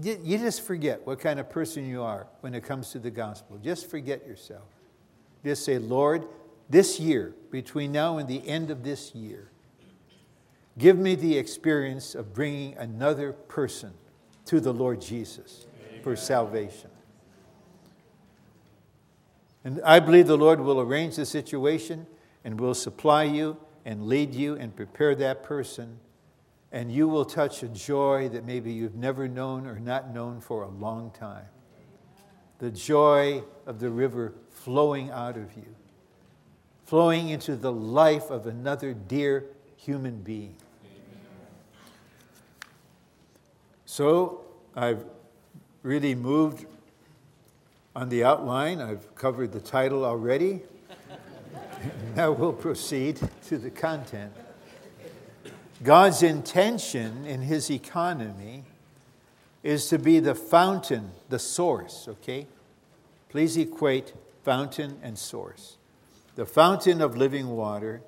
you 0.01 0.37
just 0.37 0.61
forget 0.61 1.05
what 1.05 1.19
kind 1.19 1.37
of 1.37 1.49
person 1.49 1.85
you 1.85 2.01
are 2.01 2.27
when 2.39 2.55
it 2.55 2.63
comes 2.63 2.91
to 2.91 2.99
the 2.99 3.11
gospel. 3.11 3.57
Just 3.57 3.89
forget 3.89 4.25
yourself. 4.25 4.69
Just 5.43 5.65
say, 5.65 5.79
Lord, 5.79 6.23
this 6.69 6.97
year, 6.97 7.35
between 7.49 7.91
now 7.91 8.19
and 8.19 8.29
the 8.29 8.47
end 8.47 8.71
of 8.71 8.85
this 8.85 9.13
year, 9.13 9.50
give 10.77 10.97
me 10.97 11.15
the 11.15 11.37
experience 11.37 12.15
of 12.15 12.33
bringing 12.33 12.75
another 12.77 13.33
person 13.33 13.93
to 14.45 14.59
the 14.59 14.73
Lord 14.73 15.01
Jesus 15.01 15.65
Amen. 15.89 16.03
for 16.03 16.15
salvation. 16.15 16.89
And 19.63 19.81
I 19.83 19.99
believe 19.99 20.27
the 20.27 20.37
Lord 20.37 20.59
will 20.59 20.79
arrange 20.79 21.15
the 21.15 21.25
situation 21.25 22.07
and 22.43 22.59
will 22.59 22.73
supply 22.73 23.23
you 23.23 23.57
and 23.85 24.07
lead 24.07 24.33
you 24.33 24.55
and 24.55 24.75
prepare 24.75 25.13
that 25.15 25.43
person. 25.43 25.99
And 26.71 26.91
you 26.91 27.07
will 27.07 27.25
touch 27.25 27.63
a 27.63 27.67
joy 27.67 28.29
that 28.29 28.45
maybe 28.45 28.71
you've 28.71 28.95
never 28.95 29.27
known 29.27 29.67
or 29.67 29.79
not 29.79 30.13
known 30.13 30.41
for 30.41 30.63
a 30.63 30.69
long 30.69 31.11
time. 31.11 31.45
The 32.59 32.71
joy 32.71 33.43
of 33.65 33.79
the 33.79 33.89
river 33.89 34.33
flowing 34.49 35.11
out 35.11 35.35
of 35.35 35.55
you, 35.55 35.75
flowing 36.85 37.29
into 37.29 37.55
the 37.55 37.71
life 37.71 38.29
of 38.29 38.47
another 38.47 38.93
dear 38.93 39.45
human 39.81 40.17
being. 40.21 40.55
So 43.85 44.41
I've 44.75 45.03
really 45.81 46.13
moved 46.13 46.65
on 47.95 48.09
the 48.09 48.23
outline. 48.23 48.79
I've 48.79 49.15
covered 49.15 49.51
the 49.51 49.59
title 49.59 50.05
already. 50.05 50.61
now 52.15 52.31
we'll 52.31 52.53
proceed 52.53 53.19
to 53.47 53.57
the 53.57 53.71
content. 53.71 54.31
God's 55.83 56.21
intention 56.21 57.25
in 57.25 57.41
his 57.41 57.71
economy 57.71 58.65
is 59.63 59.87
to 59.89 59.97
be 59.97 60.19
the 60.19 60.35
fountain, 60.35 61.09
the 61.29 61.39
source, 61.39 62.07
okay? 62.07 62.45
Please 63.29 63.57
equate 63.57 64.13
fountain 64.43 64.99
and 65.01 65.17
source. 65.17 65.77
The 66.35 66.45
fountain 66.45 67.01
of 67.01 67.17
living 67.17 67.49
water 67.49 68.01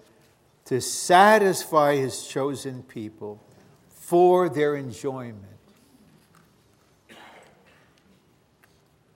to 0.66 0.80
satisfy 0.80 1.96
his 1.96 2.28
chosen 2.28 2.84
people 2.84 3.44
for 3.90 4.50
their 4.50 4.76
enjoyment. 4.76 5.38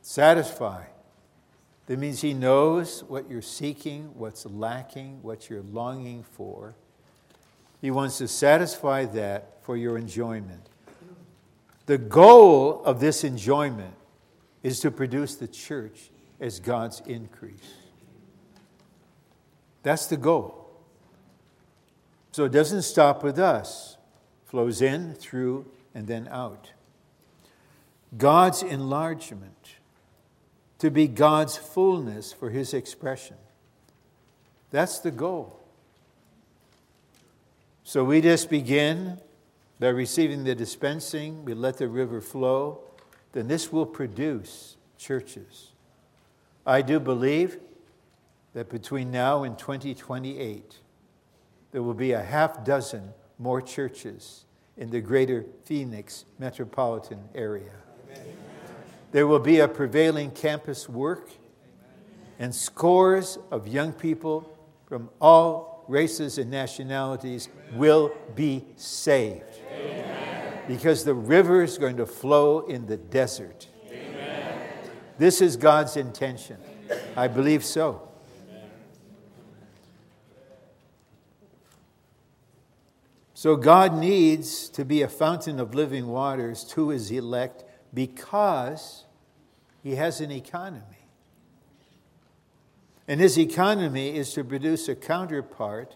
Satisfy. 0.01 0.83
That 1.85 1.99
means 1.99 2.21
he 2.21 2.33
knows 2.33 3.03
what 3.03 3.29
you're 3.29 3.41
seeking, 3.41 4.11
what's 4.13 4.45
lacking, 4.45 5.21
what 5.21 5.49
you're 5.49 5.61
longing 5.61 6.23
for. 6.23 6.75
He 7.81 7.91
wants 7.91 8.17
to 8.17 8.27
satisfy 8.27 9.05
that 9.05 9.63
for 9.63 9.77
your 9.77 9.97
enjoyment. 9.97 10.67
The 11.85 11.97
goal 11.97 12.83
of 12.83 12.99
this 12.99 13.23
enjoyment 13.23 13.93
is 14.63 14.81
to 14.81 14.91
produce 14.91 15.35
the 15.35 15.47
church 15.47 16.09
as 16.39 16.59
God's 16.59 17.01
increase. 17.05 17.73
That's 19.83 20.07
the 20.07 20.17
goal. 20.17 20.66
So 22.37 22.45
it 22.45 22.51
doesn't 22.51 22.83
stop 22.83 23.23
with 23.23 23.39
us, 23.39 23.97
flows 24.45 24.79
in, 24.79 25.15
through, 25.15 25.65
and 25.95 26.05
then 26.05 26.27
out. 26.29 26.71
God's 28.15 28.61
enlargement, 28.61 29.77
to 30.77 30.91
be 30.91 31.07
God's 31.07 31.57
fullness 31.57 32.31
for 32.31 32.51
his 32.51 32.75
expression. 32.75 33.37
That's 34.69 34.99
the 34.99 35.09
goal. 35.09 35.59
So 37.83 38.03
we 38.03 38.21
just 38.21 38.51
begin 38.51 39.17
by 39.79 39.87
receiving 39.87 40.43
the 40.43 40.53
dispensing, 40.53 41.43
we 41.43 41.55
let 41.55 41.79
the 41.79 41.87
river 41.87 42.21
flow, 42.21 42.81
then 43.31 43.47
this 43.47 43.71
will 43.71 43.87
produce 43.87 44.77
churches. 44.99 45.71
I 46.67 46.83
do 46.83 46.99
believe 46.99 47.57
that 48.53 48.69
between 48.69 49.09
now 49.09 49.41
and 49.41 49.57
2028, 49.57 50.81
there 51.71 51.83
will 51.83 51.93
be 51.93 52.13
a 52.13 52.23
half 52.23 52.63
dozen 52.63 53.13
more 53.39 53.61
churches 53.61 54.45
in 54.77 54.89
the 54.89 55.01
greater 55.01 55.45
Phoenix 55.65 56.25
metropolitan 56.39 57.19
area. 57.35 57.71
Amen. 58.11 58.25
There 59.11 59.27
will 59.27 59.39
be 59.39 59.59
a 59.59 59.67
prevailing 59.67 60.31
campus 60.31 60.87
work, 60.87 61.31
and 62.39 62.53
scores 62.53 63.37
of 63.51 63.67
young 63.67 63.91
people 63.91 64.57
from 64.85 65.09
all 65.19 65.85
races 65.87 66.37
and 66.37 66.51
nationalities 66.51 67.49
will 67.73 68.11
be 68.35 68.65
saved. 68.75 69.43
Amen. 69.71 70.59
Because 70.67 71.03
the 71.03 71.13
river 71.13 71.63
is 71.63 71.77
going 71.77 71.97
to 71.97 72.05
flow 72.05 72.59
in 72.61 72.85
the 72.85 72.97
desert. 72.97 73.67
This 75.17 75.41
is 75.41 75.57
God's 75.57 75.97
intention. 75.97 76.57
I 77.15 77.27
believe 77.27 77.65
so. 77.65 78.06
So 83.37 83.55
God 83.55 83.93
needs 83.95 84.67
to 84.69 84.83
be 84.83 85.03
a 85.03 85.07
fountain 85.07 85.59
of 85.59 85.75
living 85.75 86.07
waters 86.07 86.63
to 86.69 86.89
his 86.89 87.11
elect 87.11 87.63
because 87.93 89.05
he 89.83 89.93
has 89.93 90.21
an 90.21 90.31
economy. 90.31 91.05
And 93.07 93.21
his 93.21 93.37
economy 93.37 94.17
is 94.17 94.33
to 94.33 94.43
produce 94.43 94.89
a 94.89 94.95
counterpart, 94.95 95.95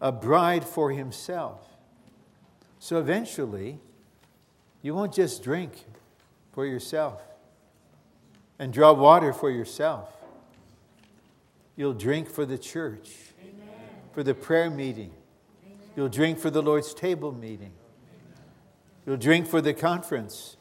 a 0.00 0.10
bride 0.10 0.64
for 0.64 0.92
himself. 0.92 1.60
So 2.78 2.98
eventually, 3.00 3.78
you 4.80 4.94
won't 4.94 5.12
just 5.12 5.42
drink 5.42 5.84
for 6.54 6.64
yourself. 6.64 7.20
and 8.58 8.72
draw 8.72 8.94
water 8.94 9.34
for 9.34 9.50
yourself. 9.50 10.16
You'll 11.76 11.92
drink 11.92 12.30
for 12.30 12.46
the 12.46 12.56
church, 12.56 13.10
Amen. 13.42 13.68
for 14.14 14.22
the 14.22 14.32
prayer 14.32 14.70
meeting. 14.70 15.12
You'll 15.96 16.10
drink 16.10 16.38
for 16.38 16.50
the 16.50 16.62
Lord's 16.62 16.92
table 16.92 17.32
meeting. 17.32 17.72
You'll 19.06 19.16
drink 19.16 19.46
for 19.46 19.62
the 19.62 19.72
conference. 19.72 20.58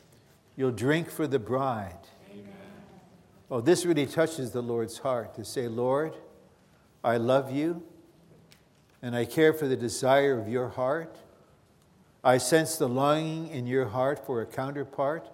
You'll 0.55 0.71
drink 0.71 1.11
for 1.11 1.27
the 1.27 1.39
bride. 1.39 2.07
Oh, 3.51 3.61
this 3.61 3.85
really 3.85 4.05
touches 4.05 4.51
the 4.51 4.61
Lord's 4.61 4.99
heart 4.99 5.35
to 5.35 5.45
say, 5.45 5.67
Lord, 5.67 6.15
I 7.03 7.17
love 7.17 7.51
you 7.51 7.83
and 9.01 9.15
I 9.15 9.25
care 9.25 9.53
for 9.53 9.67
the 9.67 9.75
desire 9.75 10.39
of 10.39 10.47
your 10.47 10.69
heart. 10.69 11.17
I 12.23 12.39
sense 12.39 12.77
the 12.77 12.87
longing 12.87 13.49
in 13.49 13.67
your 13.67 13.85
heart 13.85 14.25
for 14.25 14.41
a 14.41 14.45
counterpart, 14.47 15.29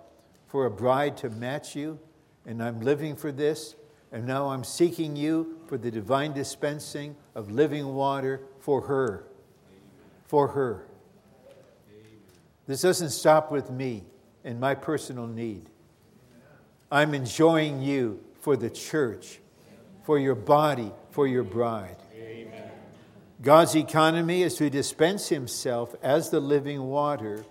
for 0.47 0.66
a 0.66 0.72
bride 0.72 1.16
to 1.18 1.30
match 1.30 1.74
you, 1.74 1.97
and 2.45 2.62
I'm 2.62 2.82
living 2.82 3.16
for 3.16 3.32
this. 3.32 3.76
And 4.12 4.28
now 4.28 4.49
I'm 4.49 4.66
seeking 4.66 5.16
you 5.16 5.60
for 5.68 5.78
the 5.78 5.89
divine 5.89 6.34
dispensing 6.34 7.16
of 7.34 7.49
living 7.49 7.93
water 7.93 8.41
for 8.60 8.82
her. 8.82 9.30
For 10.32 10.47
her. 10.47 10.86
This 12.65 12.84
doesn't 12.84 13.09
stop 13.09 13.51
with 13.51 13.69
me 13.69 14.05
and 14.45 14.61
my 14.61 14.75
personal 14.75 15.27
need. 15.27 15.65
I'm 16.89 17.13
enjoying 17.13 17.82
you 17.82 18.23
for 18.39 18.55
the 18.55 18.69
church, 18.69 19.41
for 20.05 20.17
your 20.17 20.36
body, 20.36 20.93
for 21.09 21.27
your 21.27 21.43
bride. 21.43 21.97
God's 23.41 23.75
economy 23.75 24.43
is 24.43 24.55
to 24.55 24.69
dispense 24.69 25.27
Himself 25.27 25.95
as 26.01 26.29
the 26.29 26.39
living 26.39 26.84
water 26.84 27.43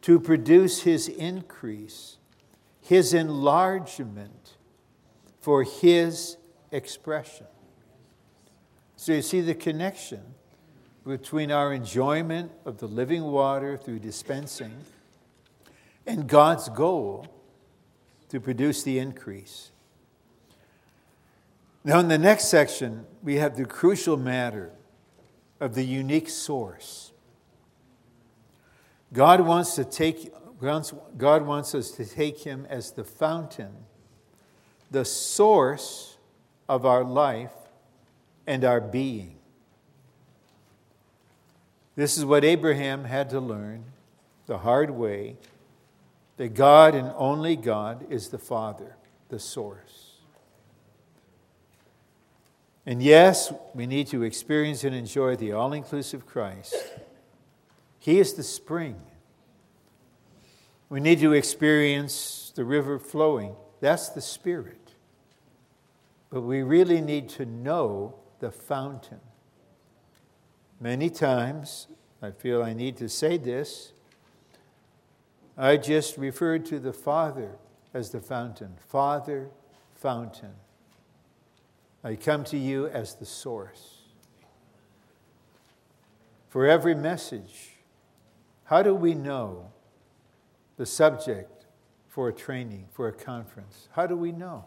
to 0.00 0.18
produce 0.18 0.84
His 0.84 1.08
increase, 1.08 2.16
His 2.80 3.12
enlargement 3.12 4.56
for 5.42 5.62
His 5.62 6.38
expression. 6.72 7.48
So 8.96 9.12
you 9.12 9.20
see 9.20 9.42
the 9.42 9.54
connection 9.54 10.22
between 11.08 11.50
our 11.50 11.72
enjoyment 11.72 12.52
of 12.66 12.78
the 12.78 12.86
living 12.86 13.24
water 13.24 13.78
through 13.78 13.98
dispensing 13.98 14.84
and 16.06 16.28
God's 16.28 16.68
goal 16.68 17.26
to 18.28 18.38
produce 18.38 18.82
the 18.82 18.98
increase. 18.98 19.70
Now, 21.82 21.98
in 22.00 22.08
the 22.08 22.18
next 22.18 22.48
section, 22.48 23.06
we 23.22 23.36
have 23.36 23.56
the 23.56 23.64
crucial 23.64 24.18
matter 24.18 24.70
of 25.60 25.74
the 25.74 25.82
unique 25.82 26.28
source. 26.28 27.12
God 29.12 29.40
wants 29.40 29.74
to 29.76 29.84
take 29.84 30.32
God 30.60 31.46
wants 31.46 31.74
us 31.74 31.92
to 31.92 32.04
take 32.04 32.40
him 32.40 32.66
as 32.68 32.90
the 32.90 33.04
fountain, 33.04 33.72
the 34.90 35.04
source 35.04 36.18
of 36.68 36.84
our 36.84 37.04
life 37.04 37.54
and 38.46 38.64
our 38.64 38.80
being. 38.80 39.37
This 41.98 42.16
is 42.16 42.24
what 42.24 42.44
Abraham 42.44 43.06
had 43.06 43.28
to 43.30 43.40
learn 43.40 43.82
the 44.46 44.58
hard 44.58 44.88
way 44.90 45.36
that 46.36 46.54
God 46.54 46.94
and 46.94 47.12
only 47.16 47.56
God 47.56 48.06
is 48.08 48.28
the 48.28 48.38
Father, 48.38 48.94
the 49.30 49.40
source. 49.40 50.12
And 52.86 53.02
yes, 53.02 53.52
we 53.74 53.88
need 53.88 54.06
to 54.06 54.22
experience 54.22 54.84
and 54.84 54.94
enjoy 54.94 55.34
the 55.34 55.50
all 55.50 55.72
inclusive 55.72 56.24
Christ. 56.24 56.76
He 57.98 58.20
is 58.20 58.34
the 58.34 58.44
spring. 58.44 59.00
We 60.88 61.00
need 61.00 61.18
to 61.18 61.32
experience 61.32 62.52
the 62.54 62.64
river 62.64 63.00
flowing. 63.00 63.56
That's 63.80 64.10
the 64.10 64.20
Spirit. 64.20 64.92
But 66.30 66.42
we 66.42 66.62
really 66.62 67.00
need 67.00 67.28
to 67.30 67.44
know 67.44 68.14
the 68.38 68.52
fountain. 68.52 69.18
Many 70.80 71.10
times, 71.10 71.88
I 72.22 72.30
feel 72.30 72.62
I 72.62 72.72
need 72.72 72.96
to 72.98 73.08
say 73.08 73.36
this 73.36 73.92
I 75.56 75.76
just 75.76 76.16
referred 76.16 76.64
to 76.66 76.78
the 76.78 76.92
Father 76.92 77.56
as 77.92 78.10
the 78.10 78.20
fountain. 78.20 78.76
Father, 78.78 79.48
fountain. 79.96 80.54
I 82.04 82.14
come 82.14 82.44
to 82.44 82.56
you 82.56 82.86
as 82.86 83.16
the 83.16 83.26
source. 83.26 84.02
For 86.48 86.64
every 86.66 86.94
message, 86.94 87.70
how 88.64 88.82
do 88.82 88.94
we 88.94 89.14
know 89.14 89.72
the 90.76 90.86
subject 90.86 91.66
for 92.06 92.28
a 92.28 92.32
training, 92.32 92.86
for 92.92 93.08
a 93.08 93.12
conference? 93.12 93.88
How 93.92 94.06
do 94.06 94.16
we 94.16 94.30
know? 94.30 94.64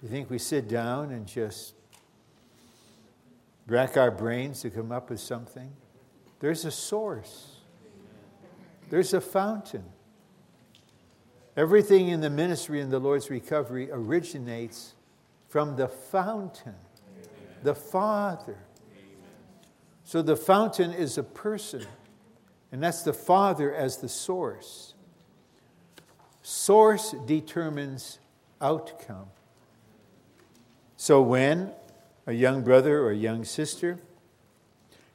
Do 0.00 0.06
you 0.06 0.12
think 0.12 0.30
we 0.30 0.38
sit 0.38 0.68
down 0.68 1.12
and 1.12 1.26
just 1.26 1.74
rack 3.68 3.96
our 3.96 4.10
brains 4.10 4.62
to 4.62 4.70
come 4.70 4.90
up 4.90 5.10
with 5.10 5.20
something? 5.20 5.70
There's 6.40 6.64
a 6.64 6.70
source. 6.70 7.56
There's 8.90 9.12
a 9.12 9.20
fountain. 9.20 9.84
Everything 11.56 12.08
in 12.08 12.20
the 12.20 12.30
ministry 12.30 12.80
and 12.80 12.90
the 12.90 12.98
Lord's 12.98 13.30
recovery 13.30 13.90
originates 13.90 14.94
from 15.48 15.76
the 15.76 15.88
fountain, 15.88 16.74
Amen. 17.10 17.56
the 17.62 17.74
Father. 17.74 18.58
Amen. 18.92 19.16
So 20.04 20.22
the 20.22 20.36
fountain 20.36 20.92
is 20.92 21.18
a 21.18 21.22
person, 21.22 21.84
and 22.70 22.82
that's 22.82 23.02
the 23.02 23.12
Father 23.12 23.74
as 23.74 23.96
the 23.96 24.08
source. 24.08 24.94
Source 26.42 27.14
determines 27.26 28.20
outcome. 28.60 29.26
So 30.96 31.20
when 31.20 31.72
a 32.28 32.34
young 32.34 32.62
brother 32.62 33.00
or 33.00 33.10
a 33.10 33.16
young 33.16 33.42
sister 33.42 33.98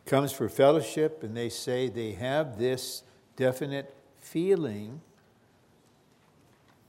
comes 0.07 0.31
for 0.31 0.49
fellowship 0.49 1.21
and 1.21 1.37
they 1.37 1.47
say 1.47 1.87
they 1.87 2.13
have 2.13 2.57
this 2.57 3.03
definite 3.35 3.95
feeling 4.17 4.99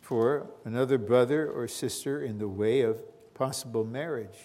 for 0.01 0.47
another 0.65 0.97
brother 0.97 1.47
or 1.51 1.69
sister 1.69 2.23
in 2.23 2.39
the 2.39 2.49
way 2.49 2.81
of 2.81 3.03
possible 3.35 3.85
marriage. 3.85 4.39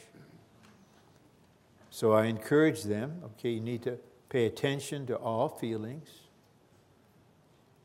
So 1.90 2.12
I 2.12 2.26
encourage 2.26 2.84
them 2.84 3.22
okay, 3.24 3.52
you 3.52 3.62
need 3.62 3.84
to 3.84 4.00
pay 4.28 4.48
attention 4.48 5.08
to 5.08 5.16
all 5.16 5.48
feelings, 5.48 6.10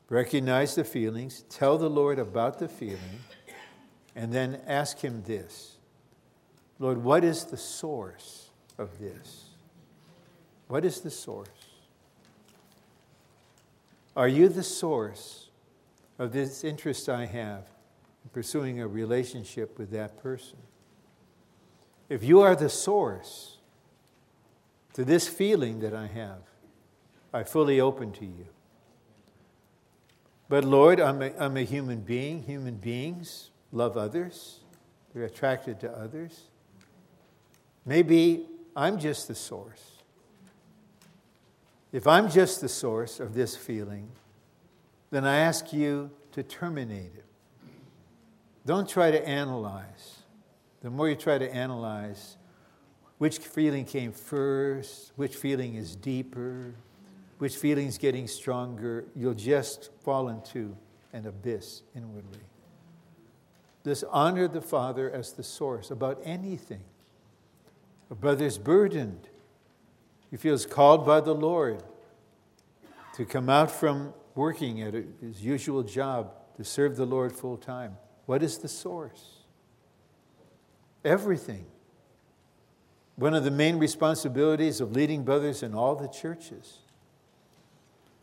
recognize 0.08 0.74
the 0.74 0.82
feelings, 0.82 1.44
tell 1.48 1.78
the 1.78 1.88
Lord 1.88 2.18
about 2.18 2.58
the 2.58 2.66
feeling, 2.66 3.20
and 4.16 4.32
then 4.32 4.60
ask 4.66 4.98
Him 4.98 5.22
this 5.24 5.73
Lord, 6.78 7.02
what 7.02 7.24
is 7.24 7.44
the 7.44 7.56
source 7.56 8.50
of 8.78 8.98
this? 8.98 9.44
What 10.68 10.84
is 10.84 11.00
the 11.00 11.10
source? 11.10 11.48
Are 14.16 14.28
you 14.28 14.48
the 14.48 14.62
source 14.62 15.48
of 16.18 16.32
this 16.32 16.64
interest 16.64 17.08
I 17.08 17.26
have 17.26 17.64
in 18.24 18.30
pursuing 18.32 18.80
a 18.80 18.88
relationship 18.88 19.78
with 19.78 19.90
that 19.90 20.22
person? 20.22 20.58
If 22.08 22.22
you 22.22 22.40
are 22.40 22.54
the 22.54 22.68
source 22.68 23.58
to 24.94 25.04
this 25.04 25.28
feeling 25.28 25.80
that 25.80 25.94
I 25.94 26.06
have, 26.06 26.42
I 27.32 27.42
fully 27.42 27.80
open 27.80 28.12
to 28.12 28.24
you. 28.24 28.46
But 30.48 30.64
Lord, 30.64 31.00
I'm 31.00 31.22
a, 31.22 31.32
I'm 31.38 31.56
a 31.56 31.64
human 31.64 32.00
being. 32.00 32.42
Human 32.42 32.76
beings 32.76 33.50
love 33.72 33.96
others, 33.96 34.60
they're 35.12 35.24
attracted 35.24 35.80
to 35.80 35.90
others. 35.90 36.42
Maybe 37.86 38.46
I'm 38.74 38.98
just 38.98 39.28
the 39.28 39.34
source. 39.34 39.82
If 41.92 42.06
I'm 42.06 42.28
just 42.28 42.60
the 42.60 42.68
source 42.68 43.20
of 43.20 43.34
this 43.34 43.56
feeling, 43.56 44.08
then 45.10 45.24
I 45.24 45.36
ask 45.36 45.72
you 45.72 46.10
to 46.32 46.42
terminate 46.42 47.14
it. 47.14 47.24
Don't 48.66 48.88
try 48.88 49.10
to 49.10 49.28
analyze. 49.28 50.22
The 50.80 50.90
more 50.90 51.08
you 51.08 51.14
try 51.14 51.38
to 51.38 51.54
analyze 51.54 52.36
which 53.18 53.38
feeling 53.38 53.84
came 53.84 54.12
first, 54.12 55.12
which 55.16 55.36
feeling 55.36 55.76
is 55.76 55.94
deeper, 55.94 56.74
which 57.38 57.56
feeling 57.56 57.86
is 57.86 57.98
getting 57.98 58.26
stronger, 58.26 59.04
you'll 59.14 59.34
just 59.34 59.90
fall 60.02 60.28
into 60.28 60.76
an 61.12 61.26
abyss 61.26 61.82
inwardly. 61.94 62.40
Just 63.84 64.04
honor 64.10 64.48
the 64.48 64.60
Father 64.60 65.10
as 65.10 65.32
the 65.32 65.42
source 65.42 65.90
about 65.90 66.20
anything. 66.24 66.82
A 68.10 68.14
brother's 68.14 68.58
burdened 68.58 69.28
he 70.30 70.36
feels 70.36 70.66
called 70.66 71.06
by 71.06 71.20
the 71.20 71.34
Lord 71.34 71.82
to 73.14 73.24
come 73.24 73.48
out 73.48 73.70
from 73.70 74.12
working 74.34 74.82
at 74.82 74.94
his 75.20 75.42
usual 75.42 75.82
job 75.82 76.32
to 76.56 76.64
serve 76.64 76.96
the 76.96 77.06
Lord 77.06 77.32
full 77.32 77.56
time. 77.56 77.96
What 78.26 78.42
is 78.42 78.58
the 78.58 78.68
source? 78.68 79.44
Everything. 81.04 81.66
One 83.16 83.34
of 83.34 83.44
the 83.44 83.50
main 83.50 83.78
responsibilities 83.78 84.80
of 84.80 84.92
leading 84.92 85.22
brothers 85.22 85.62
in 85.62 85.74
all 85.74 85.94
the 85.94 86.08
churches 86.08 86.78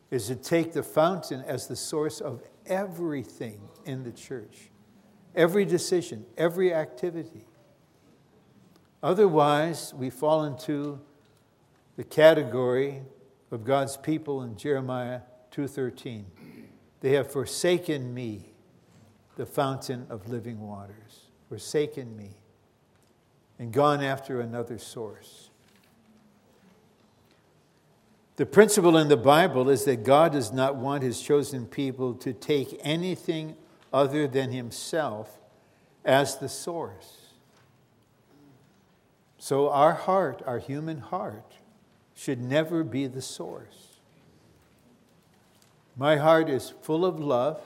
is 0.09 0.27
to 0.27 0.35
take 0.35 0.73
the 0.73 0.83
fountain 0.83 1.41
as 1.47 1.67
the 1.67 1.77
source 1.77 2.19
of 2.19 2.43
everything 2.65 3.61
in 3.85 4.03
the 4.03 4.11
church 4.11 4.69
every 5.33 5.63
decision, 5.63 6.25
every 6.37 6.73
activity. 6.73 7.45
Otherwise, 9.03 9.93
we 9.95 10.09
fall 10.09 10.43
into 10.43 10.99
the 11.95 12.03
category 12.03 13.01
of 13.51 13.63
God's 13.63 13.97
people 13.97 14.41
in 14.43 14.55
Jeremiah 14.55 15.21
2:13. 15.51 16.25
They 17.01 17.13
have 17.13 17.31
forsaken 17.31 18.13
me, 18.13 18.53
the 19.35 19.45
fountain 19.45 20.05
of 20.09 20.29
living 20.29 20.61
waters. 20.61 21.29
Forsaken 21.49 22.15
me 22.15 22.37
and 23.59 23.73
gone 23.73 24.01
after 24.01 24.39
another 24.39 24.77
source. 24.77 25.49
The 28.37 28.45
principle 28.45 28.97
in 28.97 29.07
the 29.07 29.17
Bible 29.17 29.69
is 29.69 29.85
that 29.85 30.03
God 30.03 30.31
does 30.31 30.51
not 30.51 30.75
want 30.75 31.03
his 31.03 31.21
chosen 31.21 31.67
people 31.67 32.13
to 32.15 32.33
take 32.33 32.79
anything 32.81 33.57
other 33.91 34.27
than 34.27 34.51
himself 34.51 35.39
as 36.05 36.37
the 36.37 36.49
source. 36.49 37.20
So, 39.41 39.71
our 39.71 39.93
heart, 39.93 40.43
our 40.45 40.59
human 40.59 40.99
heart, 40.99 41.53
should 42.13 42.39
never 42.39 42.83
be 42.83 43.07
the 43.07 43.23
source. 43.23 43.97
My 45.97 46.17
heart 46.17 46.47
is 46.47 46.75
full 46.83 47.03
of 47.03 47.19
love. 47.19 47.59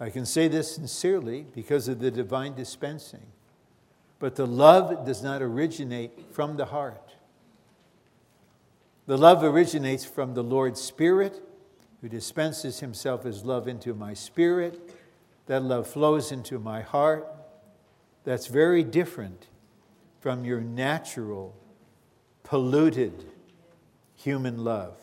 I 0.00 0.10
can 0.10 0.26
say 0.26 0.48
this 0.48 0.74
sincerely 0.74 1.46
because 1.54 1.86
of 1.86 2.00
the 2.00 2.10
divine 2.10 2.56
dispensing. 2.56 3.26
But 4.18 4.34
the 4.34 4.46
love 4.48 5.06
does 5.06 5.22
not 5.22 5.40
originate 5.40 6.34
from 6.34 6.56
the 6.56 6.64
heart. 6.64 7.14
The 9.06 9.16
love 9.16 9.44
originates 9.44 10.04
from 10.04 10.34
the 10.34 10.42
Lord's 10.42 10.80
Spirit, 10.82 11.40
who 12.00 12.08
dispenses 12.08 12.80
himself 12.80 13.24
as 13.24 13.44
love 13.44 13.68
into 13.68 13.94
my 13.94 14.14
spirit. 14.14 14.80
That 15.46 15.62
love 15.62 15.86
flows 15.86 16.32
into 16.32 16.58
my 16.58 16.80
heart. 16.80 17.28
That's 18.24 18.46
very 18.46 18.82
different 18.82 19.46
from 20.20 20.44
your 20.44 20.60
natural, 20.60 21.54
polluted 22.42 23.24
human 24.16 24.64
love. 24.64 24.96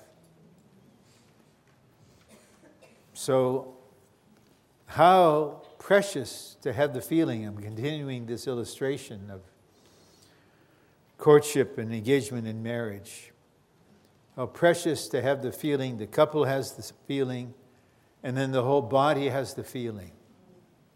So, 3.14 3.76
how 4.88 5.62
precious 5.78 6.58
to 6.64 6.74
have 6.74 6.94
the 6.94 7.02
feeling, 7.02 7.46
I'm 7.46 7.58
continuing 7.58 8.26
this 8.26 8.48
illustration 8.48 9.30
of 9.30 9.42
courtship 11.20 11.78
and 11.78 11.94
engagement 11.94 12.48
in 12.48 12.64
marriage. 12.64 13.32
How 14.36 14.48
precious 14.48 15.08
to 15.10 15.22
have 15.22 15.44
the 15.44 15.52
feeling, 15.52 15.98
the 15.98 16.08
couple 16.08 16.46
has 16.46 16.74
the 16.74 16.92
feeling, 17.08 17.54
and 18.24 18.36
then 18.36 18.52
the 18.52 18.64
whole 18.64 18.82
body 18.82 19.30
has 19.30 19.54
the 19.54 19.64
feeling. 19.64 20.12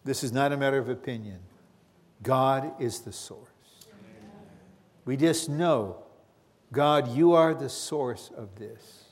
This 0.04 0.24
is 0.24 0.32
not 0.32 0.52
a 0.52 0.58
matter 0.58 0.80
of 0.80 0.90
opinion. 0.90 1.40
God 2.22 2.74
is 2.80 3.02
the 3.02 3.12
source. 3.12 3.50
We 5.06 5.18
just 5.18 5.50
know, 5.50 5.98
God, 6.72 7.16
you 7.16 7.34
are 7.34 7.54
the 7.54 7.70
source 7.70 8.32
of 8.36 8.56
this, 8.56 9.06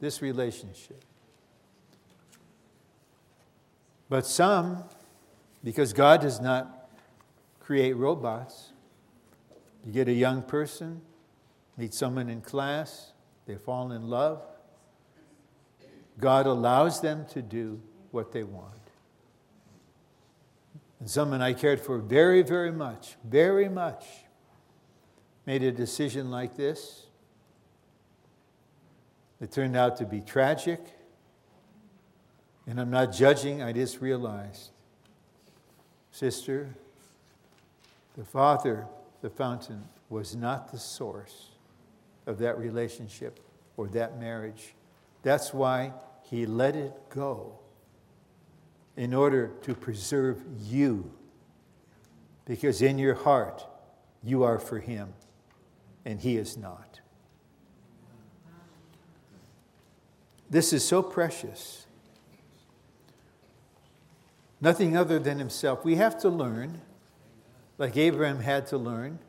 this 0.00 0.22
relationship. 0.22 1.04
But 4.08 4.24
some, 4.24 4.84
because 5.62 5.92
God 5.92 6.20
does 6.22 6.40
not 6.40 6.88
create 7.60 7.92
robots, 7.94 8.72
you 9.84 9.92
get 9.92 10.08
a 10.08 10.12
young 10.12 10.42
person, 10.42 11.02
meet 11.76 11.92
someone 11.92 12.28
in 12.28 12.40
class, 12.40 13.12
they 13.46 13.56
fall 13.56 13.92
in 13.92 14.08
love. 14.08 14.42
God 16.18 16.46
allows 16.46 17.00
them 17.00 17.26
to 17.30 17.42
do 17.42 17.80
what 18.10 18.32
they 18.32 18.42
want. 18.42 18.77
And 21.00 21.08
someone 21.08 21.40
I 21.40 21.52
cared 21.52 21.80
for 21.80 21.98
very, 21.98 22.42
very 22.42 22.72
much, 22.72 23.16
very 23.24 23.68
much, 23.68 24.04
made 25.46 25.62
a 25.62 25.72
decision 25.72 26.30
like 26.30 26.56
this. 26.56 27.06
It 29.40 29.52
turned 29.52 29.76
out 29.76 29.96
to 29.98 30.04
be 30.04 30.20
tragic. 30.20 30.80
And 32.66 32.80
I'm 32.80 32.90
not 32.90 33.12
judging, 33.12 33.62
I 33.62 33.72
just 33.72 34.00
realized, 34.00 34.70
sister, 36.10 36.74
the 38.16 38.24
Father, 38.24 38.86
the 39.22 39.30
fountain, 39.30 39.84
was 40.10 40.34
not 40.34 40.70
the 40.72 40.78
source 40.78 41.50
of 42.26 42.38
that 42.38 42.58
relationship 42.58 43.40
or 43.76 43.86
that 43.88 44.18
marriage. 44.18 44.74
That's 45.22 45.54
why 45.54 45.92
he 46.22 46.44
let 46.44 46.76
it 46.76 46.92
go 47.08 47.58
in 48.98 49.14
order 49.14 49.52
to 49.62 49.74
preserve 49.76 50.42
you. 50.60 51.08
Because 52.44 52.82
in 52.82 52.98
your 52.98 53.14
heart, 53.14 53.64
you 54.24 54.42
are 54.42 54.58
for 54.58 54.80
him, 54.80 55.14
and 56.04 56.20
he 56.20 56.36
is 56.36 56.56
not. 56.56 57.00
This 60.50 60.72
is 60.72 60.84
so 60.84 61.02
precious 61.02 61.86
nothing 64.60 64.96
other 64.96 65.20
than 65.20 65.38
himself. 65.38 65.84
We 65.84 65.94
have 65.94 66.18
to 66.22 66.28
learn, 66.28 66.80
like 67.76 67.96
Abraham 67.96 68.40
had 68.40 68.66
to 68.68 68.78
learn. 68.78 69.20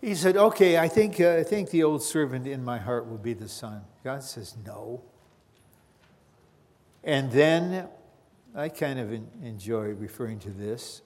He 0.00 0.14
said, 0.14 0.36
Okay, 0.36 0.78
I 0.78 0.86
think, 0.86 1.20
uh, 1.20 1.38
I 1.38 1.42
think 1.42 1.70
the 1.70 1.82
old 1.82 2.00
servant 2.00 2.46
in 2.46 2.64
my 2.64 2.78
heart 2.78 3.08
will 3.08 3.18
be 3.18 3.32
the 3.32 3.48
son. 3.48 3.82
God 4.04 4.22
says, 4.22 4.54
No. 4.64 5.02
And 7.02 7.32
then 7.32 7.88
I 8.54 8.68
kind 8.68 9.00
of 9.00 9.12
enjoy 9.42 9.88
referring 9.94 10.38
to 10.40 10.50
this. 10.50 11.02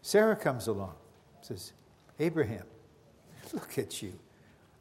Sarah 0.00 0.36
comes 0.36 0.66
along, 0.68 0.94
says, 1.42 1.72
Abraham, 2.18 2.64
look 3.52 3.78
at 3.78 4.00
you, 4.00 4.18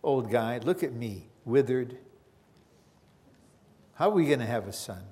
old 0.04 0.32
guy, 0.32 0.60
look 0.60 0.84
at 0.84 0.94
me, 0.94 1.28
withered. 1.44 1.98
How 3.96 4.10
are 4.10 4.14
we 4.14 4.26
going 4.26 4.40
to 4.40 4.46
have 4.46 4.68
a 4.68 4.74
son? 4.74 5.04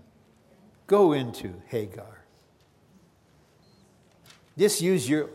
Go 0.88 1.12
into 1.12 1.62
Hagar. 1.68 2.24
Just 4.58 4.82
use 4.82 5.10
your 5.10 5.30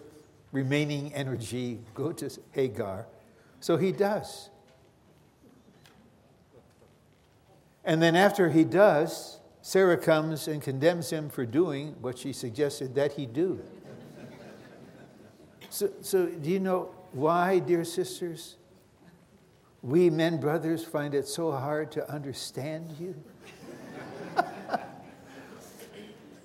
remaining 0.52 1.12
energy, 1.12 1.80
go 1.94 2.12
to 2.12 2.30
Hagar. 2.52 3.06
So 3.61 3.76
he 3.76 3.92
does. 3.92 4.48
And 7.84 8.00
then 8.00 8.16
after 8.16 8.50
he 8.50 8.64
does, 8.64 9.39
Sarah 9.70 9.96
comes 9.96 10.48
and 10.48 10.60
condemns 10.60 11.10
him 11.10 11.28
for 11.28 11.46
doing 11.46 11.94
what 12.00 12.18
she 12.18 12.32
suggested 12.32 12.92
that 12.96 13.12
he 13.12 13.24
do. 13.24 13.62
So, 15.68 15.90
so 16.00 16.26
do 16.26 16.50
you 16.50 16.58
know 16.58 16.92
why, 17.12 17.60
dear 17.60 17.84
sisters? 17.84 18.56
We 19.80 20.10
men 20.10 20.40
brothers 20.40 20.84
find 20.84 21.14
it 21.14 21.28
so 21.28 21.52
hard 21.52 21.92
to 21.92 22.10
understand 22.10 22.96
you. 22.98 23.14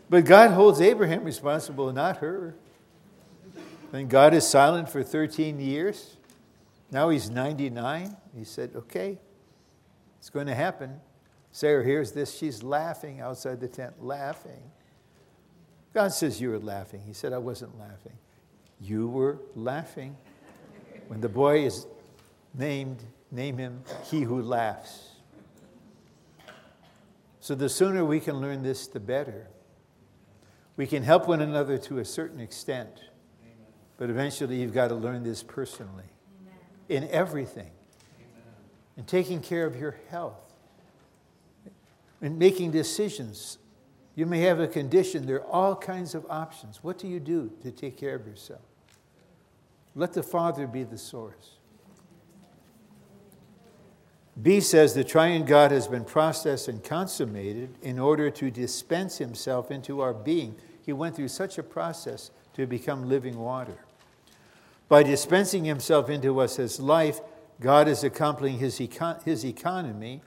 But 0.07 0.25
God 0.25 0.51
holds 0.51 0.79
Abraham 0.79 1.23
responsible, 1.23 1.91
not 1.91 2.17
her. 2.17 2.53
And 3.91 4.07
God 4.07 4.35
is 4.35 4.47
silent 4.47 4.87
for 4.87 5.01
13 5.01 5.59
years. 5.59 6.17
Now 6.91 7.09
he's 7.09 7.31
99. 7.31 8.15
He 8.37 8.43
said, 8.43 8.75
Okay, 8.75 9.17
it's 10.19 10.29
going 10.29 10.45
to 10.45 10.53
happen. 10.53 11.01
Sarah 11.55 11.85
hears 11.85 12.11
this. 12.11 12.35
She's 12.35 12.63
laughing 12.63 13.21
outside 13.21 13.61
the 13.61 13.69
tent, 13.69 14.03
laughing. 14.03 14.59
God 15.93 16.11
says, 16.11 16.41
You 16.41 16.49
were 16.49 16.59
laughing. 16.59 17.01
He 17.07 17.13
said, 17.13 17.31
I 17.31 17.37
wasn't 17.37 17.79
laughing. 17.79 18.11
You 18.81 19.07
were 19.07 19.39
laughing. 19.55 20.17
When 21.07 21.21
the 21.21 21.29
boy 21.29 21.63
is 21.63 21.87
named, 22.53 23.01
name 23.31 23.57
him 23.57 23.83
He 24.11 24.23
Who 24.23 24.41
Laughs. 24.41 25.11
So 27.39 27.55
the 27.55 27.69
sooner 27.69 28.03
we 28.03 28.19
can 28.19 28.41
learn 28.41 28.61
this, 28.61 28.87
the 28.87 28.99
better. 28.99 29.47
We 30.75 30.85
can 30.85 31.03
help 31.03 31.25
one 31.25 31.39
another 31.39 31.77
to 31.77 31.99
a 31.99 32.05
certain 32.05 32.41
extent, 32.41 32.99
Amen. 33.41 33.55
but 33.95 34.09
eventually 34.09 34.59
you've 34.59 34.73
got 34.73 34.89
to 34.89 34.95
learn 34.95 35.23
this 35.23 35.41
personally 35.41 36.11
Amen. 36.89 37.03
in 37.05 37.09
everything, 37.11 37.71
Amen. 38.19 38.43
in 38.97 39.05
taking 39.05 39.39
care 39.39 39.65
of 39.65 39.79
your 39.79 39.95
health, 40.09 40.44
in 42.25 42.39
making 42.39 42.71
decisions. 42.71 43.59
You 44.15 44.25
may 44.25 44.39
have 44.39 44.59
a 44.59 44.67
condition, 44.67 45.27
there 45.27 45.43
are 45.43 45.51
all 45.51 45.75
kinds 45.75 46.15
of 46.15 46.25
options. 46.27 46.83
What 46.83 46.97
do 46.97 47.07
you 47.07 47.19
do 47.19 47.51
to 47.61 47.69
take 47.69 47.97
care 47.97 48.15
of 48.15 48.25
yourself? 48.25 48.61
Let 49.93 50.13
the 50.13 50.23
Father 50.23 50.65
be 50.65 50.83
the 50.83 50.97
source. 50.97 51.51
B 54.41 54.59
says 54.59 54.95
the 54.95 55.03
triune 55.03 55.45
God 55.45 55.69
has 55.69 55.87
been 55.87 56.03
processed 56.03 56.67
and 56.67 56.83
consummated 56.83 57.75
in 57.83 57.99
order 57.99 58.31
to 58.31 58.49
dispense 58.49 59.19
himself 59.19 59.69
into 59.69 60.01
our 60.01 60.13
being. 60.13 60.55
He 60.81 60.93
went 60.93 61.15
through 61.15 61.27
such 61.27 61.59
a 61.59 61.63
process 61.63 62.31
to 62.55 62.65
become 62.65 63.07
living 63.07 63.37
water. 63.37 63.85
By 64.89 65.03
dispensing 65.03 65.63
himself 65.63 66.09
into 66.09 66.39
us 66.39 66.57
as 66.57 66.79
life, 66.79 67.21
God 67.59 67.87
is 67.87 68.03
accomplishing 68.03 68.57
his, 68.57 68.79
econ- 68.79 69.23
his 69.23 69.45
economy 69.45 70.21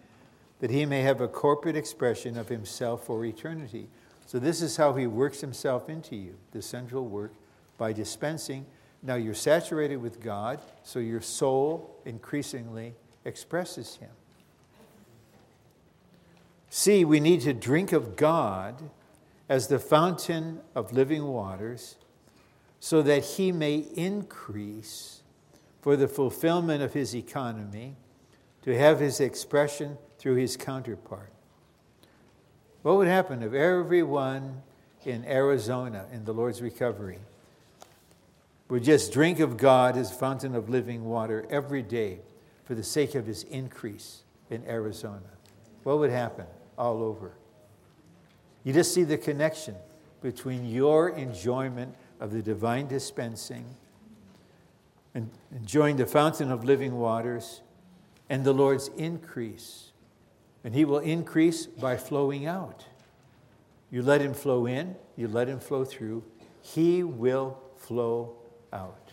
that 0.60 0.70
he 0.70 0.84
may 0.84 1.02
have 1.02 1.20
a 1.20 1.28
corporate 1.28 1.76
expression 1.76 2.36
of 2.36 2.48
himself 2.48 3.04
for 3.04 3.24
eternity. 3.24 3.88
So, 4.26 4.38
this 4.38 4.60
is 4.60 4.76
how 4.76 4.94
he 4.94 5.06
works 5.06 5.40
himself 5.40 5.88
into 5.88 6.16
you, 6.16 6.34
the 6.52 6.62
central 6.62 7.06
work, 7.06 7.32
by 7.78 7.92
dispensing. 7.92 8.66
Now, 9.02 9.14
you're 9.14 9.34
saturated 9.34 9.96
with 9.96 10.20
God, 10.20 10.60
so 10.82 10.98
your 10.98 11.20
soul 11.20 11.96
increasingly 12.04 12.94
expresses 13.24 13.96
him. 13.96 14.10
See, 16.70 17.04
we 17.04 17.20
need 17.20 17.40
to 17.42 17.54
drink 17.54 17.92
of 17.92 18.16
God 18.16 18.90
as 19.48 19.68
the 19.68 19.78
fountain 19.78 20.60
of 20.74 20.92
living 20.92 21.24
waters 21.24 21.96
so 22.80 23.02
that 23.02 23.24
he 23.24 23.50
may 23.52 23.76
increase 23.76 25.22
for 25.80 25.96
the 25.96 26.08
fulfillment 26.08 26.82
of 26.82 26.92
his 26.92 27.14
economy, 27.14 27.96
to 28.62 28.76
have 28.76 29.00
his 29.00 29.20
expression 29.20 29.96
through 30.18 30.36
his 30.36 30.56
counterpart. 30.56 31.32
What 32.82 32.96
would 32.96 33.08
happen 33.08 33.42
if 33.42 33.52
everyone 33.52 34.62
in 35.04 35.24
Arizona 35.24 36.06
in 36.12 36.24
the 36.24 36.32
Lord's 36.32 36.60
recovery 36.60 37.18
would 38.68 38.84
just 38.84 39.12
drink 39.12 39.40
of 39.40 39.56
God, 39.56 39.94
his 39.94 40.10
fountain 40.10 40.54
of 40.54 40.68
living 40.68 41.04
water, 41.04 41.46
every 41.50 41.82
day 41.82 42.20
for 42.64 42.74
the 42.74 42.82
sake 42.82 43.14
of 43.14 43.26
his 43.26 43.44
increase 43.44 44.22
in 44.50 44.64
Arizona? 44.66 45.22
What 45.84 45.98
would 45.98 46.10
happen 46.10 46.46
all 46.76 47.02
over? 47.02 47.32
You 48.64 48.72
just 48.72 48.92
see 48.92 49.04
the 49.04 49.16
connection 49.16 49.74
between 50.20 50.66
your 50.66 51.10
enjoyment 51.10 51.94
of 52.20 52.32
the 52.32 52.42
divine 52.42 52.88
dispensing 52.88 53.64
and 55.14 55.30
enjoying 55.52 55.96
the 55.96 56.06
fountain 56.06 56.50
of 56.50 56.64
living 56.64 56.98
waters 56.98 57.62
and 58.28 58.44
the 58.44 58.52
Lord's 58.52 58.88
increase. 58.96 59.87
And 60.64 60.74
He 60.74 60.84
will 60.84 60.98
increase 60.98 61.66
by 61.66 61.96
flowing 61.96 62.46
out. 62.46 62.86
You 63.90 64.02
let 64.02 64.20
Him 64.20 64.34
flow 64.34 64.66
in, 64.66 64.96
you 65.16 65.28
let 65.28 65.48
Him 65.48 65.60
flow 65.60 65.84
through, 65.84 66.24
He 66.60 67.02
will 67.02 67.58
flow 67.76 68.34
out. 68.72 69.12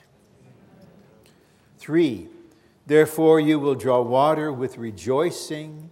Three, 1.78 2.28
therefore 2.86 3.40
you 3.40 3.60
will 3.60 3.76
draw 3.76 4.02
water 4.02 4.52
with 4.52 4.78
rejoicing 4.78 5.90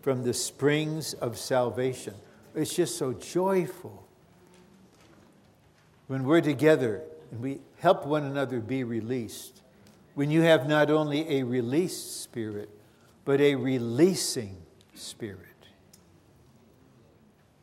from 0.00 0.22
the 0.22 0.34
springs 0.34 1.14
of 1.14 1.38
salvation. 1.38 2.14
It's 2.54 2.74
just 2.74 2.96
so 2.96 3.12
joyful 3.12 4.06
when 6.06 6.24
we're 6.24 6.40
together 6.40 7.02
and 7.30 7.40
we 7.40 7.60
help 7.78 8.06
one 8.06 8.24
another 8.24 8.60
be 8.60 8.84
released. 8.84 9.62
When 10.14 10.30
you 10.30 10.42
have 10.42 10.68
not 10.68 10.90
only 10.90 11.40
a 11.40 11.42
released 11.42 12.22
spirit, 12.22 12.70
but 13.24 13.40
a 13.40 13.56
releasing 13.56 14.58
spirit. 14.94 15.54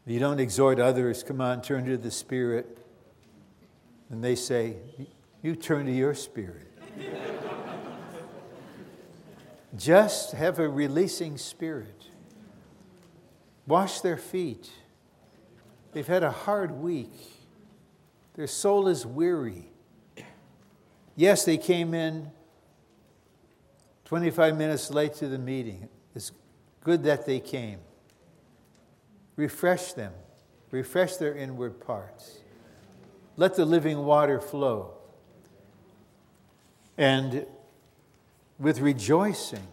You 0.05 0.19
don't 0.19 0.39
exhort 0.39 0.79
others, 0.79 1.23
come 1.23 1.41
on, 1.41 1.61
turn 1.61 1.85
to 1.85 1.97
the 1.97 2.11
Spirit. 2.11 2.77
And 4.09 4.23
they 4.23 4.35
say, 4.35 4.75
You 5.41 5.55
turn 5.55 5.85
to 5.85 5.91
your 5.91 6.13
spirit. 6.13 6.67
Just 9.77 10.33
have 10.33 10.59
a 10.59 10.67
releasing 10.67 11.37
spirit. 11.37 12.07
Wash 13.65 14.01
their 14.01 14.17
feet. 14.17 14.69
They've 15.93 16.07
had 16.07 16.23
a 16.23 16.31
hard 16.31 16.71
week. 16.71 17.13
Their 18.33 18.47
soul 18.47 18.87
is 18.87 19.05
weary. 19.05 19.67
Yes, 21.15 21.45
they 21.45 21.57
came 21.57 21.93
in 21.93 22.31
25 24.05 24.57
minutes 24.57 24.89
late 24.89 25.13
to 25.15 25.27
the 25.27 25.37
meeting. 25.37 25.87
It's 26.15 26.31
good 26.83 27.03
that 27.03 27.25
they 27.25 27.39
came. 27.39 27.79
Refresh 29.35 29.93
them, 29.93 30.13
refresh 30.71 31.15
their 31.15 31.35
inward 31.35 31.79
parts. 31.79 32.39
Let 33.37 33.55
the 33.55 33.65
living 33.65 34.05
water 34.05 34.39
flow. 34.39 34.91
And 36.97 37.45
with 38.59 38.79
rejoicing, 38.79 39.67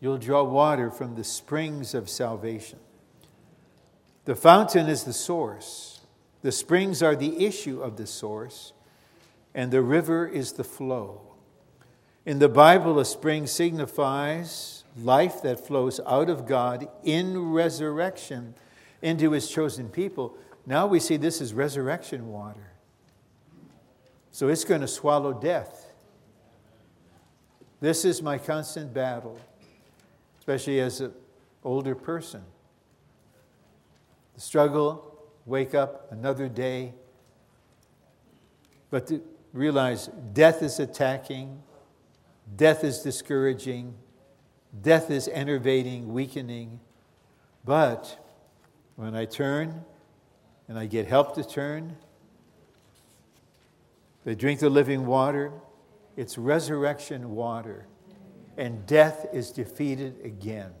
you'll 0.00 0.18
draw 0.18 0.42
water 0.42 0.90
from 0.90 1.14
the 1.14 1.24
springs 1.24 1.94
of 1.94 2.08
salvation. 2.08 2.78
The 4.24 4.34
fountain 4.34 4.88
is 4.88 5.04
the 5.04 5.12
source, 5.12 6.00
the 6.42 6.52
springs 6.52 7.02
are 7.02 7.14
the 7.14 7.44
issue 7.44 7.82
of 7.82 7.96
the 7.96 8.06
source, 8.06 8.72
and 9.54 9.70
the 9.70 9.82
river 9.82 10.26
is 10.26 10.52
the 10.52 10.64
flow. 10.64 11.20
In 12.24 12.38
the 12.38 12.48
Bible, 12.48 12.98
a 12.98 13.04
spring 13.04 13.46
signifies 13.46 14.79
life 14.96 15.42
that 15.42 15.66
flows 15.66 16.00
out 16.06 16.28
of 16.28 16.46
God 16.46 16.88
in 17.04 17.52
resurrection 17.52 18.54
into 19.02 19.32
his 19.32 19.48
chosen 19.48 19.88
people. 19.88 20.36
Now 20.66 20.86
we 20.86 21.00
see 21.00 21.16
this 21.16 21.40
is 21.40 21.54
resurrection 21.54 22.28
water. 22.28 22.72
So 24.30 24.48
it's 24.48 24.64
going 24.64 24.80
to 24.80 24.88
swallow 24.88 25.32
death. 25.32 25.86
This 27.80 28.04
is 28.04 28.20
my 28.22 28.38
constant 28.38 28.92
battle, 28.92 29.40
especially 30.38 30.80
as 30.80 31.00
an 31.00 31.12
older 31.64 31.94
person. 31.94 32.42
The 34.34 34.40
struggle, 34.40 35.06
wake 35.46 35.74
up 35.74 36.12
another 36.12 36.48
day, 36.48 36.92
but 38.90 39.06
to 39.06 39.22
realize 39.52 40.08
death 40.32 40.62
is 40.62 40.78
attacking, 40.78 41.62
death 42.56 42.84
is 42.84 43.00
discouraging, 43.00 43.94
death 44.82 45.10
is 45.10 45.28
enervating, 45.28 46.12
weakening. 46.12 46.80
But 47.64 48.18
when 48.96 49.14
I 49.14 49.24
turn 49.24 49.84
and 50.68 50.78
I 50.78 50.86
get 50.86 51.06
help 51.06 51.34
to 51.34 51.44
turn, 51.44 51.96
they 54.24 54.34
drink 54.34 54.60
the 54.60 54.70
living 54.70 55.06
water, 55.06 55.52
it's 56.16 56.36
resurrection 56.36 57.34
water. 57.34 57.86
And 58.56 58.86
death 58.86 59.26
is 59.32 59.50
defeated 59.50 60.24
again 60.24 60.72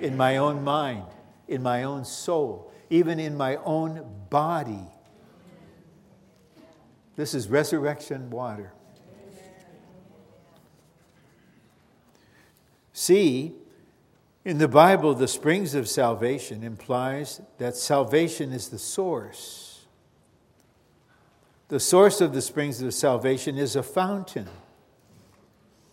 in 0.00 0.16
my 0.16 0.38
own 0.38 0.64
mind, 0.64 1.04
in 1.46 1.62
my 1.62 1.84
own 1.84 2.04
soul, 2.04 2.72
even 2.88 3.20
in 3.20 3.36
my 3.36 3.56
own 3.56 4.04
body. 4.30 4.88
This 7.16 7.34
is 7.34 7.48
resurrection 7.48 8.30
water. 8.30 8.72
See, 13.00 13.54
in 14.44 14.58
the 14.58 14.68
Bible, 14.68 15.14
the 15.14 15.26
springs 15.26 15.74
of 15.74 15.88
salvation 15.88 16.62
implies 16.62 17.40
that 17.56 17.74
salvation 17.74 18.52
is 18.52 18.68
the 18.68 18.78
source. 18.78 19.86
The 21.68 21.80
source 21.80 22.20
of 22.20 22.34
the 22.34 22.42
springs 22.42 22.82
of 22.82 22.92
salvation 22.92 23.56
is 23.56 23.74
a 23.74 23.82
fountain. 23.82 24.48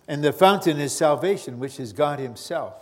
And 0.05 0.21
the 0.21 0.33
fountain 0.33 0.81
is 0.81 0.91
salvation, 0.91 1.59
which 1.59 1.79
is 1.79 1.93
God 1.93 2.19
Himself. 2.19 2.73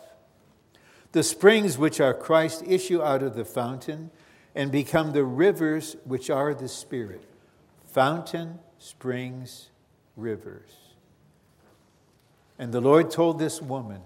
The 1.11 1.21
springs 1.21 1.77
which 1.77 1.99
are 1.99 2.15
Christ 2.15 2.63
issue 2.65 3.03
out 3.03 3.21
of 3.21 3.35
the 3.35 3.45
fountain 3.45 4.09
and 4.55 4.71
become 4.71 5.11
the 5.11 5.23
rivers 5.23 5.97
which 6.03 6.31
are 6.31 6.55
the 6.55 6.67
Spirit. 6.67 7.29
Fountain, 7.85 8.57
springs, 8.79 9.69
rivers. 10.17 10.71
And 12.57 12.73
the 12.73 12.81
Lord 12.81 13.11
told 13.11 13.37
this 13.37 13.61
woman, 13.61 14.01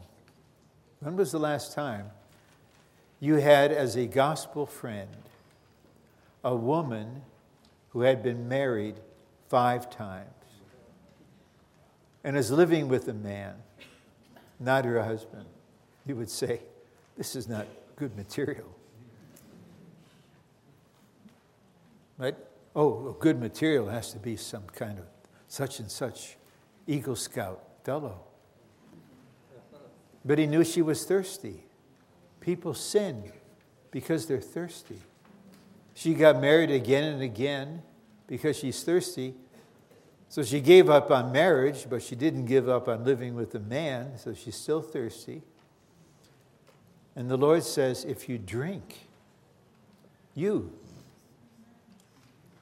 when 1.00 1.16
was 1.16 1.32
the 1.32 1.40
last 1.40 1.74
time 1.74 2.12
you 3.20 3.36
had 3.36 3.72
as 3.72 3.96
a 3.96 4.06
gospel 4.06 4.66
friend 4.66 5.10
a 6.44 6.56
woman 6.56 7.22
who 7.90 8.02
had 8.02 8.24
been 8.24 8.48
married 8.48 8.96
five 9.48 9.90
times? 9.90 10.30
and 12.24 12.38
is 12.38 12.52
living 12.52 12.88
with 12.88 13.08
a 13.08 13.14
man, 13.14 13.56
not 14.60 14.86
her 14.86 15.02
husband, 15.04 15.46
you 16.06 16.16
would 16.16 16.30
say, 16.30 16.62
This 17.18 17.36
is 17.36 17.48
not 17.48 17.66
good 17.96 18.16
material. 18.16 18.68
Right? 22.18 22.36
Oh, 22.76 23.16
good 23.20 23.40
material 23.40 23.88
has 23.88 24.12
to 24.12 24.20
be 24.20 24.36
some 24.36 24.64
kind 24.74 25.00
of 25.00 25.06
such 25.48 25.80
and 25.80 25.90
such 25.90 26.38
Eagle 26.86 27.16
Scout 27.16 27.64
fellow. 27.84 28.20
But 30.24 30.38
he 30.38 30.48
knew 30.48 30.64
she 30.64 30.82
was 30.82 31.06
thirsty. 31.06 31.64
People 32.40 32.74
sin 32.74 33.32
because 33.92 34.26
they're 34.26 34.42
thirsty. 34.42 35.00
She 35.94 36.14
got 36.14 36.40
married 36.40 36.72
again 36.72 37.04
and 37.04 37.22
again 37.22 37.82
because 38.28 38.58
she's 38.58 38.84
thirsty 38.84 39.36
so 40.30 40.44
she 40.44 40.62
gave 40.62 40.92
up 40.92 41.10
on 41.10 41.32
marriage, 41.32 41.88
but 41.90 42.04
she 42.04 42.16
didn't 42.16 42.46
give 42.46 42.70
up 42.70 42.88
on 42.88 43.04
living 43.04 43.34
with 43.34 43.56
a 43.56 43.60
man, 43.60 44.20
so 44.20 44.36
she's 44.36 44.56
still 44.56 44.82
thirsty. 44.82 45.42
And 47.16 47.30
the 47.30 47.38
Lord 47.38 47.64
says, 47.64 48.06
if 48.06 48.30
you 48.30 48.38
drink, 48.38 49.08
you, 50.36 50.72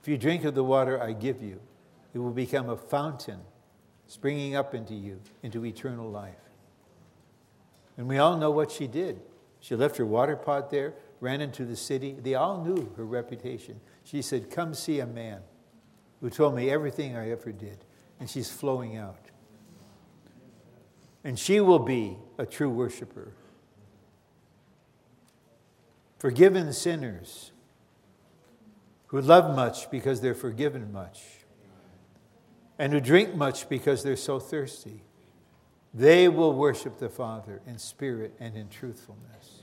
if 0.01 0.07
you 0.07 0.17
drink 0.17 0.45
of 0.45 0.55
the 0.55 0.63
water 0.63 1.01
I 1.01 1.11
give 1.11 1.43
you, 1.43 1.59
it 2.13 2.19
will 2.19 2.31
become 2.31 2.69
a 2.69 2.77
fountain 2.77 3.41
springing 4.07 4.55
up 4.55 4.73
into 4.73 4.95
you, 4.95 5.19
into 5.43 5.65
eternal 5.65 6.09
life. 6.09 6.35
And 7.97 8.07
we 8.07 8.19
all 8.19 8.37
know 8.37 8.51
what 8.51 8.71
she 8.71 8.87
did. 8.87 9.19
She 9.59 9.75
left 9.75 9.97
her 9.97 10.05
water 10.05 10.35
pot 10.35 10.69
there, 10.69 10.93
ran 11.19 11.41
into 11.41 11.65
the 11.65 11.75
city. 11.75 12.15
They 12.17 12.35
all 12.35 12.63
knew 12.63 12.93
her 12.95 13.05
reputation. 13.05 13.81
She 14.03 14.21
said, 14.21 14.51
Come 14.51 14.73
see 14.73 14.99
a 14.99 15.07
man 15.07 15.41
who 16.21 16.29
told 16.29 16.55
me 16.55 16.69
everything 16.69 17.15
I 17.15 17.31
ever 17.31 17.51
did. 17.51 17.83
And 18.19 18.29
she's 18.29 18.49
flowing 18.49 18.97
out. 18.97 19.25
And 21.23 21.37
she 21.37 21.59
will 21.59 21.79
be 21.79 22.17
a 22.37 22.45
true 22.45 22.69
worshiper. 22.69 23.33
Forgiven 26.19 26.71
sinners 26.73 27.51
who 29.07 29.21
love 29.21 29.55
much 29.55 29.89
because 29.89 30.21
they're 30.21 30.35
forgiven 30.35 30.91
much, 30.91 31.21
and 32.77 32.93
who 32.93 32.99
drink 32.99 33.35
much 33.35 33.69
because 33.69 34.03
they're 34.03 34.15
so 34.15 34.39
thirsty. 34.39 35.01
They 35.93 36.27
will 36.27 36.53
worship 36.53 36.99
the 36.99 37.09
Father 37.09 37.61
in 37.65 37.77
spirit 37.77 38.33
and 38.39 38.55
in 38.55 38.69
truthfulness. 38.69 39.61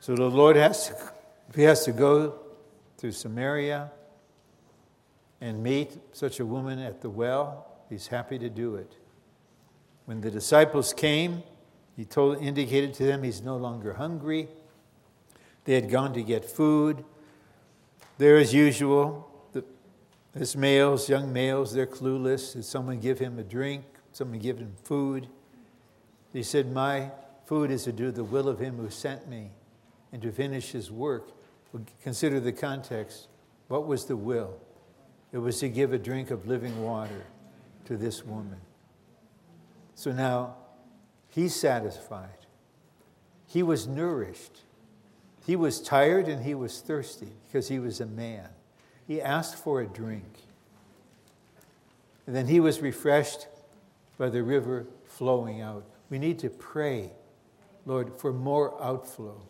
So 0.00 0.14
the 0.14 0.30
Lord 0.30 0.56
has 0.56 0.88
to, 0.88 0.96
he 1.54 1.62
has 1.62 1.84
to 1.84 1.92
go 1.92 2.38
through 2.96 3.12
Samaria 3.12 3.90
and 5.40 5.62
meet 5.62 5.98
such 6.12 6.40
a 6.40 6.46
woman 6.46 6.78
at 6.78 7.00
the 7.00 7.10
well, 7.10 7.66
he's 7.88 8.06
happy 8.06 8.38
to 8.38 8.48
do 8.48 8.76
it. 8.76 8.96
When 10.04 10.20
the 10.20 10.30
disciples 10.30 10.92
came, 10.92 11.42
he 11.96 12.04
told, 12.04 12.40
indicated 12.40 12.94
to 12.94 13.04
them 13.04 13.22
he's 13.22 13.42
no 13.42 13.56
longer 13.56 13.94
hungry. 13.94 14.48
They 15.64 15.74
had 15.74 15.90
gone 15.90 16.14
to 16.14 16.22
get 16.22 16.44
food. 16.44 17.04
There, 18.18 18.36
as 18.36 18.54
usual, 18.54 19.28
the, 19.52 19.64
as 20.34 20.56
males, 20.56 21.08
young 21.08 21.32
males, 21.32 21.72
they're 21.72 21.86
clueless. 21.86 22.52
Did 22.52 22.64
someone 22.64 23.00
give 23.00 23.18
him 23.18 23.38
a 23.38 23.42
drink? 23.42 23.84
Someone 24.16 24.38
give 24.38 24.56
him 24.56 24.72
food? 24.82 25.26
He 26.32 26.42
said, 26.42 26.72
My 26.72 27.10
food 27.44 27.70
is 27.70 27.84
to 27.84 27.92
do 27.92 28.10
the 28.10 28.24
will 28.24 28.48
of 28.48 28.58
him 28.58 28.78
who 28.78 28.88
sent 28.88 29.28
me 29.28 29.50
and 30.10 30.22
to 30.22 30.32
finish 30.32 30.72
his 30.72 30.90
work. 30.90 31.32
Consider 32.02 32.40
the 32.40 32.50
context. 32.50 33.28
What 33.68 33.86
was 33.86 34.06
the 34.06 34.16
will? 34.16 34.58
It 35.32 35.38
was 35.38 35.60
to 35.60 35.68
give 35.68 35.92
a 35.92 35.98
drink 35.98 36.30
of 36.30 36.46
living 36.46 36.82
water 36.82 37.26
to 37.84 37.98
this 37.98 38.24
woman. 38.24 38.56
So 39.94 40.12
now 40.12 40.54
he's 41.28 41.54
satisfied. 41.54 42.46
He 43.46 43.62
was 43.62 43.86
nourished. 43.86 44.62
He 45.44 45.56
was 45.56 45.78
tired 45.78 46.26
and 46.26 46.42
he 46.42 46.54
was 46.54 46.80
thirsty 46.80 47.32
because 47.46 47.68
he 47.68 47.78
was 47.78 48.00
a 48.00 48.06
man. 48.06 48.48
He 49.06 49.20
asked 49.20 49.56
for 49.56 49.82
a 49.82 49.86
drink. 49.86 50.38
And 52.26 52.34
then 52.34 52.46
he 52.46 52.60
was 52.60 52.80
refreshed 52.80 53.48
by 54.18 54.28
the 54.28 54.42
river 54.42 54.86
flowing 55.04 55.60
out. 55.60 55.84
We 56.10 56.18
need 56.18 56.38
to 56.40 56.50
pray, 56.50 57.10
Lord, 57.84 58.18
for 58.18 58.32
more 58.32 58.80
outflow. 58.82 59.40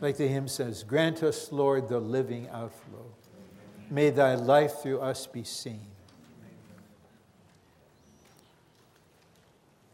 Like 0.00 0.16
the 0.16 0.28
hymn 0.28 0.48
says, 0.48 0.82
Grant 0.82 1.22
us, 1.22 1.52
Lord, 1.52 1.88
the 1.88 2.00
living 2.00 2.48
outflow. 2.50 3.06
May 3.90 4.10
thy 4.10 4.34
life 4.34 4.82
through 4.82 5.00
us 5.00 5.26
be 5.26 5.44
seen. 5.44 5.86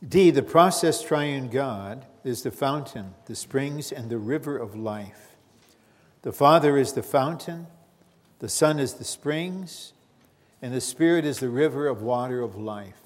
D, 0.07 0.31
the 0.31 0.43
process 0.43 1.01
triune 1.03 1.49
God 1.49 2.07
is 2.25 2.43
the 2.43 2.51
fountain, 2.51 3.15
the 3.27 3.37
springs, 3.37 3.93
and 3.93 4.11
the 4.11 4.19
river 4.19 4.57
of 4.57 4.75
life. 4.75 5.37
The 6.23 6.33
Father 6.33 6.77
is 6.77 6.95
the 6.95 7.03
fountain, 7.03 7.69
the 8.41 8.49
Son 8.49 8.81
is 8.81 8.95
the 8.95 9.05
springs, 9.05 9.93
and 10.61 10.75
the 10.75 10.81
Spirit 10.81 11.25
is 11.25 11.39
the 11.39 11.49
river 11.49 11.87
of 11.87 12.03
water 12.03 12.41
of 12.41 12.57
life. 12.57 13.02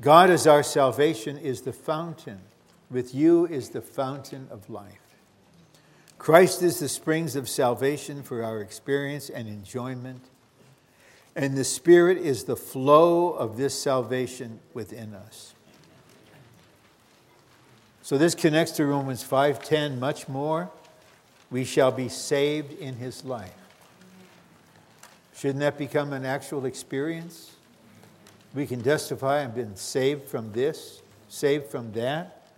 God 0.00 0.30
is 0.30 0.46
our 0.46 0.62
salvation 0.62 1.38
is 1.38 1.62
the 1.62 1.72
fountain. 1.72 2.40
With 2.90 3.14
you 3.14 3.46
is 3.46 3.70
the 3.70 3.80
fountain 3.80 4.46
of 4.50 4.70
life. 4.70 5.16
Christ 6.18 6.62
is 6.62 6.78
the 6.78 6.88
springs 6.88 7.36
of 7.36 7.48
salvation 7.48 8.22
for 8.22 8.42
our 8.42 8.60
experience 8.60 9.28
and 9.28 9.48
enjoyment, 9.48 10.22
and 11.36 11.56
the 11.56 11.64
Spirit 11.64 12.18
is 12.18 12.44
the 12.44 12.56
flow 12.56 13.30
of 13.30 13.56
this 13.56 13.80
salvation 13.80 14.60
within 14.74 15.14
us. 15.14 15.54
So 18.02 18.18
this 18.18 18.34
connects 18.34 18.72
to 18.72 18.86
Romans 18.86 19.22
5:10 19.22 20.00
much 20.00 20.28
more. 20.28 20.70
We 21.50 21.64
shall 21.64 21.92
be 21.92 22.08
saved 22.08 22.72
in 22.72 22.96
his 22.96 23.24
life. 23.24 23.54
Shouldn't 25.34 25.60
that 25.60 25.78
become 25.78 26.12
an 26.12 26.24
actual 26.24 26.64
experience? 26.64 27.52
We 28.58 28.66
can 28.66 28.82
testify 28.82 29.44
I've 29.44 29.54
been 29.54 29.76
saved 29.76 30.28
from 30.28 30.50
this, 30.50 31.00
saved 31.28 31.66
from 31.66 31.92
that. 31.92 32.48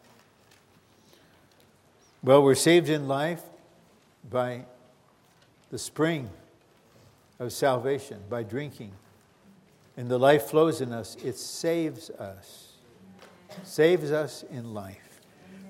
Well, 2.23 2.43
we're 2.43 2.55
saved 2.55 2.89
in 2.89 3.07
life 3.07 3.43
by 4.31 4.65
the 5.71 5.79
spring 5.79 6.31
of 7.39 7.53
salvation, 7.53 8.19
by 8.31 8.45
drinking. 8.45 8.93
And 9.99 10.11
the 10.11 10.17
life 10.17 10.45
flows 10.45 10.81
in 10.81 10.91
us, 10.91 11.19
it 11.23 11.37
saves 11.37 12.09
us, 12.09 12.73
saves 13.63 14.11
us 14.11 14.43
in 14.51 14.73
life. 14.73 15.21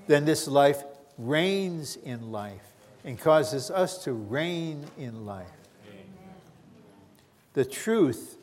Then 0.07 0.27
this 0.27 0.47
life 0.47 0.85
reigns 1.19 1.97
in 1.97 2.31
life 2.31 2.73
and 3.05 3.19
causes 3.19 3.69
us 3.69 4.05
to 4.05 4.13
reign 4.13 4.85
in 4.97 5.27
life. 5.27 5.49
The 7.55 7.65
truth 7.65 8.37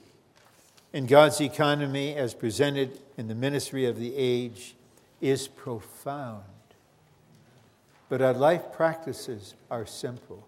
in 0.93 1.05
God's 1.05 1.41
economy, 1.41 2.15
as 2.15 2.33
presented 2.33 2.99
in 3.17 3.27
the 3.27 3.35
ministry 3.35 3.85
of 3.85 3.99
the 3.99 4.15
age, 4.15 4.75
is 5.21 5.47
profound. 5.47 6.43
But 8.09 8.21
our 8.21 8.33
life 8.33 8.71
practices 8.71 9.53
are 9.69 9.85
simple. 9.85 10.47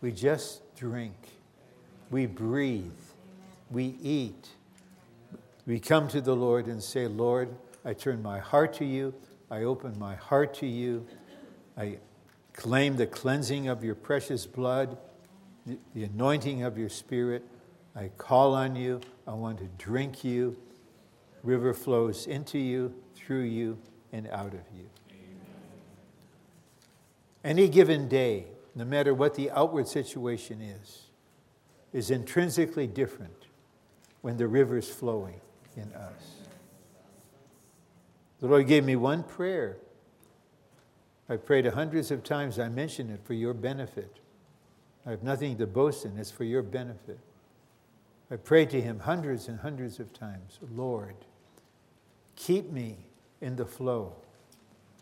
We 0.00 0.12
just 0.12 0.62
drink, 0.76 1.16
we 2.10 2.26
breathe, 2.26 2.92
we 3.70 3.96
eat. 4.02 4.48
We 5.66 5.80
come 5.80 6.06
to 6.08 6.20
the 6.20 6.36
Lord 6.36 6.66
and 6.66 6.80
say, 6.80 7.08
Lord, 7.08 7.48
I 7.84 7.92
turn 7.92 8.22
my 8.22 8.38
heart 8.38 8.74
to 8.74 8.84
you, 8.84 9.14
I 9.50 9.64
open 9.64 9.98
my 9.98 10.14
heart 10.14 10.54
to 10.54 10.66
you, 10.66 11.06
I 11.76 11.98
claim 12.52 12.96
the 12.96 13.06
cleansing 13.06 13.66
of 13.68 13.82
your 13.82 13.96
precious 13.96 14.46
blood, 14.46 14.96
the 15.66 16.04
anointing 16.04 16.62
of 16.62 16.78
your 16.78 16.88
spirit. 16.88 17.44
I 17.96 18.10
call 18.18 18.54
on 18.54 18.76
you, 18.76 19.00
I 19.26 19.32
want 19.32 19.58
to 19.58 19.68
drink 19.78 20.22
you. 20.22 20.56
River 21.42 21.72
flows 21.72 22.26
into 22.26 22.58
you, 22.58 22.94
through 23.14 23.44
you, 23.44 23.78
and 24.12 24.28
out 24.28 24.52
of 24.52 24.60
you. 24.76 24.86
Any 27.42 27.68
given 27.68 28.08
day, 28.08 28.46
no 28.74 28.84
matter 28.84 29.14
what 29.14 29.34
the 29.34 29.50
outward 29.52 29.88
situation 29.88 30.60
is, 30.60 31.04
is 31.92 32.10
intrinsically 32.10 32.86
different 32.86 33.46
when 34.20 34.36
the 34.36 34.46
river 34.46 34.76
is 34.76 34.88
flowing 34.88 35.40
in 35.76 35.90
us. 35.94 36.36
The 38.40 38.48
Lord 38.48 38.66
gave 38.66 38.84
me 38.84 38.96
one 38.96 39.22
prayer. 39.22 39.78
I 41.28 41.36
prayed 41.36 41.64
hundreds 41.66 42.10
of 42.10 42.22
times. 42.22 42.58
I 42.58 42.68
mention 42.68 43.08
it 43.08 43.20
for 43.24 43.34
your 43.34 43.54
benefit. 43.54 44.18
I 45.06 45.10
have 45.10 45.22
nothing 45.22 45.56
to 45.58 45.66
boast 45.66 46.04
in, 46.04 46.18
it's 46.18 46.30
for 46.30 46.44
your 46.44 46.62
benefit. 46.62 47.18
I 48.30 48.36
prayed 48.36 48.70
to 48.70 48.80
Him 48.80 49.00
hundreds 49.00 49.48
and 49.48 49.60
hundreds 49.60 50.00
of 50.00 50.12
times 50.12 50.58
Lord, 50.74 51.14
keep 52.34 52.70
me 52.70 52.96
in 53.40 53.56
the 53.56 53.66
flow 53.66 54.14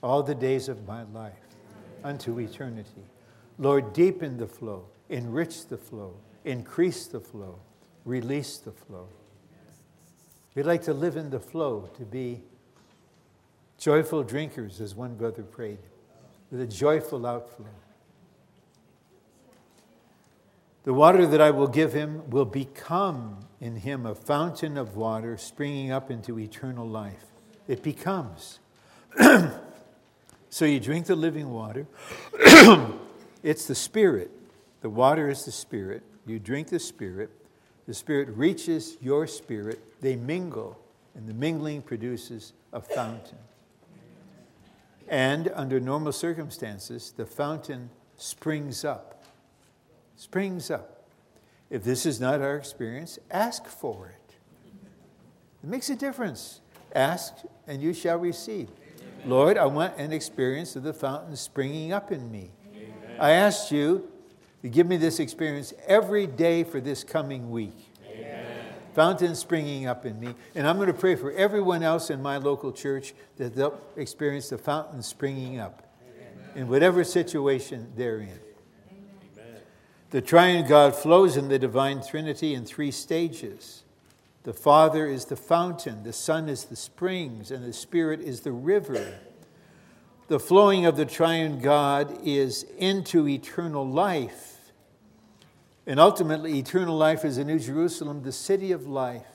all 0.02 0.22
the 0.22 0.34
days 0.34 0.68
of 0.68 0.86
my 0.86 1.02
life 1.04 1.32
unto 2.02 2.38
eternity. 2.38 3.04
Lord, 3.58 3.92
deepen 3.92 4.36
the 4.36 4.46
flow, 4.46 4.86
enrich 5.08 5.66
the 5.66 5.78
flow, 5.78 6.14
increase 6.44 7.06
the 7.06 7.20
flow, 7.20 7.58
release 8.04 8.58
the 8.58 8.72
flow. 8.72 9.08
We'd 10.54 10.66
like 10.66 10.82
to 10.82 10.92
live 10.94 11.16
in 11.16 11.30
the 11.30 11.40
flow, 11.40 11.88
to 11.96 12.04
be 12.04 12.42
joyful 13.78 14.22
drinkers, 14.22 14.80
as 14.80 14.94
one 14.94 15.14
brother 15.14 15.42
prayed, 15.42 15.78
with 16.50 16.60
a 16.60 16.66
joyful 16.66 17.26
outflow. 17.26 17.66
The 20.84 20.94
water 20.94 21.26
that 21.26 21.40
I 21.40 21.50
will 21.50 21.66
give 21.66 21.92
him 21.92 22.30
will 22.30 22.44
become 22.44 23.46
in 23.60 23.76
him 23.76 24.06
a 24.06 24.14
fountain 24.14 24.76
of 24.76 24.96
water 24.96 25.36
springing 25.36 25.90
up 25.90 26.10
into 26.10 26.38
eternal 26.38 26.86
life. 26.86 27.24
It 27.66 27.82
becomes. 27.82 28.60
So 30.54 30.66
you 30.66 30.78
drink 30.78 31.06
the 31.06 31.16
living 31.16 31.50
water. 31.50 31.88
it's 33.42 33.66
the 33.66 33.74
Spirit. 33.74 34.30
The 34.82 34.88
water 34.88 35.28
is 35.28 35.44
the 35.44 35.50
Spirit. 35.50 36.04
You 36.26 36.38
drink 36.38 36.68
the 36.68 36.78
Spirit. 36.78 37.30
The 37.88 37.94
Spirit 37.94 38.28
reaches 38.36 38.96
your 39.02 39.26
spirit. 39.26 40.00
They 40.00 40.14
mingle, 40.14 40.78
and 41.16 41.28
the 41.28 41.34
mingling 41.34 41.82
produces 41.82 42.52
a 42.72 42.80
fountain. 42.80 43.38
And 45.08 45.50
under 45.56 45.80
normal 45.80 46.12
circumstances, 46.12 47.12
the 47.16 47.26
fountain 47.26 47.90
springs 48.16 48.84
up. 48.84 49.13
Springs 50.16 50.70
up. 50.70 50.94
If 51.70 51.82
this 51.82 52.06
is 52.06 52.20
not 52.20 52.40
our 52.40 52.56
experience, 52.56 53.18
ask 53.30 53.66
for 53.66 54.08
it. 54.08 54.34
It 55.62 55.68
makes 55.68 55.90
a 55.90 55.96
difference. 55.96 56.60
Ask, 56.94 57.34
and 57.66 57.82
you 57.82 57.92
shall 57.92 58.18
receive. 58.18 58.68
Lord, 59.26 59.56
I 59.56 59.66
want 59.66 59.96
an 59.96 60.12
experience 60.12 60.76
of 60.76 60.82
the 60.82 60.92
fountain 60.92 61.34
springing 61.36 61.92
up 61.92 62.12
in 62.12 62.30
me. 62.30 62.50
Amen. 62.76 62.92
I 63.18 63.30
asked 63.30 63.72
you 63.72 64.08
to 64.62 64.68
give 64.68 64.86
me 64.86 64.98
this 64.98 65.18
experience 65.18 65.72
every 65.86 66.26
day 66.26 66.62
for 66.62 66.80
this 66.80 67.02
coming 67.02 67.50
week. 67.50 67.76
Amen. 68.06 68.66
Fountain 68.94 69.34
springing 69.34 69.86
up 69.86 70.04
in 70.04 70.20
me. 70.20 70.34
And 70.54 70.66
I'm 70.68 70.76
going 70.76 70.88
to 70.88 70.94
pray 70.94 71.16
for 71.16 71.32
everyone 71.32 71.82
else 71.82 72.10
in 72.10 72.22
my 72.22 72.36
local 72.36 72.70
church 72.70 73.14
that 73.38 73.56
they'll 73.56 73.80
experience 73.96 74.50
the 74.50 74.58
fountain 74.58 75.02
springing 75.02 75.58
up 75.58 75.82
Amen. 76.02 76.62
in 76.62 76.68
whatever 76.68 77.02
situation 77.02 77.90
they're 77.96 78.20
in. 78.20 78.40
The 80.14 80.22
triune 80.22 80.64
God 80.68 80.94
flows 80.94 81.36
in 81.36 81.48
the 81.48 81.58
divine 81.58 82.00
Trinity 82.00 82.54
in 82.54 82.64
three 82.64 82.92
stages. 82.92 83.82
The 84.44 84.52
Father 84.52 85.08
is 85.08 85.24
the 85.24 85.34
fountain, 85.34 86.04
the 86.04 86.12
Son 86.12 86.48
is 86.48 86.66
the 86.66 86.76
springs, 86.76 87.50
and 87.50 87.64
the 87.64 87.72
Spirit 87.72 88.20
is 88.20 88.42
the 88.42 88.52
river. 88.52 89.18
The 90.28 90.38
flowing 90.38 90.86
of 90.86 90.96
the 90.96 91.04
triune 91.04 91.58
God 91.58 92.16
is 92.22 92.64
into 92.78 93.26
eternal 93.26 93.84
life. 93.84 94.70
And 95.84 95.98
ultimately, 95.98 96.60
eternal 96.60 96.96
life 96.96 97.24
is 97.24 97.36
a 97.36 97.44
New 97.44 97.58
Jerusalem, 97.58 98.22
the 98.22 98.30
city 98.30 98.70
of 98.70 98.86
life, 98.86 99.26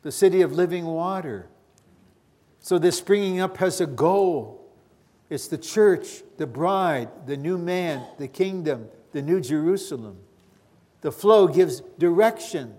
the 0.00 0.12
city 0.12 0.40
of 0.40 0.52
living 0.52 0.86
water. 0.86 1.46
So, 2.60 2.78
this 2.78 2.96
springing 2.96 3.38
up 3.38 3.58
has 3.58 3.82
a 3.82 3.86
goal 3.86 4.66
it's 5.28 5.48
the 5.48 5.58
church, 5.58 6.22
the 6.38 6.46
bride, 6.46 7.10
the 7.26 7.36
new 7.36 7.58
man, 7.58 8.02
the 8.18 8.28
kingdom, 8.28 8.88
the 9.12 9.22
New 9.22 9.40
Jerusalem. 9.40 10.18
The 11.02 11.12
flow 11.12 11.48
gives 11.48 11.80
direction 11.98 12.74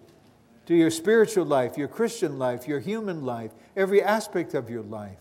to 0.65 0.75
your 0.75 0.91
spiritual 0.91 1.45
life, 1.45 1.77
your 1.77 1.87
Christian 1.87 2.39
life, 2.39 2.67
your 2.67 2.79
human 2.79 3.23
life, 3.23 3.51
every 3.75 4.01
aspect 4.01 4.53
of 4.53 4.69
your 4.69 4.81
life. 4.81 5.17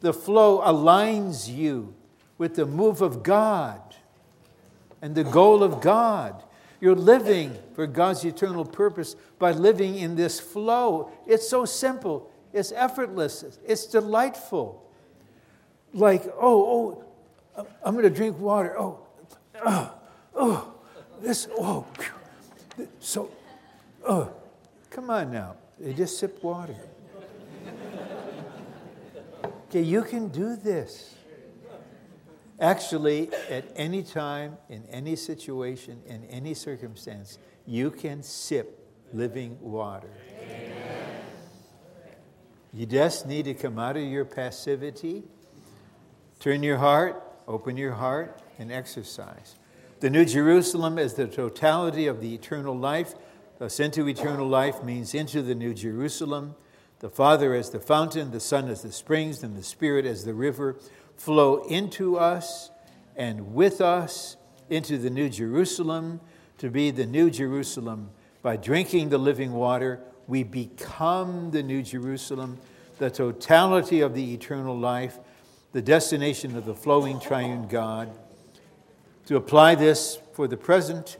The 0.00 0.12
flow 0.12 0.60
aligns 0.60 1.52
you 1.52 1.94
with 2.36 2.56
the 2.56 2.66
move 2.66 3.00
of 3.00 3.22
God 3.22 3.80
and 5.00 5.14
the 5.14 5.24
goal 5.24 5.62
of 5.62 5.80
God. 5.80 6.42
You're 6.80 6.94
living 6.94 7.56
for 7.74 7.86
God's 7.86 8.24
eternal 8.24 8.64
purpose 8.64 9.16
by 9.38 9.52
living 9.52 9.96
in 9.96 10.16
this 10.16 10.38
flow. 10.38 11.10
It's 11.26 11.48
so 11.48 11.64
simple, 11.64 12.30
it's 12.52 12.72
effortless, 12.72 13.58
it's 13.66 13.86
delightful. 13.86 14.82
Like, 15.94 16.24
oh, 16.38 17.04
oh, 17.56 17.66
I'm 17.82 17.94
going 17.94 18.04
to 18.04 18.10
drink 18.10 18.38
water. 18.38 18.78
Oh, 18.78 19.06
oh, 19.64 19.94
oh, 20.34 20.74
this, 21.20 21.48
oh, 21.58 21.86
so, 23.00 23.30
oh. 24.06 24.32
Come 24.94 25.10
on 25.10 25.32
now. 25.32 25.56
They 25.80 25.92
just 25.92 26.20
sip 26.20 26.40
water. 26.40 26.76
Okay, 29.68 29.82
you 29.82 30.02
can 30.02 30.28
do 30.28 30.54
this. 30.54 31.16
Actually, 32.60 33.28
at 33.50 33.64
any 33.74 34.04
time, 34.04 34.56
in 34.68 34.84
any 34.88 35.16
situation, 35.16 36.00
in 36.06 36.24
any 36.26 36.54
circumstance, 36.54 37.38
you 37.66 37.90
can 37.90 38.22
sip 38.22 38.88
living 39.12 39.58
water. 39.60 40.10
You 42.72 42.86
just 42.86 43.26
need 43.26 43.46
to 43.46 43.54
come 43.54 43.80
out 43.80 43.96
of 43.96 44.04
your 44.04 44.24
passivity, 44.24 45.24
turn 46.38 46.62
your 46.62 46.78
heart, 46.78 47.20
open 47.48 47.76
your 47.76 47.94
heart, 47.94 48.40
and 48.60 48.70
exercise. 48.70 49.56
The 50.04 50.10
New 50.10 50.26
Jerusalem 50.26 50.98
is 50.98 51.14
the 51.14 51.26
totality 51.26 52.08
of 52.08 52.20
the 52.20 52.34
eternal 52.34 52.76
life 52.76 53.14
Thus, 53.58 53.80
into 53.80 54.06
eternal 54.06 54.46
life 54.46 54.84
means 54.84 55.14
into 55.14 55.40
the 55.40 55.54
New 55.54 55.72
Jerusalem. 55.72 56.56
The 56.98 57.08
Father 57.08 57.54
as 57.54 57.70
the 57.70 57.80
fountain, 57.80 58.30
the 58.30 58.38
Son 58.38 58.68
as 58.68 58.82
the 58.82 58.92
springs, 58.92 59.42
and 59.42 59.56
the 59.56 59.62
Spirit 59.62 60.04
as 60.04 60.26
the 60.26 60.34
river 60.34 60.76
flow 61.16 61.64
into 61.68 62.18
us 62.18 62.70
and 63.16 63.54
with 63.54 63.80
us 63.80 64.36
into 64.68 64.98
the 64.98 65.08
New 65.08 65.30
Jerusalem 65.30 66.20
to 66.58 66.68
be 66.68 66.90
the 66.90 67.06
New 67.06 67.30
Jerusalem. 67.30 68.10
By 68.42 68.58
drinking 68.58 69.08
the 69.08 69.16
living 69.16 69.54
water, 69.54 70.00
we 70.26 70.42
become 70.42 71.50
the 71.50 71.62
New 71.62 71.82
Jerusalem, 71.82 72.58
the 72.98 73.08
totality 73.08 74.02
of 74.02 74.12
the 74.12 74.34
eternal 74.34 74.78
life, 74.78 75.18
the 75.72 75.80
destination 75.80 76.58
of 76.58 76.66
the 76.66 76.74
flowing 76.74 77.18
triune 77.20 77.68
God. 77.68 78.10
To 79.26 79.36
apply 79.36 79.74
this 79.74 80.18
for 80.34 80.46
the 80.46 80.56
present, 80.58 81.16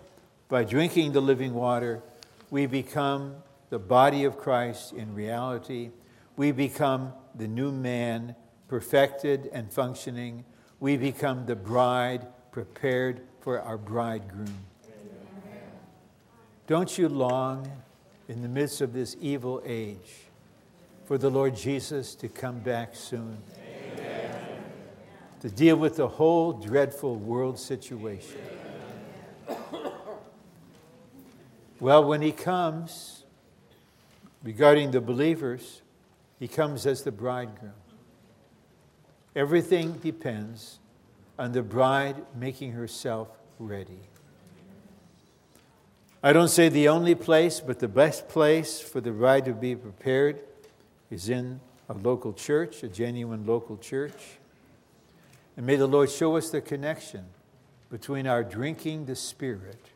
by 0.49 0.63
drinking 0.65 1.13
the 1.13 1.23
living 1.23 1.55
water, 1.55 2.03
we 2.51 2.67
become 2.67 3.37
the 3.71 3.79
body 3.79 4.25
of 4.25 4.37
Christ 4.37 4.93
in 4.93 5.15
reality. 5.15 5.91
We 6.37 6.53
become 6.53 7.15
the 7.35 7.49
new 7.49 7.73
man, 7.73 8.37
perfected 8.69 9.49
and 9.55 9.73
functioning. 9.73 10.45
We 10.81 10.99
become 10.99 11.47
the 11.47 11.57
bride, 11.57 12.27
prepared 12.53 13.23
for 13.41 13.61
our 13.61 13.79
bridegroom. 13.79 14.55
Don't 16.67 16.99
you 16.99 17.09
long 17.09 17.71
in 18.29 18.43
the 18.43 18.49
midst 18.49 18.83
of 18.83 18.93
this 18.93 19.17
evil 19.19 19.63
age 19.65 20.27
for 21.07 21.17
the 21.17 21.31
Lord 21.31 21.57
Jesus 21.57 22.15
to 22.17 22.29
come 22.29 22.59
back 22.59 22.95
soon? 22.95 23.39
To 25.45 25.51
deal 25.51 25.77
with 25.77 25.97
the 25.97 26.09
whole 26.09 26.55
dreadful 26.55 27.17
world 27.17 27.59
situation. 27.59 28.41
Well, 31.79 32.03
when 32.03 32.23
he 32.23 32.33
comes, 32.33 33.25
regarding 34.43 34.93
the 34.93 35.03
believers, 35.03 35.83
he 36.41 36.49
comes 36.49 36.87
as 36.87 37.03
the 37.03 37.13
bridegroom. 37.13 37.75
Everything 39.37 39.93
depends 39.99 40.79
on 41.39 41.53
the 41.53 41.63
bride 41.63 42.25
making 42.35 42.73
herself 42.73 43.29
ready. 43.59 44.01
I 46.23 46.33
don't 46.33 46.49
say 46.49 46.71
the 46.71 46.89
only 46.89 47.15
place, 47.15 47.61
but 47.61 47.81
the 47.81 47.89
best 47.89 48.31
place 48.31 48.81
for 48.81 49.03
the 49.03 49.11
bride 49.11 49.45
to 49.45 49.53
be 49.53 49.77
prepared 49.77 50.41
is 51.11 51.29
in 51.29 51.61
a 51.91 51.93
local 51.93 52.33
church, 52.33 52.83
a 52.83 52.89
genuine 52.89 53.45
local 53.45 53.77
church. 53.77 54.39
And 55.57 55.67
may 55.67 55.77
the 55.77 55.87
Lord 55.87 56.11
show 56.11 56.37
us 56.37 56.51
the 56.51 56.61
connection 56.61 57.25
between 57.91 58.27
our 58.27 58.43
drinking 58.43 59.07
the 59.07 59.17
Spirit 59.17 59.91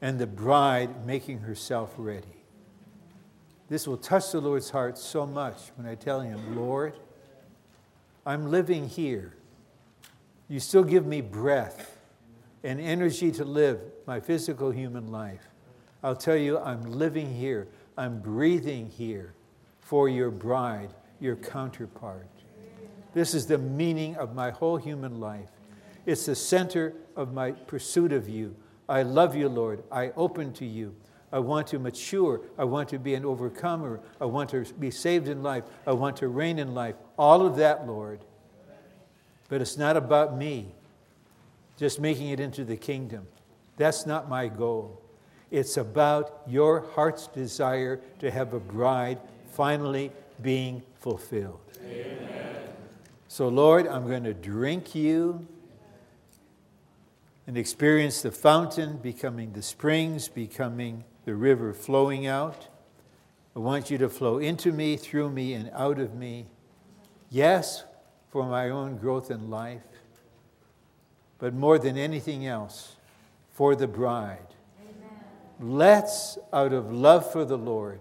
and 0.00 0.18
the 0.18 0.26
bride 0.26 1.06
making 1.06 1.40
herself 1.40 1.92
ready. 1.96 2.26
This 3.68 3.86
will 3.86 3.96
touch 3.96 4.32
the 4.32 4.40
Lord's 4.40 4.70
heart 4.70 4.98
so 4.98 5.26
much 5.26 5.72
when 5.76 5.86
I 5.86 5.94
tell 5.94 6.20
him, 6.20 6.56
Lord, 6.56 6.94
I'm 8.26 8.50
living 8.50 8.88
here. 8.88 9.34
You 10.48 10.60
still 10.60 10.84
give 10.84 11.06
me 11.06 11.20
breath 11.20 11.98
and 12.62 12.80
energy 12.80 13.30
to 13.32 13.44
live 13.44 13.80
my 14.06 14.20
physical 14.20 14.70
human 14.70 15.10
life. 15.10 15.48
I'll 16.02 16.16
tell 16.16 16.36
you, 16.36 16.58
I'm 16.58 16.82
living 16.82 17.34
here. 17.34 17.66
I'm 17.96 18.20
breathing 18.20 18.88
here 18.88 19.34
for 19.80 20.08
your 20.08 20.30
bride, 20.30 20.92
your 21.20 21.36
counterpart. 21.36 22.28
This 23.14 23.32
is 23.32 23.46
the 23.46 23.58
meaning 23.58 24.16
of 24.16 24.34
my 24.34 24.50
whole 24.50 24.76
human 24.76 25.20
life. 25.20 25.48
It's 26.04 26.26
the 26.26 26.34
center 26.34 26.92
of 27.16 27.32
my 27.32 27.52
pursuit 27.52 28.12
of 28.12 28.28
you. 28.28 28.54
I 28.88 29.02
love 29.02 29.34
you, 29.34 29.48
Lord. 29.48 29.82
I 29.90 30.10
open 30.16 30.52
to 30.54 30.66
you. 30.66 30.94
I 31.32 31.38
want 31.38 31.68
to 31.68 31.78
mature. 31.78 32.42
I 32.58 32.64
want 32.64 32.88
to 32.90 32.98
be 32.98 33.14
an 33.14 33.24
overcomer. 33.24 34.00
I 34.20 34.26
want 34.26 34.50
to 34.50 34.64
be 34.78 34.90
saved 34.90 35.28
in 35.28 35.42
life. 35.42 35.64
I 35.86 35.92
want 35.92 36.16
to 36.18 36.28
reign 36.28 36.58
in 36.58 36.74
life. 36.74 36.96
All 37.16 37.46
of 37.46 37.56
that, 37.56 37.86
Lord. 37.86 38.20
But 39.48 39.60
it's 39.60 39.76
not 39.76 39.96
about 39.96 40.36
me 40.36 40.74
just 41.76 42.00
making 42.00 42.28
it 42.28 42.40
into 42.40 42.64
the 42.64 42.76
kingdom. 42.76 43.26
That's 43.76 44.06
not 44.06 44.28
my 44.28 44.48
goal. 44.48 45.00
It's 45.50 45.76
about 45.76 46.42
your 46.46 46.80
heart's 46.94 47.26
desire 47.28 48.00
to 48.18 48.30
have 48.30 48.54
a 48.54 48.60
bride 48.60 49.18
finally 49.50 50.10
being 50.42 50.82
fulfilled. 51.00 51.60
Amen. 51.80 52.33
So, 53.34 53.48
Lord, 53.48 53.88
I'm 53.88 54.06
going 54.06 54.22
to 54.22 54.32
drink 54.32 54.94
you 54.94 55.44
and 57.48 57.58
experience 57.58 58.22
the 58.22 58.30
fountain 58.30 58.98
becoming 58.98 59.54
the 59.54 59.60
springs, 59.60 60.28
becoming 60.28 61.02
the 61.24 61.34
river 61.34 61.74
flowing 61.74 62.28
out. 62.28 62.68
I 63.56 63.58
want 63.58 63.90
you 63.90 63.98
to 63.98 64.08
flow 64.08 64.38
into 64.38 64.70
me, 64.70 64.96
through 64.96 65.30
me, 65.30 65.52
and 65.54 65.68
out 65.74 65.98
of 65.98 66.14
me. 66.14 66.46
Yes, 67.28 67.82
for 68.30 68.46
my 68.46 68.70
own 68.70 68.98
growth 68.98 69.32
in 69.32 69.50
life, 69.50 69.82
but 71.40 71.54
more 71.54 71.80
than 71.80 71.98
anything 71.98 72.46
else, 72.46 72.94
for 73.50 73.74
the 73.74 73.88
bride. 73.88 74.46
Amen. 74.80 75.74
Let's, 75.76 76.38
out 76.52 76.72
of 76.72 76.92
love 76.92 77.32
for 77.32 77.44
the 77.44 77.58
Lord, 77.58 77.98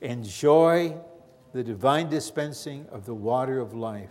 enjoy 0.00 0.96
the 1.52 1.62
divine 1.62 2.08
dispensing 2.08 2.86
of 2.90 3.04
the 3.04 3.12
water 3.12 3.60
of 3.60 3.74
life 3.74 4.08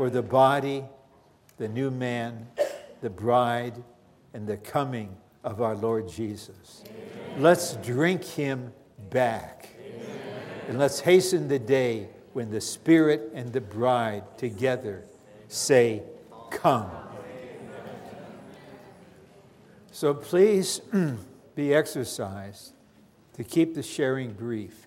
for 0.00 0.08
the 0.08 0.22
body, 0.22 0.82
the 1.58 1.68
new 1.68 1.90
man, 1.90 2.48
the 3.02 3.10
bride, 3.10 3.74
and 4.32 4.46
the 4.46 4.56
coming 4.56 5.14
of 5.44 5.60
our 5.60 5.74
Lord 5.74 6.08
Jesus. 6.08 6.82
Amen. 6.86 7.42
Let's 7.42 7.76
drink 7.76 8.24
him 8.24 8.72
back. 9.10 9.68
Amen. 9.78 10.08
And 10.68 10.78
let's 10.78 11.00
hasten 11.00 11.48
the 11.48 11.58
day 11.58 12.08
when 12.32 12.50
the 12.50 12.62
Spirit 12.62 13.30
and 13.34 13.52
the 13.52 13.60
bride 13.60 14.22
together 14.38 15.04
say, 15.48 16.02
Come. 16.50 16.90
So 19.92 20.14
please 20.14 20.80
be 21.54 21.74
exercised 21.74 22.72
to 23.34 23.44
keep 23.44 23.74
the 23.74 23.82
sharing 23.82 24.32
brief. 24.32 24.86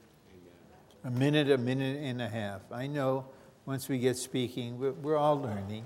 A 1.04 1.12
minute, 1.12 1.52
a 1.52 1.58
minute 1.60 2.00
and 2.02 2.20
a 2.20 2.28
half. 2.28 2.62
I 2.72 2.88
know 2.88 3.28
once 3.66 3.88
we 3.88 3.98
get 3.98 4.18
speaking, 4.18 4.80
we're, 4.80 4.92
we're 4.92 5.18
all 5.18 5.40
learning. 5.40 5.86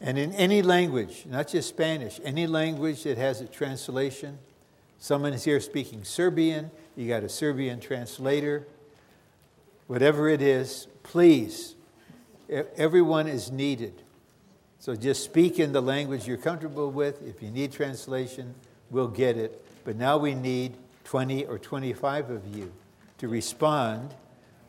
And 0.00 0.18
in 0.18 0.32
any 0.32 0.62
language, 0.62 1.26
not 1.26 1.48
just 1.48 1.68
Spanish, 1.68 2.20
any 2.24 2.46
language 2.46 3.02
that 3.02 3.18
has 3.18 3.40
a 3.40 3.46
translation, 3.46 4.38
someone 4.98 5.34
is 5.34 5.44
here 5.44 5.60
speaking 5.60 6.04
Serbian, 6.04 6.70
you 6.96 7.06
got 7.06 7.22
a 7.22 7.28
Serbian 7.28 7.80
translator, 7.80 8.66
whatever 9.86 10.28
it 10.28 10.40
is, 10.40 10.86
please, 11.02 11.74
everyone 12.76 13.26
is 13.26 13.50
needed. 13.50 14.02
So 14.78 14.96
just 14.96 15.22
speak 15.22 15.58
in 15.58 15.72
the 15.72 15.82
language 15.82 16.26
you're 16.26 16.38
comfortable 16.38 16.90
with. 16.90 17.22
If 17.22 17.42
you 17.42 17.50
need 17.50 17.70
translation, 17.70 18.54
we'll 18.90 19.08
get 19.08 19.36
it. 19.36 19.62
But 19.84 19.96
now 19.96 20.16
we 20.16 20.34
need 20.34 20.76
20 21.04 21.44
or 21.44 21.58
25 21.58 22.30
of 22.30 22.56
you 22.56 22.72
to 23.18 23.28
respond 23.28 24.14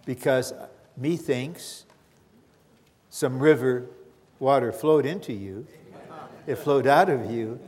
because 0.06 0.54
methinks 0.98 1.86
some 3.10 3.40
river 3.40 3.88
water 4.40 4.72
flowed 4.72 5.06
into 5.06 5.34
you, 5.34 5.66
it 6.48 6.56
flowed 6.56 6.88
out 6.88 7.10
of 7.10 7.30
you. 7.30 7.60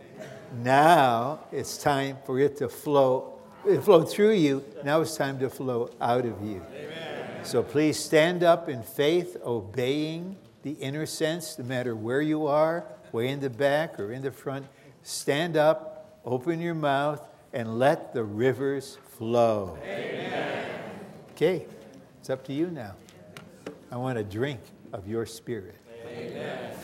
Now 0.64 1.40
it's 1.52 1.78
time 1.78 2.18
for 2.26 2.40
it 2.40 2.58
to 2.58 2.70
flow. 2.70 3.40
It 3.68 3.82
flowed 3.82 4.10
through 4.10 4.34
you. 4.34 4.64
Now 4.84 5.02
it's 5.02 5.16
time 5.16 5.40
to 5.40 5.50
flow 5.50 5.90
out 6.02 6.26
of 6.26 6.42
you. 6.42 6.62
Amen. 6.76 7.46
So 7.46 7.62
please 7.64 7.98
stand 7.98 8.44
up 8.44 8.70
in 8.70 8.84
faith, 8.84 9.38
obeying 9.44 10.38
the 10.64 10.72
inner 10.72 11.06
sense, 11.06 11.58
no 11.60 11.66
matter 11.66 11.96
where 11.96 12.22
you 12.22 12.48
are, 12.48 12.86
way 13.12 13.30
in 13.30 13.40
the 13.40 13.50
back 13.50 14.00
or 14.00 14.12
in 14.12 14.22
the 14.22 14.32
front. 14.32 14.66
Stand 15.04 15.58
up, 15.58 16.20
open 16.26 16.62
your 16.62 16.74
mouth, 16.74 17.28
and 17.52 17.78
let 17.78 18.14
the 18.14 18.24
rivers 18.24 18.98
flow. 19.18 19.78
Amen. 19.84 20.68
Okay, 21.32 21.66
it's 22.20 22.30
up 22.30 22.44
to 22.46 22.54
you 22.54 22.68
now. 22.68 22.96
I 23.94 23.96
want 23.98 24.18
to 24.18 24.24
drink 24.24 24.60
of 24.92 25.08
your 25.08 25.24
spirit. 25.28 25.76
Amen. 26.08 26.76